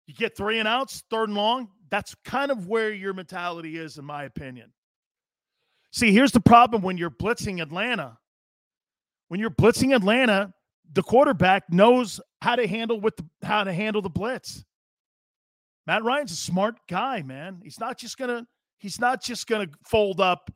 [0.07, 1.69] you get three and outs, third and long.
[1.91, 4.73] That's kind of where your mentality is, in my opinion.
[5.93, 8.19] See, here's the problem when you're blitzing Atlanta.
[9.29, 10.53] When you're blitzing Atlanta,
[10.93, 14.65] the quarterback knows how to handle with the, how to handle the blitz.
[15.87, 17.61] Matt Ryan's a smart guy, man.
[17.63, 18.47] He's not just gonna
[18.79, 20.51] he's not just gonna fold up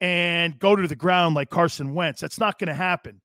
[0.00, 2.20] and go to the ground like Carson Wentz.
[2.20, 3.20] That's not gonna happen.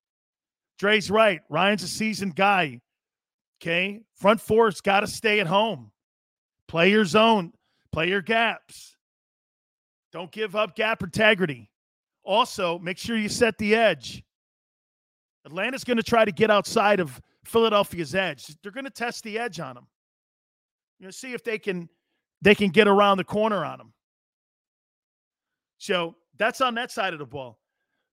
[0.78, 1.40] Dre's right.
[1.48, 2.80] Ryan's a seasoned guy.
[3.62, 4.00] Okay.
[4.16, 5.92] Front four's got to stay at home.
[6.66, 7.52] Play your zone,
[7.92, 8.96] play your gaps.
[10.12, 11.70] Don't give up gap integrity.
[12.24, 14.24] Also, make sure you set the edge.
[15.44, 18.46] Atlanta's going to try to get outside of Philadelphia's edge.
[18.62, 19.86] They're going to test the edge on them.
[20.98, 21.88] You know, see if they can
[22.40, 23.92] they can get around the corner on them.
[25.78, 27.58] So that's on that side of the ball.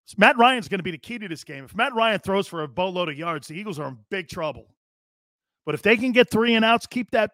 [0.06, 1.64] So Matt Ryan's going to be the key to this game.
[1.64, 4.68] If Matt Ryan throws for a boatload of yards, the Eagles are in big trouble.
[5.70, 7.30] But if they can get three and outs, keep that,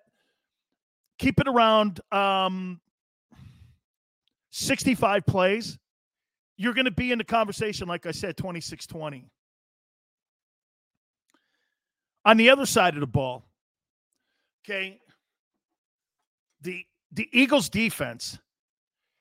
[1.19, 2.81] keep it around um,
[4.51, 5.79] 65 plays,
[6.57, 9.29] you're going to be in the conversation, like I said, 26 20.
[12.25, 13.45] On the other side of the ball,
[14.65, 14.99] okay,
[16.59, 18.37] the the Eagles defense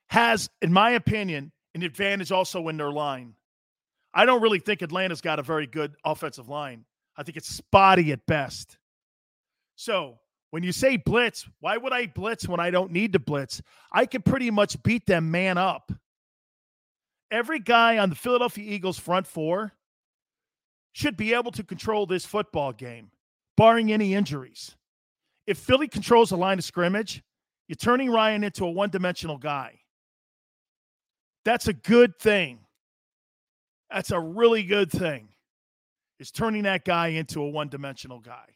[0.08, 3.34] has, in my opinion, an advantage also in their line.
[4.12, 6.84] I don't really think Atlanta's got a very good offensive line.
[7.16, 8.76] I think it's spotty at best.
[9.76, 10.18] So
[10.50, 13.60] when you say blitz, why would I blitz when I don't need to blitz?
[13.92, 15.92] I can pretty much beat them man up.
[17.30, 19.72] Every guy on the Philadelphia Eagles front four
[20.92, 23.10] should be able to control this football game,
[23.56, 24.76] barring any injuries.
[25.46, 27.22] If Philly controls the line of scrimmage,
[27.66, 29.80] you're turning Ryan into a one dimensional guy.
[31.44, 32.60] That's a good thing.
[33.90, 35.28] That's a really good thing,
[36.20, 38.53] is turning that guy into a one dimensional guy.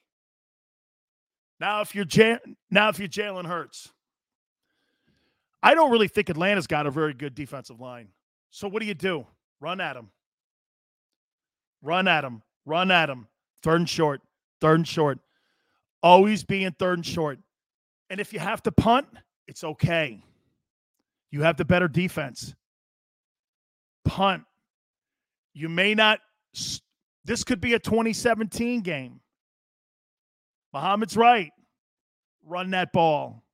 [1.61, 2.39] Now, if you're J-
[2.71, 3.91] now if you're Jalen Hurts,
[5.63, 8.09] I don't really think Atlanta's got a very good defensive line.
[8.51, 9.27] So what do you do?
[9.61, 10.11] Run at him.
[11.83, 12.43] Run at him.
[12.65, 13.27] Run at him.
[13.63, 14.21] Third and short.
[14.61, 15.19] Third and short.
[16.03, 17.39] Always being third and short.
[18.11, 19.09] And if you have to punt,
[19.47, 20.23] it's okay.
[21.31, 22.55] You have the better defense.
[24.05, 24.45] Punt.
[25.55, 26.21] You may not.
[27.25, 29.21] This could be a 2017 game.
[30.73, 31.51] Muhammad's right.
[32.45, 33.45] Run that ball.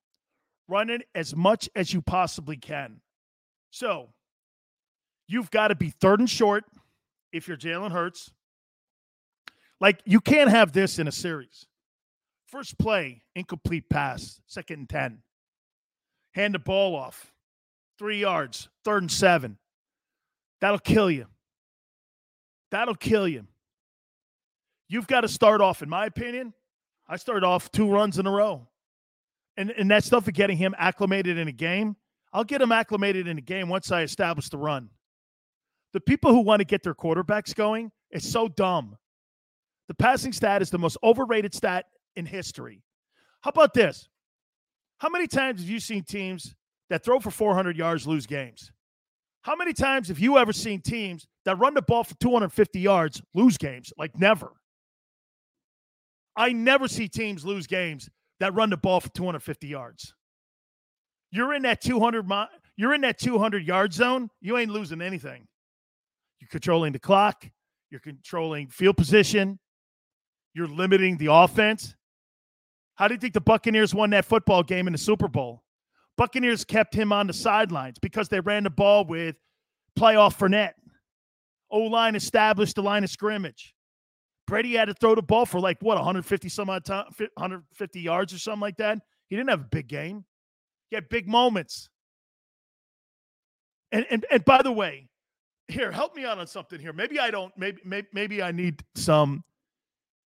[0.68, 3.00] Run it as much as you possibly can.
[3.70, 4.10] So
[5.26, 6.64] you've got to be third and short
[7.32, 8.30] if you're Jalen Hurts.
[9.80, 11.66] Like you can't have this in a series.
[12.46, 15.18] First play, incomplete pass, second and 10.
[16.34, 17.32] Hand the ball off.
[17.98, 19.58] Three yards, third and seven.
[20.60, 21.26] That'll kill you.
[22.70, 23.46] That'll kill you.
[24.88, 26.54] You've got to start off, in my opinion.
[27.08, 28.68] I started off two runs in a row.
[29.56, 31.96] And, and that stuff of getting him acclimated in a game,
[32.32, 34.90] I'll get him acclimated in a game once I establish the run.
[35.92, 38.96] The people who want to get their quarterbacks going, it's so dumb.
[39.86, 41.86] The passing stat is the most overrated stat
[42.16, 42.82] in history.
[43.42, 44.08] How about this?
[44.98, 46.54] How many times have you seen teams
[46.90, 48.72] that throw for 400 yards lose games?
[49.42, 53.22] How many times have you ever seen teams that run the ball for 250 yards
[53.34, 53.92] lose games?
[53.98, 54.52] Like never.
[56.36, 58.08] I never see teams lose games
[58.40, 60.14] that run the ball for 250 yards.
[61.30, 62.46] You're in that 200 mi-
[62.76, 65.46] you're in that 200 yard zone, you ain't losing anything.
[66.40, 67.48] You're controlling the clock,
[67.90, 69.58] you're controlling field position,
[70.54, 71.94] you're limiting the offense.
[72.96, 75.62] How do you think the Buccaneers won that football game in the Super Bowl?
[76.16, 79.36] Buccaneers kept him on the sidelines because they ran the ball with
[79.98, 80.74] playoff Fournette.
[81.70, 83.74] O line established the line of scrimmage.
[84.46, 88.32] Brady had to throw the ball for like what 150 some odd time, 150 yards
[88.34, 88.98] or something like that.
[89.28, 90.24] He didn't have a big game.
[90.90, 91.88] He had big moments.
[93.92, 95.08] And and and by the way,
[95.68, 96.92] here, help me out on something here.
[96.92, 97.56] Maybe I don't.
[97.56, 99.44] Maybe maybe, maybe I need some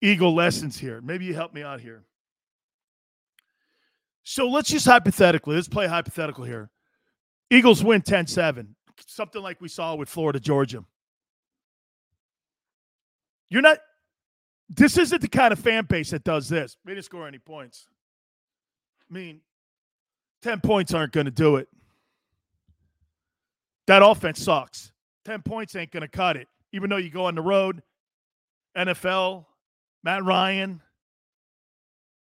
[0.02, 1.00] Eagle lessons here.
[1.00, 2.04] Maybe you help me out here.
[4.28, 6.68] So let's just hypothetically, let's play hypothetical here.
[7.48, 8.74] Eagles win 10 7,
[9.06, 10.84] something like we saw with Florida, Georgia.
[13.48, 13.78] You're not,
[14.68, 16.76] this isn't the kind of fan base that does this.
[16.84, 17.86] We didn't score any points.
[19.08, 19.40] I mean,
[20.42, 21.68] 10 points aren't going to do it.
[23.86, 24.92] That offense sucks.
[25.24, 26.48] 10 points ain't going to cut it.
[26.72, 27.82] Even though you go on the road,
[28.76, 29.46] NFL,
[30.02, 30.80] Matt Ryan,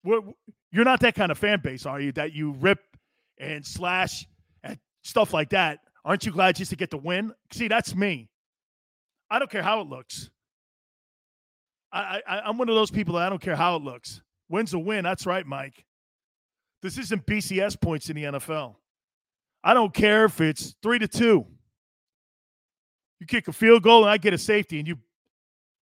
[0.05, 2.13] you're not that kind of fan base, are you?
[2.13, 2.79] That you rip
[3.39, 4.27] and slash
[4.63, 5.81] and stuff like that.
[6.05, 7.33] Aren't you glad just to get the win?
[7.53, 8.29] See, that's me.
[9.31, 10.31] I don't care how it looks.
[11.97, 14.23] I, I I'm one of those people that I don't care how it looks.
[14.49, 15.05] Win's a win.
[15.05, 15.85] That's right, Mike.
[16.83, 18.77] This isn't BCS points in the NFL.
[19.65, 21.47] I don't care if it's three to two.
[23.19, 24.99] You kick a field goal and I get a safety, and you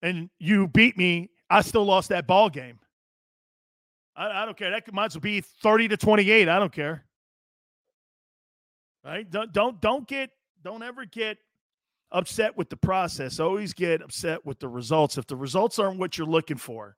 [0.03, 1.31] and you beat me.
[1.49, 2.79] I still lost that ball game.
[4.15, 4.71] I, I don't care.
[4.71, 6.49] That could, might as well be thirty to twenty-eight.
[6.49, 7.05] I don't care.
[9.05, 9.29] Right?
[9.29, 10.31] Don't don't don't get
[10.63, 11.39] don't ever get
[12.13, 13.41] upset with the process.
[13.41, 15.19] Always get upset with the results.
[15.19, 16.97] If the results aren't what you're looking for,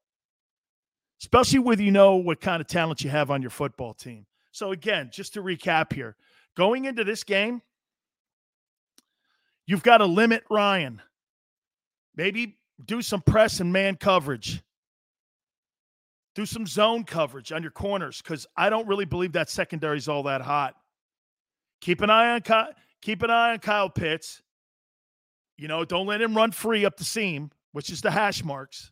[1.21, 4.27] especially with you know what kind of talent you have on your football team.
[4.53, 6.17] So again, just to recap here,
[6.57, 7.63] going into this game,
[9.67, 11.01] you've got to limit Ryan.
[12.17, 14.63] Maybe do some press and man coverage.
[16.35, 20.09] Do some zone coverage on your corners because I don't really believe that secondary is
[20.09, 20.75] all that hot.
[21.81, 22.67] Keep an eye on
[23.03, 24.43] keep an eye on Kyle Pitts.
[25.57, 28.91] You know, don't let him run free up the seam, which is the hash marks.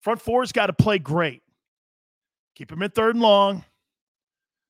[0.00, 1.42] Front four's got to play great.
[2.54, 3.64] Keep him in third and long.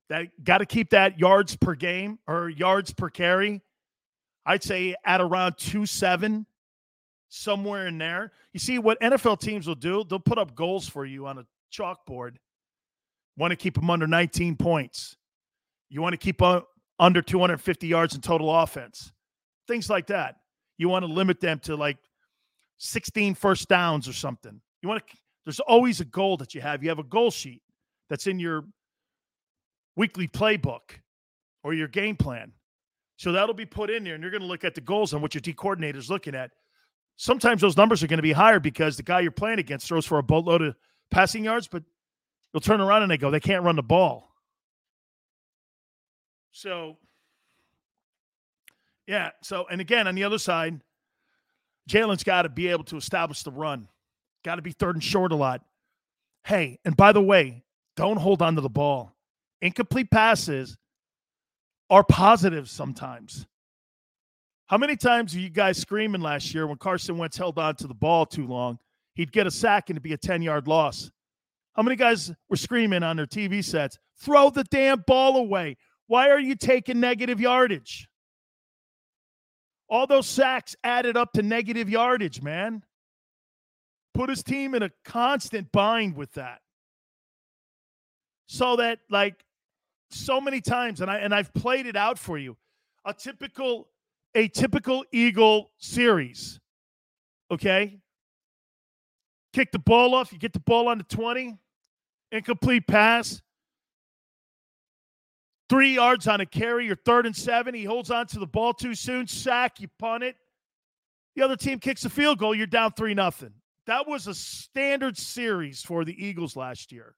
[0.08, 3.62] That got to keep that yards per game or yards per carry.
[4.44, 6.46] I'd say at around two seven,
[7.28, 8.32] somewhere in there.
[8.52, 10.04] You see what NFL teams will do?
[10.08, 12.36] They'll put up goals for you on a chalkboard.
[13.36, 15.16] Want to keep them under 19 points.
[15.88, 16.62] You want to keep uh,
[16.98, 19.12] under 250 yards in total offense.
[19.68, 20.39] Things like that.
[20.80, 21.98] You want to limit them to like
[22.78, 24.62] 16 first downs or something.
[24.80, 26.82] You want to there's always a goal that you have.
[26.82, 27.60] You have a goal sheet
[28.08, 28.64] that's in your
[29.94, 30.80] weekly playbook
[31.62, 32.52] or your game plan.
[33.18, 35.20] So that'll be put in there, and you're going to look at the goals on
[35.20, 36.50] what your D coordinator is looking at.
[37.16, 40.06] Sometimes those numbers are going to be higher because the guy you're playing against throws
[40.06, 40.76] for a boatload of
[41.10, 41.82] passing yards, but
[42.54, 44.30] you'll turn around and they go, they can't run the ball.
[46.52, 46.96] So,
[49.10, 49.30] yeah.
[49.42, 50.80] So, and again, on the other side,
[51.90, 53.88] Jalen's got to be able to establish the run,
[54.44, 55.62] got to be third and short a lot.
[56.44, 57.64] Hey, and by the way,
[57.96, 59.12] don't hold on to the ball.
[59.60, 60.78] Incomplete passes
[61.90, 63.48] are positives sometimes.
[64.68, 67.88] How many times were you guys screaming last year when Carson Wentz held on to
[67.88, 68.78] the ball too long?
[69.14, 71.10] He'd get a sack and it'd be a 10 yard loss.
[71.72, 75.78] How many guys were screaming on their TV sets, throw the damn ball away?
[76.06, 78.06] Why are you taking negative yardage?
[79.90, 82.84] All those sacks added up to negative yardage, man.
[84.14, 86.60] Put his team in a constant bind with that.
[88.46, 89.44] So that, like,
[90.10, 92.56] so many times, and I and I've played it out for you.
[93.04, 93.88] A typical,
[94.34, 96.60] a typical Eagle series.
[97.50, 97.98] Okay.
[99.52, 101.58] Kick the ball off, you get the ball on the 20,
[102.30, 103.42] incomplete pass.
[105.70, 107.74] Three yards on a carry, you're third and seven.
[107.74, 110.34] He holds on to the ball too soon, sack, you punt it.
[111.36, 113.52] The other team kicks a field goal, you're down three nothing.
[113.86, 117.14] That was a standard series for the Eagles last year.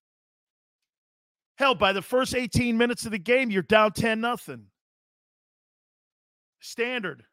[1.57, 4.67] Hell, by the first 18 minutes of the game, you're down 10 nothing.
[6.61, 7.25] Standard.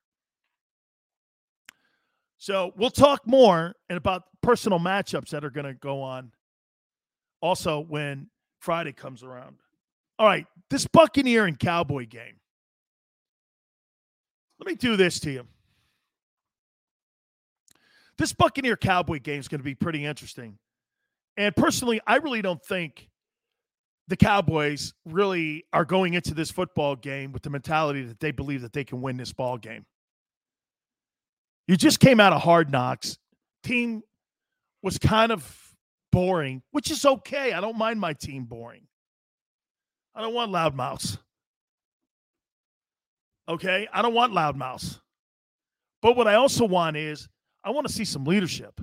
[2.38, 6.32] So we'll talk more and about personal matchups that are going to go on
[7.42, 8.30] also when
[8.60, 9.58] Friday comes around.
[10.20, 12.36] All right, this Buccaneer and Cowboy game.
[14.60, 15.48] Let me do this to you.
[18.18, 20.58] This Buccaneer Cowboy game is going to be pretty interesting.
[21.38, 23.08] And personally, I really don't think
[24.10, 28.64] the Cowboys really are going into this football game with the mentality that they believe
[28.64, 29.86] that they can win this ball game.
[31.70, 33.18] You just came out of hard knocks.
[33.64, 34.02] Team
[34.84, 35.74] was kind of
[36.12, 37.54] boring, which is okay.
[37.54, 38.89] I don't mind my team boring.
[40.20, 41.18] I don't want loudmouths.
[43.48, 43.88] Okay?
[43.94, 45.00] I don't want loudmouths.
[46.02, 47.30] But what I also want is
[47.64, 48.82] I want to see some leadership.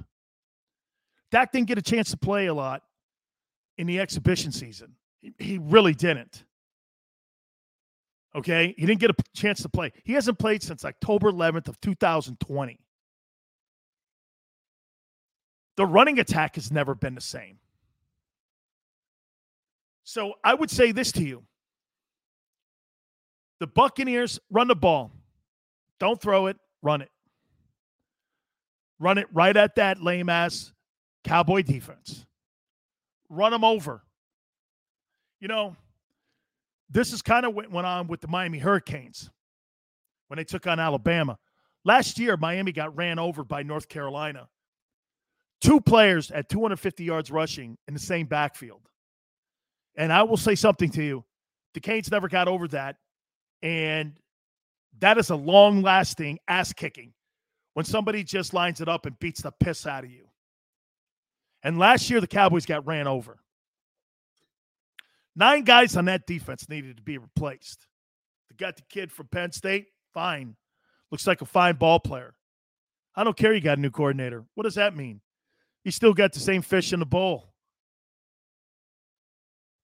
[1.31, 2.85] Dak didn't get a chance to play a lot
[3.77, 4.95] in the exhibition season.
[5.39, 6.43] He really didn't.
[8.35, 8.75] Okay.
[8.79, 9.93] He didn't get a chance to play.
[10.05, 12.79] He hasn't played since October 11th of 2020.
[15.77, 17.59] The running attack has never been the same.
[20.07, 21.43] So I would say this to you
[23.59, 25.11] the Buccaneers run the ball.
[25.99, 27.11] Don't throw it, run it.
[29.01, 30.73] Run it right at that lame ass
[31.25, 32.25] Cowboy defense.
[33.29, 34.05] Run them over.
[35.41, 35.75] You know,
[36.89, 39.29] this is kind of what went on with the Miami Hurricanes
[40.29, 41.37] when they took on Alabama.
[41.85, 44.47] Last year, Miami got ran over by North Carolina.
[45.61, 48.83] Two players at 250 yards rushing in the same backfield.
[49.97, 51.25] And I will say something to you
[51.75, 52.97] the Canes never got over that.
[53.63, 54.19] And
[54.99, 57.13] that is a long lasting ass kicking
[57.75, 60.27] when somebody just lines it up and beats the piss out of you.
[61.63, 63.39] And last year, the Cowboys got ran over.
[65.35, 67.87] Nine guys on that defense needed to be replaced.
[68.49, 69.89] They got the kid from Penn State.
[70.15, 70.57] Fine.
[71.11, 72.35] Looks like a fine ball player.
[73.15, 74.47] I don't care you got a new coordinator.
[74.55, 75.21] What does that mean?
[75.85, 77.53] You still got the same fish in the bowl.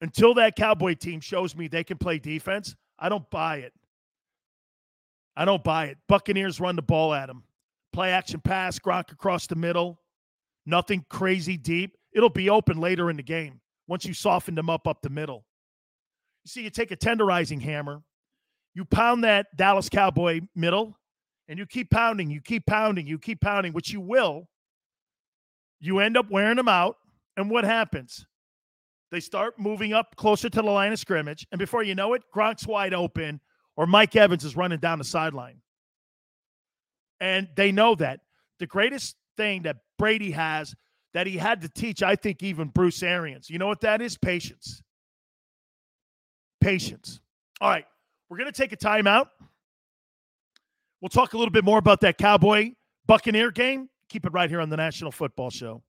[0.03, 3.73] Until that Cowboy team shows me they can play defense, I don't buy it.
[5.37, 5.99] I don't buy it.
[6.09, 7.45] Buccaneers run the ball at them.
[7.93, 10.01] Play action pass, Gronk across the middle.
[10.67, 11.97] Nothing crazy deep.
[12.13, 15.45] It'll be open later in the game once you soften them up up the middle.
[16.45, 18.03] You see, you take a tenderizing hammer,
[18.75, 20.99] you pound that Dallas Cowboy middle,
[21.47, 24.49] and you keep pounding, you keep pounding, you keep pounding, which you will.
[25.79, 26.97] You end up wearing them out.
[27.37, 28.27] And what happens?
[29.13, 31.47] They start moving up closer to the line of scrimmage.
[31.53, 33.41] And before you know it, Gronk's wide open
[33.77, 35.61] or Mike Evans is running down the sideline.
[37.21, 38.21] And they know that.
[38.59, 40.75] The greatest thing that Brady has
[41.13, 43.51] that he had to teach, I think, even Bruce Arians.
[43.51, 44.17] You know what that is?
[44.17, 44.83] Patience.
[46.63, 47.21] Patience.
[47.61, 47.85] All right.
[48.31, 49.29] We're going to take a timeout.
[51.03, 52.73] We'll talk a little bit more about that Cowboy
[53.07, 53.91] Buccaneer game.
[54.09, 55.83] Keep it right here on the National Football Show.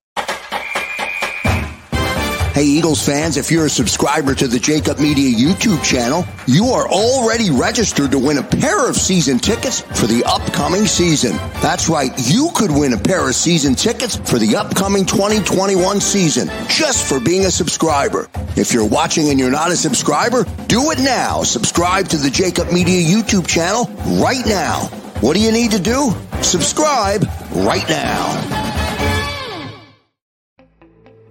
[2.54, 6.88] Hey, Eagles fans, if you're a subscriber to the JAKIB Media YouTube channel, you are
[6.88, 11.36] already registered to win a pair of season tickets for the upcoming season.
[11.64, 16.48] That's right, you could win a pair of season tickets for the upcoming 2021 season
[16.68, 18.30] just for being a subscriber.
[18.56, 21.42] If you're watching and you're not a subscriber, do it now.
[21.42, 23.86] Subscribe to the JAKIB Media YouTube channel
[24.22, 24.82] right now.
[25.22, 26.14] What do you need to do?
[26.44, 28.73] Subscribe right now.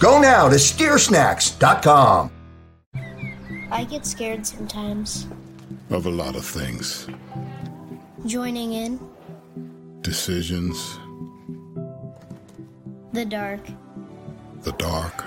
[0.00, 2.30] Go now to steersnacks.com.
[3.70, 5.26] I get scared sometimes.
[5.90, 7.06] Of a lot of things.
[8.26, 8.98] Joining in,
[10.02, 10.98] Decisions,
[13.12, 13.60] the dark.
[14.62, 15.22] the dark.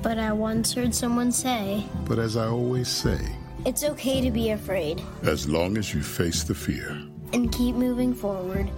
[0.00, 3.18] But I once heard someone say, But as I always say,
[3.66, 6.90] it's okay to be afraid as long as you face the fear.
[7.34, 8.68] and keep moving forward.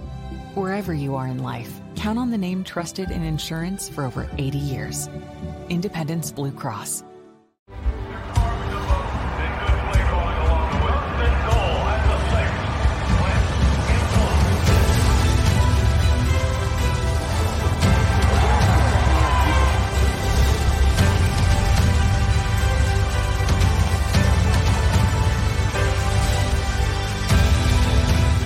[0.55, 4.57] Wherever you are in life, count on the name trusted in insurance for over 80
[4.57, 5.09] years
[5.69, 7.03] Independence Blue Cross.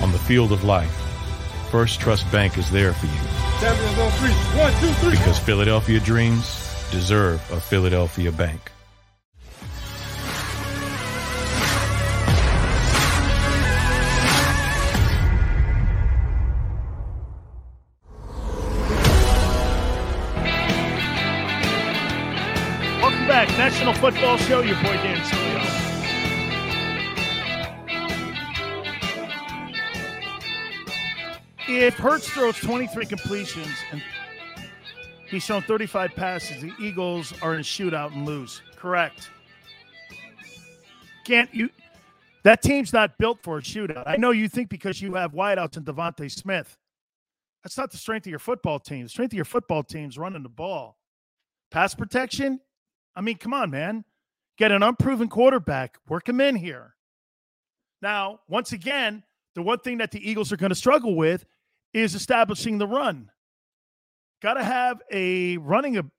[0.02, 0.90] On the field of life,
[1.70, 4.30] First Trust Bank is there for you Champions on three.
[4.58, 5.10] One, two, three.
[5.10, 6.44] because Philadelphia dreams
[6.90, 8.72] deserve a Philadelphia bank.
[23.00, 24.60] Welcome back, National Football Show.
[24.60, 25.89] Your boy Dan Sileo.
[31.78, 34.02] If Hurts throws 23 completions and
[35.28, 38.60] he's shown 35 passes, the Eagles are in a shootout and lose.
[38.74, 39.30] Correct.
[41.24, 41.70] Can't you?
[42.42, 44.02] That team's not built for a shootout.
[44.04, 46.76] I know you think because you have wideouts and DeVonta Smith.
[47.62, 49.04] That's not the strength of your football team.
[49.04, 50.98] The strength of your football team is running the ball.
[51.70, 52.58] Pass protection,
[53.14, 54.04] I mean, come on, man.
[54.58, 56.96] Get an unproven quarterback, work him in here.
[58.02, 59.22] Now, once again,
[59.54, 61.44] the one thing that the Eagles are going to struggle with
[61.92, 63.30] is establishing the run.
[64.42, 66.10] Got to have a running a-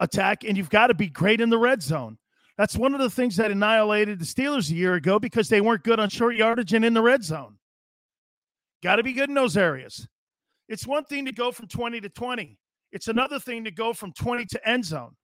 [0.00, 2.18] attack, and you've got to be great in the red zone.
[2.56, 5.84] That's one of the things that annihilated the Steelers a year ago because they weren't
[5.84, 7.56] good on short yardage and in the red zone.
[8.82, 10.06] Got to be good in those areas.
[10.68, 12.58] It's one thing to go from 20 to 20,
[12.92, 15.14] it's another thing to go from 20 to end zone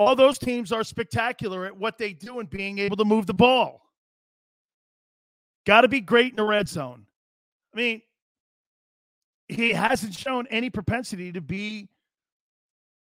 [0.00, 3.34] all those teams are spectacular at what they do and being able to move the
[3.34, 3.82] ball.
[5.66, 7.04] Got to be great in the red zone.
[7.74, 8.02] I mean,
[9.50, 11.88] he hasn't shown any propensity to be,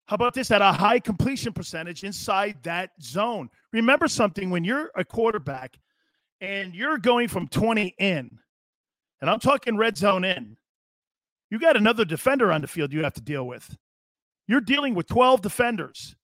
[0.06, 3.48] how about this, at a high completion percentage inside that zone.
[3.72, 5.78] Remember something when you're a quarterback
[6.40, 8.38] and you're going from 20 in,
[9.20, 10.56] and I'm talking red zone in,
[11.50, 13.76] you got another defender on the field you have to deal with.
[14.48, 16.16] You're dealing with 12 defenders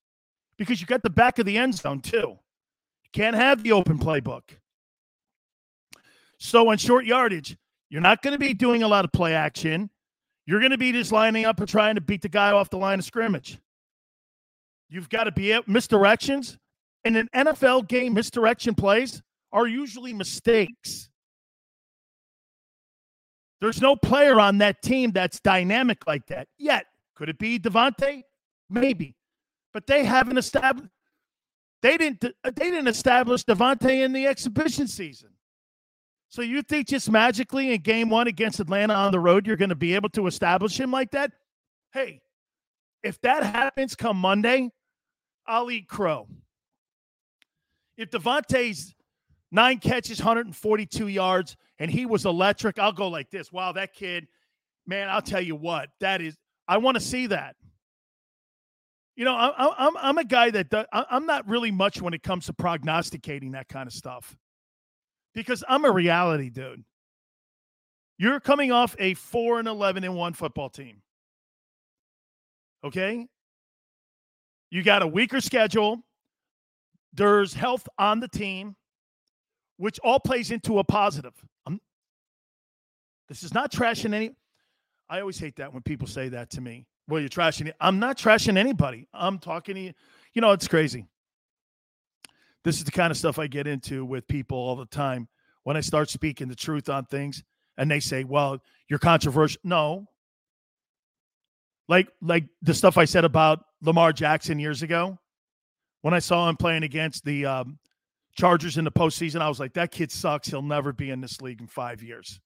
[0.56, 2.38] because you got the back of the end zone too.
[3.04, 4.42] You can't have the open playbook.
[6.38, 7.56] So on short yardage,
[7.90, 9.90] you're not going to be doing a lot of play action.
[10.48, 12.78] You're going to be just lining up and trying to beat the guy off the
[12.78, 13.58] line of scrimmage.
[14.88, 16.56] You've got to be at misdirections.
[17.04, 19.20] in an NFL game, misdirection plays
[19.52, 21.10] are usually mistakes.
[23.60, 26.86] There's no player on that team that's dynamic like that yet.
[27.14, 28.22] Could it be DeVonta?
[28.70, 29.16] Maybe,
[29.74, 30.88] but they haven't established.
[31.82, 32.24] They didn't.
[32.42, 35.28] They didn't establish DeVonta in the exhibition season.
[36.30, 39.70] So you think just magically in Game One against Atlanta on the road, you're going
[39.70, 41.32] to be able to establish him like that?
[41.92, 42.20] Hey,
[43.02, 44.70] if that happens come Monday,
[45.46, 46.28] I'll eat crow.
[47.96, 48.94] If DeVonta's
[49.50, 53.50] nine catches, 142 yards, and he was electric, I'll go like this.
[53.50, 54.28] Wow, that kid,
[54.86, 56.36] man, I'll tell you what, that is,
[56.66, 57.56] I want to see that.
[59.16, 62.22] You know, I, I'm I'm a guy that does, I'm not really much when it
[62.22, 64.36] comes to prognosticating that kind of stuff,
[65.38, 66.82] because I'm a reality dude.
[68.18, 71.00] You're coming off a four and eleven and one football team.
[72.82, 73.26] Okay,
[74.70, 76.02] you got a weaker schedule.
[77.12, 78.74] There's health on the team,
[79.76, 81.34] which all plays into a positive.
[81.66, 81.80] I'm,
[83.28, 84.32] this is not trashing any.
[85.08, 86.86] I always hate that when people say that to me.
[87.08, 87.72] Well, you're trashing.
[87.80, 89.06] I'm not trashing anybody.
[89.14, 89.92] I'm talking to you.
[90.34, 91.06] You know, it's crazy.
[92.64, 95.28] This is the kind of stuff I get into with people all the time
[95.64, 97.42] when I start speaking the truth on things
[97.76, 98.58] and they say, well,
[98.88, 99.60] you're controversial.
[99.64, 100.06] No.
[101.88, 105.18] Like, like the stuff I said about Lamar Jackson years ago
[106.02, 107.78] when I saw him playing against the um,
[108.36, 110.48] Chargers in the postseason, I was like, that kid sucks.
[110.48, 112.40] He'll never be in this league in five years.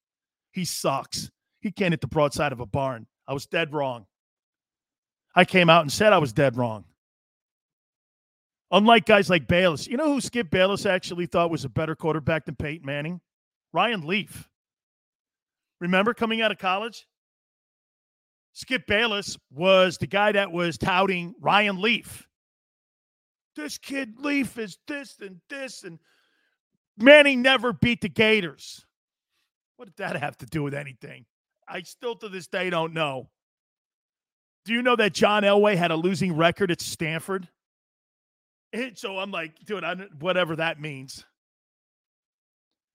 [0.53, 1.31] He sucks.
[1.61, 3.07] He can't hit the broadside of a barn.
[3.27, 4.07] I was dead wrong.
[5.35, 6.85] I came out and said I was dead wrong.
[8.73, 12.47] Unlike guys like Bayless, you know who Skip Bayless actually thought was a better quarterback
[12.47, 13.21] than Peyton Manning?
[13.75, 14.49] Ryan Leaf.
[15.81, 17.07] Remember coming out of college?
[18.55, 22.27] Skip Bayless was the guy that was touting Ryan Leaf.
[23.57, 25.99] This kid Leaf is this and this, and
[26.97, 28.87] Manning never beat the Gators.
[29.77, 31.27] What did that have to do with anything?
[31.69, 33.29] I still to this day don't know.
[34.65, 37.49] Do you know that John Elway had a losing record at Stanford?
[38.73, 41.25] And so I'm like, dude, I, whatever that means.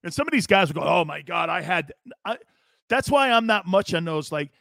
[0.03, 1.91] And some of these guys will go, "Oh my God, I had."
[2.23, 2.37] I,
[2.89, 4.31] that's why I'm not much on those.
[4.31, 4.51] Like,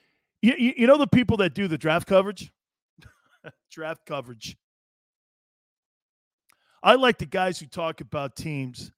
[0.43, 2.51] you, you, you know the people that do the draft coverage,
[3.71, 4.57] draft coverage.
[6.83, 8.91] I like the guys who talk about teams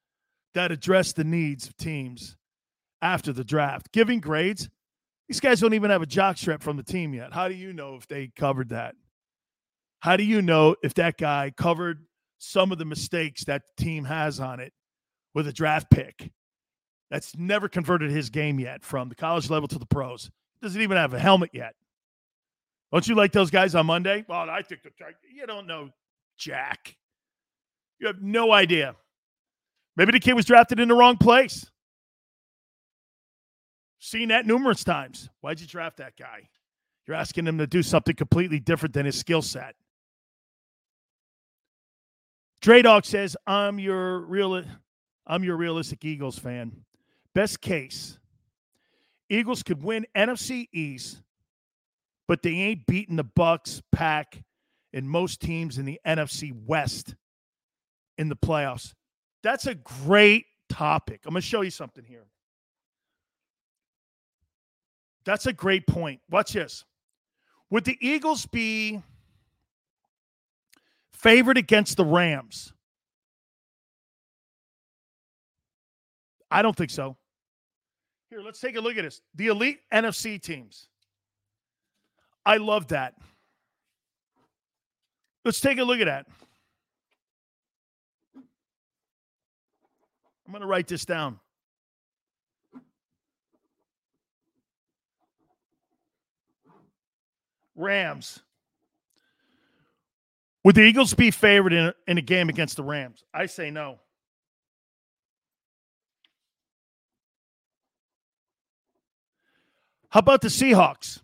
[0.54, 2.36] that address the needs of teams
[3.02, 4.68] after the draft, giving grades.
[5.28, 7.32] These guys don't even have a jockstrap from the team yet.
[7.32, 8.94] How do you know if they covered that?
[10.00, 12.06] How do you know if that guy covered
[12.38, 14.72] some of the mistakes that team has on it
[15.34, 16.30] with a draft pick
[17.10, 20.30] that's never converted his game yet from the college level to the pros?
[20.62, 21.74] Doesn't even have a helmet yet.
[22.92, 24.24] Don't you like those guys on Monday?
[24.28, 24.90] Well, I think the
[25.34, 25.90] you don't know
[26.38, 26.96] Jack.
[27.98, 28.94] You have no idea.
[29.96, 31.70] Maybe the kid was drafted in the wrong place.
[33.98, 35.28] Seen that numerous times.
[35.40, 36.48] Why'd you draft that guy?
[37.06, 39.74] You're asking him to do something completely different than his skill set.
[42.60, 44.62] Dre Dog says, I'm your real
[45.26, 46.84] I'm your realistic Eagles fan.
[47.34, 48.18] Best case,
[49.28, 51.22] Eagles could win NFC East,
[52.26, 54.42] but they ain't beating the Bucks, Pack,
[54.92, 57.14] and most teams in the NFC West
[58.16, 58.94] in the playoffs.
[59.42, 61.20] That's a great topic.
[61.24, 62.26] I'm going to show you something here.
[65.24, 66.20] That's a great point.
[66.30, 66.84] Watch this.
[67.70, 69.02] Would the Eagles be
[71.18, 72.72] favored against the Rams?
[76.50, 77.16] I don't think so.
[78.30, 79.20] Here, let's take a look at this.
[79.34, 80.88] The elite NFC teams.
[82.44, 83.14] I love that.
[85.44, 86.26] Let's take a look at that.
[90.46, 91.38] I'm going to write this down.
[97.76, 98.40] Rams.
[100.64, 103.24] Would the Eagles be favored in in a game against the Rams?
[103.32, 104.00] I say no.
[110.10, 111.20] How about the Seahawks?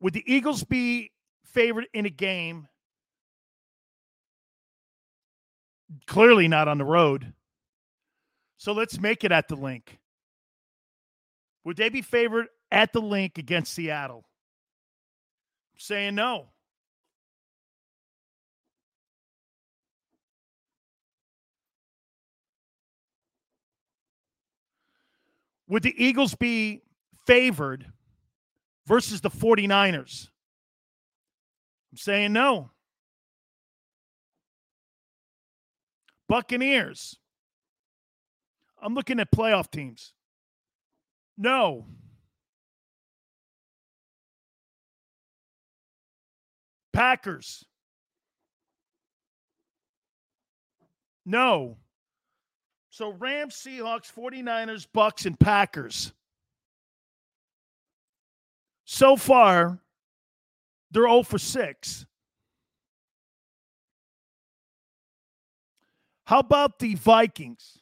[0.00, 1.12] Would the Eagles be
[1.44, 2.68] favored in a game?
[6.06, 7.32] Clearly not on the road.
[8.56, 9.98] So let's make it at the Linc.
[11.64, 14.24] Would they be favored at the Linc against Seattle?
[15.84, 16.46] saying no.
[25.68, 26.82] Would the Eagles be
[27.26, 27.86] favored
[28.86, 30.28] versus the 49ers?
[31.92, 32.70] I'm saying no.
[36.28, 37.16] Buccaneers.
[38.82, 40.14] I'm looking at playoff teams.
[41.36, 41.86] No.
[46.94, 47.64] Packers.
[51.26, 51.76] No.
[52.90, 56.12] So Rams, Seahawks, 49ers, Bucks, and Packers.
[58.84, 59.80] So far,
[60.92, 62.06] they're 0 for 6.
[66.26, 67.78] How about the Vikings?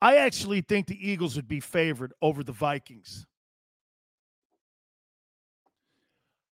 [0.00, 3.24] I actually think the Eagles would be favored over the Vikings.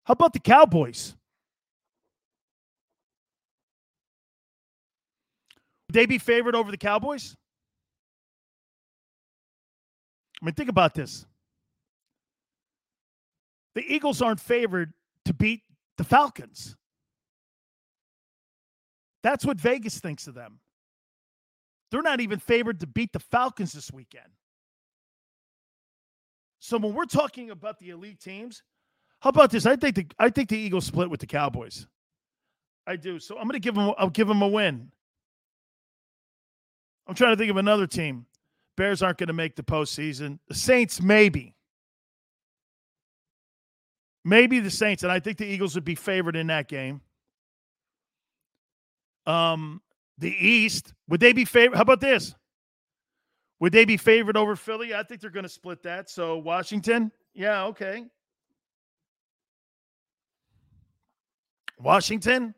[0.05, 1.15] How about the Cowboys?
[5.89, 7.37] Would they be favored over the Cowboys?
[10.41, 11.27] I mean, think about this.
[13.75, 14.93] The Eagles aren't favored
[15.25, 15.63] to beat
[15.99, 16.77] the Falcons.
[19.23, 20.61] That's what Vegas thinks of them.
[21.91, 24.33] They're not even favored to beat the Falcons this weekend.
[26.61, 28.63] So when we're talking about the elite teams,
[29.21, 29.67] how about this?
[29.67, 31.87] I think the I think the Eagles split with the Cowboys.
[32.87, 33.19] I do.
[33.19, 33.93] So I'm going to give them.
[33.99, 34.91] I'll give them a win.
[37.07, 38.27] I'm trying to think of another team.
[38.77, 40.39] Bears aren't going to make the postseason.
[40.49, 41.55] The Saints, maybe.
[44.25, 47.01] Maybe the Saints, and I think the Eagles would be favored in that game.
[49.27, 49.83] Um,
[50.19, 51.77] the East, would they be favored?
[51.77, 52.35] How about this?
[53.61, 54.95] Would they be favored over Philly?
[54.95, 56.09] I think they're going to split that.
[56.09, 58.05] So Washington, yeah, okay.
[61.83, 62.55] Washington.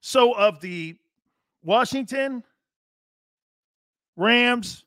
[0.00, 0.96] So of the
[1.62, 2.42] Washington,
[4.16, 4.84] Rams,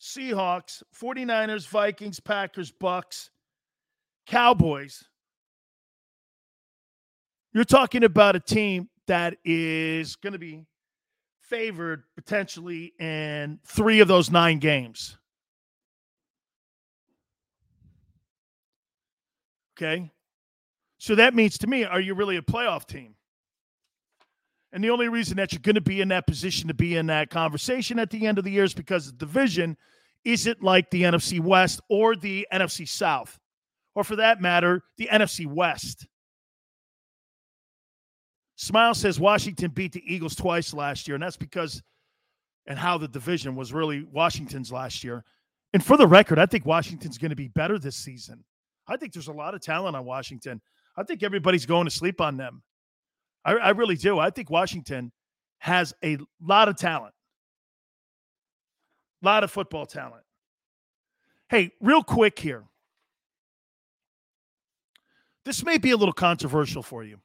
[0.00, 3.30] Seahawks, 49ers, Vikings, Packers, Bucks,
[4.26, 5.04] Cowboys.
[7.52, 10.66] You're talking about a team that is going to be
[11.40, 15.16] favored potentially in three of those nine games.
[19.76, 20.10] Okay.
[20.98, 23.14] So that means to me, are you really a playoff team?
[24.72, 27.06] And the only reason that you're going to be in that position to be in
[27.06, 29.76] that conversation at the end of the year is because the division
[30.24, 33.38] isn't like the NFC West or the NFC South,
[33.94, 36.06] or for that matter, the NFC West.
[38.56, 41.80] Smile says Washington beat the Eagles twice last year, and that's because
[42.66, 45.24] and how the division was really Washington's last year.
[45.72, 48.44] And for the record, I think Washington's going to be better this season.
[48.86, 50.60] I think there's a lot of talent on Washington.
[50.98, 52.60] I think everybody's going to sleep on them.
[53.44, 54.18] I, I really do.
[54.18, 55.12] I think Washington
[55.58, 57.14] has a lot of talent,
[59.22, 60.24] a lot of football talent.
[61.48, 62.64] Hey, real quick here.
[65.44, 67.18] This may be a little controversial for you.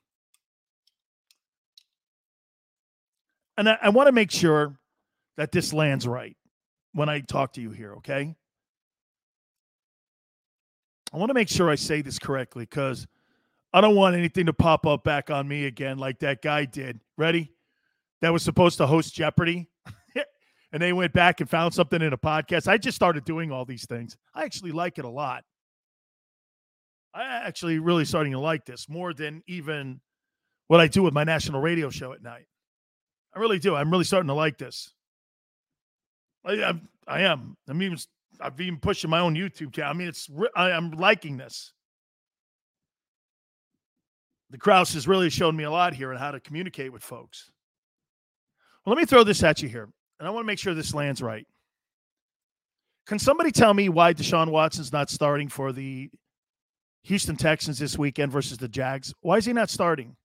[3.57, 4.77] And I, I want to make sure
[5.35, 6.37] that this lands right
[6.93, 8.35] when I talk to you here, okay?
[11.11, 13.07] I want to make sure I say this correctly because
[13.73, 16.99] I don't want anything to pop up back on me again like that guy did.
[17.17, 17.51] Ready?
[18.21, 19.67] That was supposed to host Jeopardy.
[20.71, 22.67] and they went back and found something in a podcast.
[22.67, 24.15] I just started doing all these things.
[24.35, 25.43] I actually like it a lot.
[27.15, 30.01] I actually really starting to like this more than even
[30.67, 32.45] what I do with my national radio show at night.
[33.35, 33.75] I really do.
[33.75, 34.93] I'm really starting to like this.
[36.45, 37.57] I, I'm, I am.
[37.67, 37.97] I'm even.
[38.41, 39.91] I've even pushing my own YouTube channel.
[39.91, 40.29] I mean, it's.
[40.55, 41.73] I, I'm liking this.
[44.53, 47.49] The Kraus has really shown me a lot here on how to communicate with folks.
[48.85, 49.89] Well, let me throw this at you here,
[50.19, 51.47] and I want to make sure this lands right.
[53.07, 56.11] Can somebody tell me why Deshaun Watson's not starting for the
[57.01, 59.11] Houston Texans this weekend versus the Jags?
[59.21, 60.15] Why is he not starting?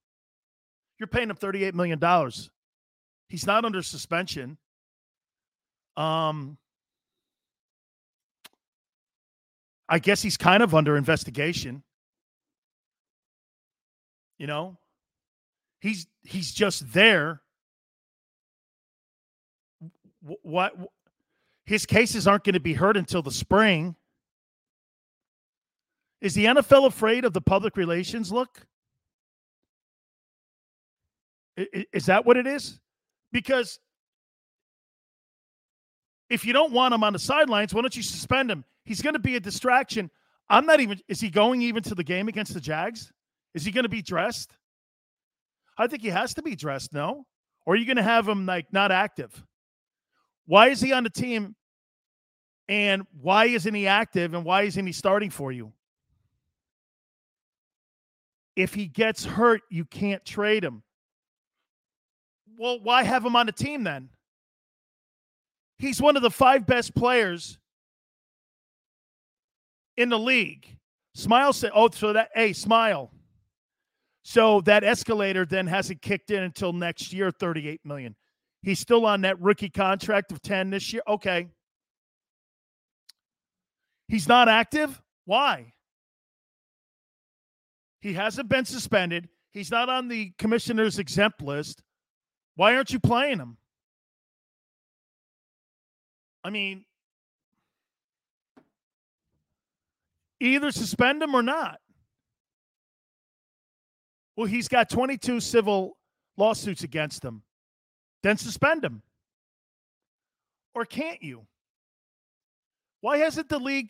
[0.99, 1.99] You're paying him $38 million.
[3.29, 4.59] He's not under suspension.
[5.97, 6.59] Um,
[9.89, 11.81] I guess he's kind of under investigation.
[14.39, 14.77] You know,
[15.81, 17.41] he's he's just there.
[20.21, 20.73] What
[21.65, 23.95] his cases aren't going to be heard until the spring.
[26.21, 28.65] Is the NFL afraid of the public relations look?
[31.93, 32.79] Is that what it is?
[33.31, 33.79] Because
[36.29, 38.63] if you don't want him on the sidelines, why don't you suspend him?
[38.83, 40.09] He's going to be a distraction.
[40.49, 43.11] I'm not even, is he going even to the game against the Jags?
[43.53, 44.51] Is he going to be dressed?
[45.77, 47.25] I think he has to be dressed, no?
[47.65, 49.43] Or are you going to have him like not active?
[50.45, 51.55] Why is he on the team?
[52.67, 54.33] And why isn't he active?
[54.33, 55.73] And why isn't he starting for you?
[58.55, 60.83] If he gets hurt, you can't trade him.
[62.57, 64.09] well, why have him on the team then?
[65.77, 67.57] He's one of the five best players
[69.95, 70.67] in the league.
[71.15, 73.11] Smile said, "Oh, so that hey, smile."
[74.29, 78.15] So that escalator then hasn't kicked in until next year, 38 million.
[78.61, 81.01] He's still on that rookie contract of 10 this year.
[81.07, 81.47] Okay.
[84.07, 85.01] He's not active.
[85.25, 85.73] Why?
[88.01, 89.29] He hasn't been suspended.
[89.51, 91.81] He's not on the commissioner's exempt list.
[92.55, 93.57] Why aren't you playing him?
[96.43, 96.85] I mean,
[100.39, 101.79] either suspend him or not.
[104.39, 105.97] Well, he's got 22 civil
[106.37, 107.41] lawsuits against him.
[108.23, 109.01] Then suspend him.
[110.73, 111.45] Or can't you?
[113.01, 113.89] Why hasn't the league?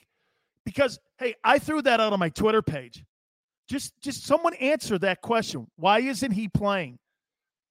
[0.65, 3.05] Because, hey, I threw that out on my Twitter page.
[3.69, 5.67] Just just someone answer that question.
[5.75, 6.97] Why isn't he playing?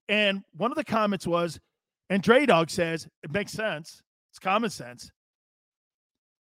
[0.08, 1.58] And one of the comments was,
[2.10, 4.00] and Dre Dog says, it makes sense.
[4.30, 5.10] It's common sense.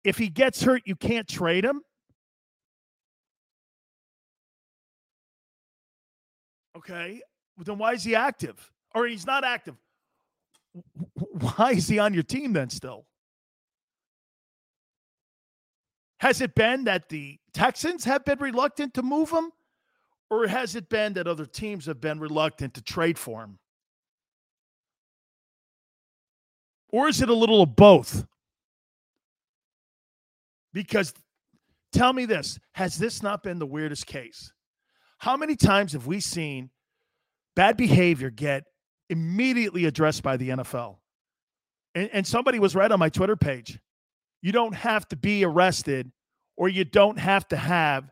[0.05, 1.81] If he gets hurt, you can't trade him.
[6.79, 7.21] Okay.
[7.59, 8.71] Then why is he active?
[8.95, 9.75] Or he's not active.
[11.15, 13.07] Why is he on your team then still?
[16.21, 19.51] Has it been that the Texans have been reluctant to move him?
[20.31, 23.59] Or has it been that other teams have been reluctant to trade for him?
[26.91, 28.25] Or is it a little of both?
[30.73, 31.13] Because
[31.93, 34.53] tell me this has this not been the weirdest case?
[35.19, 36.70] How many times have we seen
[37.57, 38.65] bad behavior get
[39.11, 40.97] immediately addressed by the NFL?
[41.95, 43.78] And, and somebody was right on my Twitter page.
[44.40, 46.11] You don't have to be arrested
[46.57, 48.11] or you don't have to have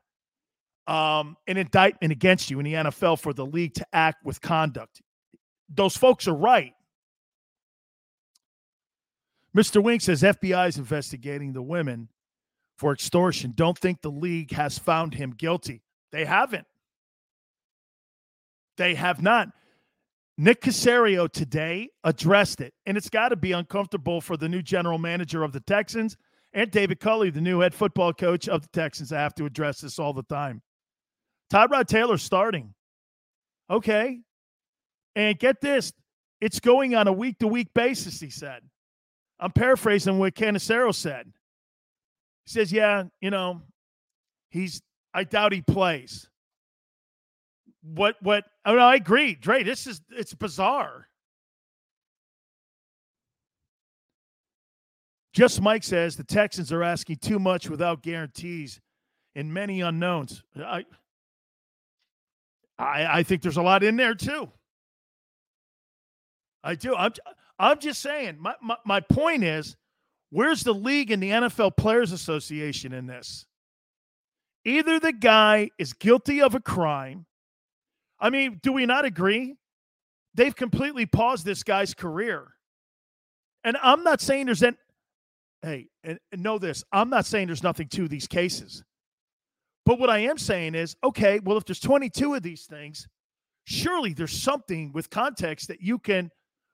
[0.87, 5.01] um, an indictment against you in the NFL for the league to act with conduct.
[5.69, 6.73] Those folks are right.
[9.57, 9.83] Mr.
[9.83, 12.09] Wink says FBI is investigating the women
[12.77, 13.53] for extortion.
[13.55, 15.83] Don't think the league has found him guilty.
[16.13, 16.67] They haven't.
[18.77, 19.49] They have not.
[20.39, 24.99] Nick Caserio today addressed it, and it's got to be uncomfortable for the new general
[24.99, 26.17] manager of the Texans
[26.53, 29.13] and David Culley, the new head football coach of the Texans.
[29.13, 30.63] I have to address this all the time.
[31.51, 32.75] Tyrod Taylor starting.
[33.71, 34.21] Okay.
[35.15, 35.93] And get this,
[36.41, 38.61] it's going on a week to week basis, he said.
[39.41, 41.27] I'm paraphrasing what Caserio said.
[42.45, 43.63] He says, Yeah, you know,
[44.51, 44.83] he's,
[45.15, 46.29] I doubt he plays
[47.95, 49.63] what what oh, I, mean, I agree, Dre.
[49.63, 51.09] This is it's bizarre.
[55.33, 58.81] Just Mike says the Texans are asking too much without guarantees
[59.35, 60.43] and many unknowns.
[60.57, 60.85] I
[62.79, 64.51] I, I think there's a lot in there too.
[66.65, 66.95] I do.
[66.97, 67.13] I'm
[67.59, 68.37] I'm just saying.
[68.41, 69.77] My, my my point is,
[70.31, 73.47] where's the league and the NFL Players Association in this?
[74.65, 77.25] Either the guy is guilty of a crime
[78.19, 79.57] I mean, do we not agree?
[80.35, 82.49] They've completely paused this guy's career.
[83.65, 84.77] And I'm not saying there's an
[85.63, 88.85] hey, and, know this, I'm not saying there's nothing to these cases.
[89.85, 93.09] But what I am saying is, okay, well, if there's 22 of these things,
[93.65, 96.31] surely there's something with context that you can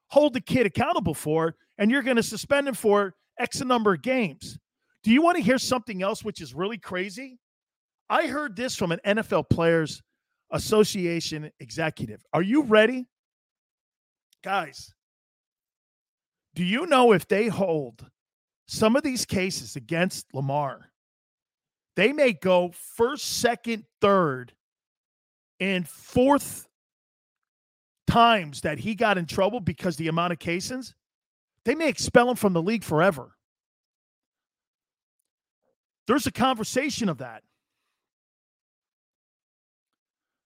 [0.09, 4.02] hold the kid accountable for, and you're going to suspend him for X number of
[4.02, 4.59] games.
[5.02, 7.39] Do you want to hear something else which is really crazy?
[8.09, 10.02] I heard this from an NFL player's
[10.52, 12.22] Association executive.
[12.32, 13.06] Are you ready?
[14.44, 14.92] Guys,
[16.54, 18.06] do you know if they hold
[18.66, 20.90] some of these cases against Lamar,
[21.96, 24.52] they may go first, second, third,
[25.60, 26.68] and fourth
[28.06, 30.94] times that he got in trouble because the amount of cases,
[31.64, 33.36] they may expel him from the league forever.
[36.06, 37.42] There's a conversation of that.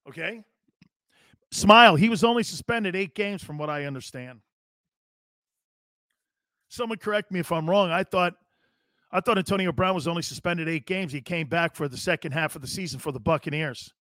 [0.08, 0.42] Okay.
[1.50, 1.96] Smile.
[1.96, 4.40] He was only suspended eight games, from what I understand.
[6.68, 7.90] Someone correct me if I'm wrong.
[7.90, 8.34] I thought
[9.12, 11.12] I thought Antonio Brown was only suspended eight games.
[11.12, 13.92] He came back for the second half of the season for the Buccaneers.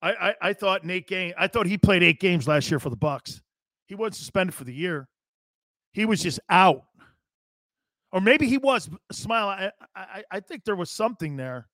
[0.00, 2.90] I, I, I thought eight game I thought he played eight games last year for
[2.90, 3.42] the Bucks.
[3.86, 5.08] He wasn't suspended for the year.
[5.92, 6.84] He was just out.
[8.12, 8.88] Or maybe he was.
[9.10, 9.48] Smile.
[9.48, 11.68] I, I, I think there was something there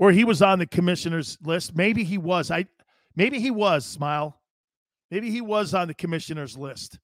[0.00, 1.76] where he was on the commissioner's list.
[1.76, 2.50] Maybe he was.
[2.50, 2.64] I
[3.16, 4.40] maybe he was, smile.
[5.10, 6.98] Maybe he was on the commissioner's list.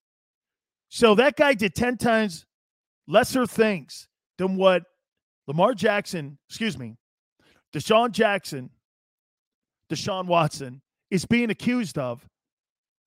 [0.88, 2.46] So that guy did 10 times
[3.06, 4.08] lesser things
[4.38, 4.82] than what
[5.46, 6.96] Lamar Jackson, excuse me,
[7.74, 8.70] Deshaun Jackson,
[9.92, 12.26] Deshaun Watson is being accused of.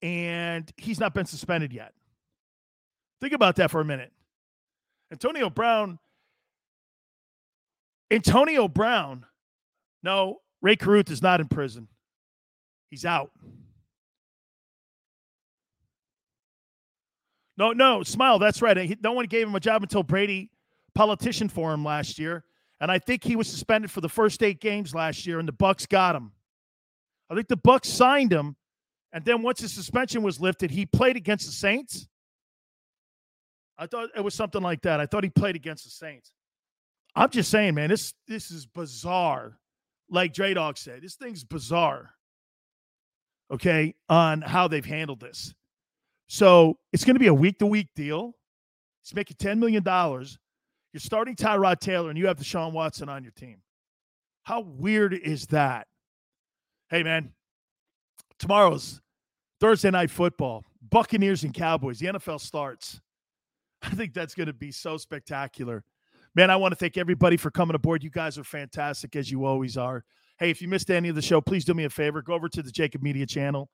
[0.03, 1.93] and he's not been suspended yet.
[3.21, 4.11] Think about that for a minute.
[5.11, 5.97] Antonio Brown.
[8.11, 9.25] Antonio Brown.
[10.03, 11.87] No, Rae Carruth is not in prison.
[12.89, 13.31] He's out.
[17.57, 18.39] No, no, smile.
[18.39, 18.77] That's right.
[18.77, 20.49] He, no one gave him a job until Brady
[20.95, 22.43] politician for him last year,
[22.79, 25.53] and I think he was suspended for the first eight games last year, and the
[25.53, 26.31] Bucks got him.
[27.29, 28.55] I think the Bucks signed him,
[29.11, 32.07] and then once his suspension was lifted, he played against the Saints.
[33.77, 34.99] I thought it was something like that.
[34.99, 36.31] I thought he played against the Saints.
[37.15, 39.57] I'm just saying, man, this this is bizarre.
[40.09, 42.11] Like Dre Dog said, this thing's bizarre.
[43.51, 45.53] Okay, on how they've handled this.
[46.27, 48.35] So it's going to be a week to week deal.
[49.03, 49.83] He's making $10 million.
[49.83, 53.57] You're starting Tyrod Taylor and you have Deshaun Watson on your team.
[54.43, 55.87] How weird is that?
[56.89, 57.31] Hey, man,
[58.37, 59.01] tomorrow's
[59.59, 60.65] Thursday night football.
[60.89, 61.99] Buccaneers and Cowboys.
[61.99, 63.01] The NFL starts.
[63.81, 65.83] I think that's going to be so spectacular.
[66.39, 68.01] Man, I want to thank everybody for coming aboard.
[68.01, 70.05] You guys are fantastic as you always are.
[70.37, 72.21] Hey, if you missed any of the show, please do me a favor.
[72.21, 73.69] Go over to the JAKIB Media channel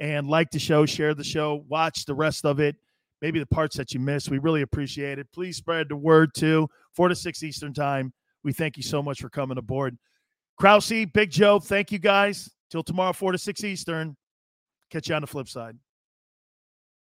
[0.00, 2.76] and like the show, share the show, watch the rest of it,
[3.22, 4.28] maybe the parts that you missed.
[4.28, 5.28] We really appreciate it.
[5.32, 6.68] Please spread the word too.
[6.92, 8.12] Four to six Eastern time.
[8.44, 9.96] We thank you so much for coming aboard.
[10.58, 12.50] Krause, Big Joe, thank you guys.
[12.70, 14.14] Till tomorrow, four to six Eastern.
[14.90, 15.78] Catch you on the flip side.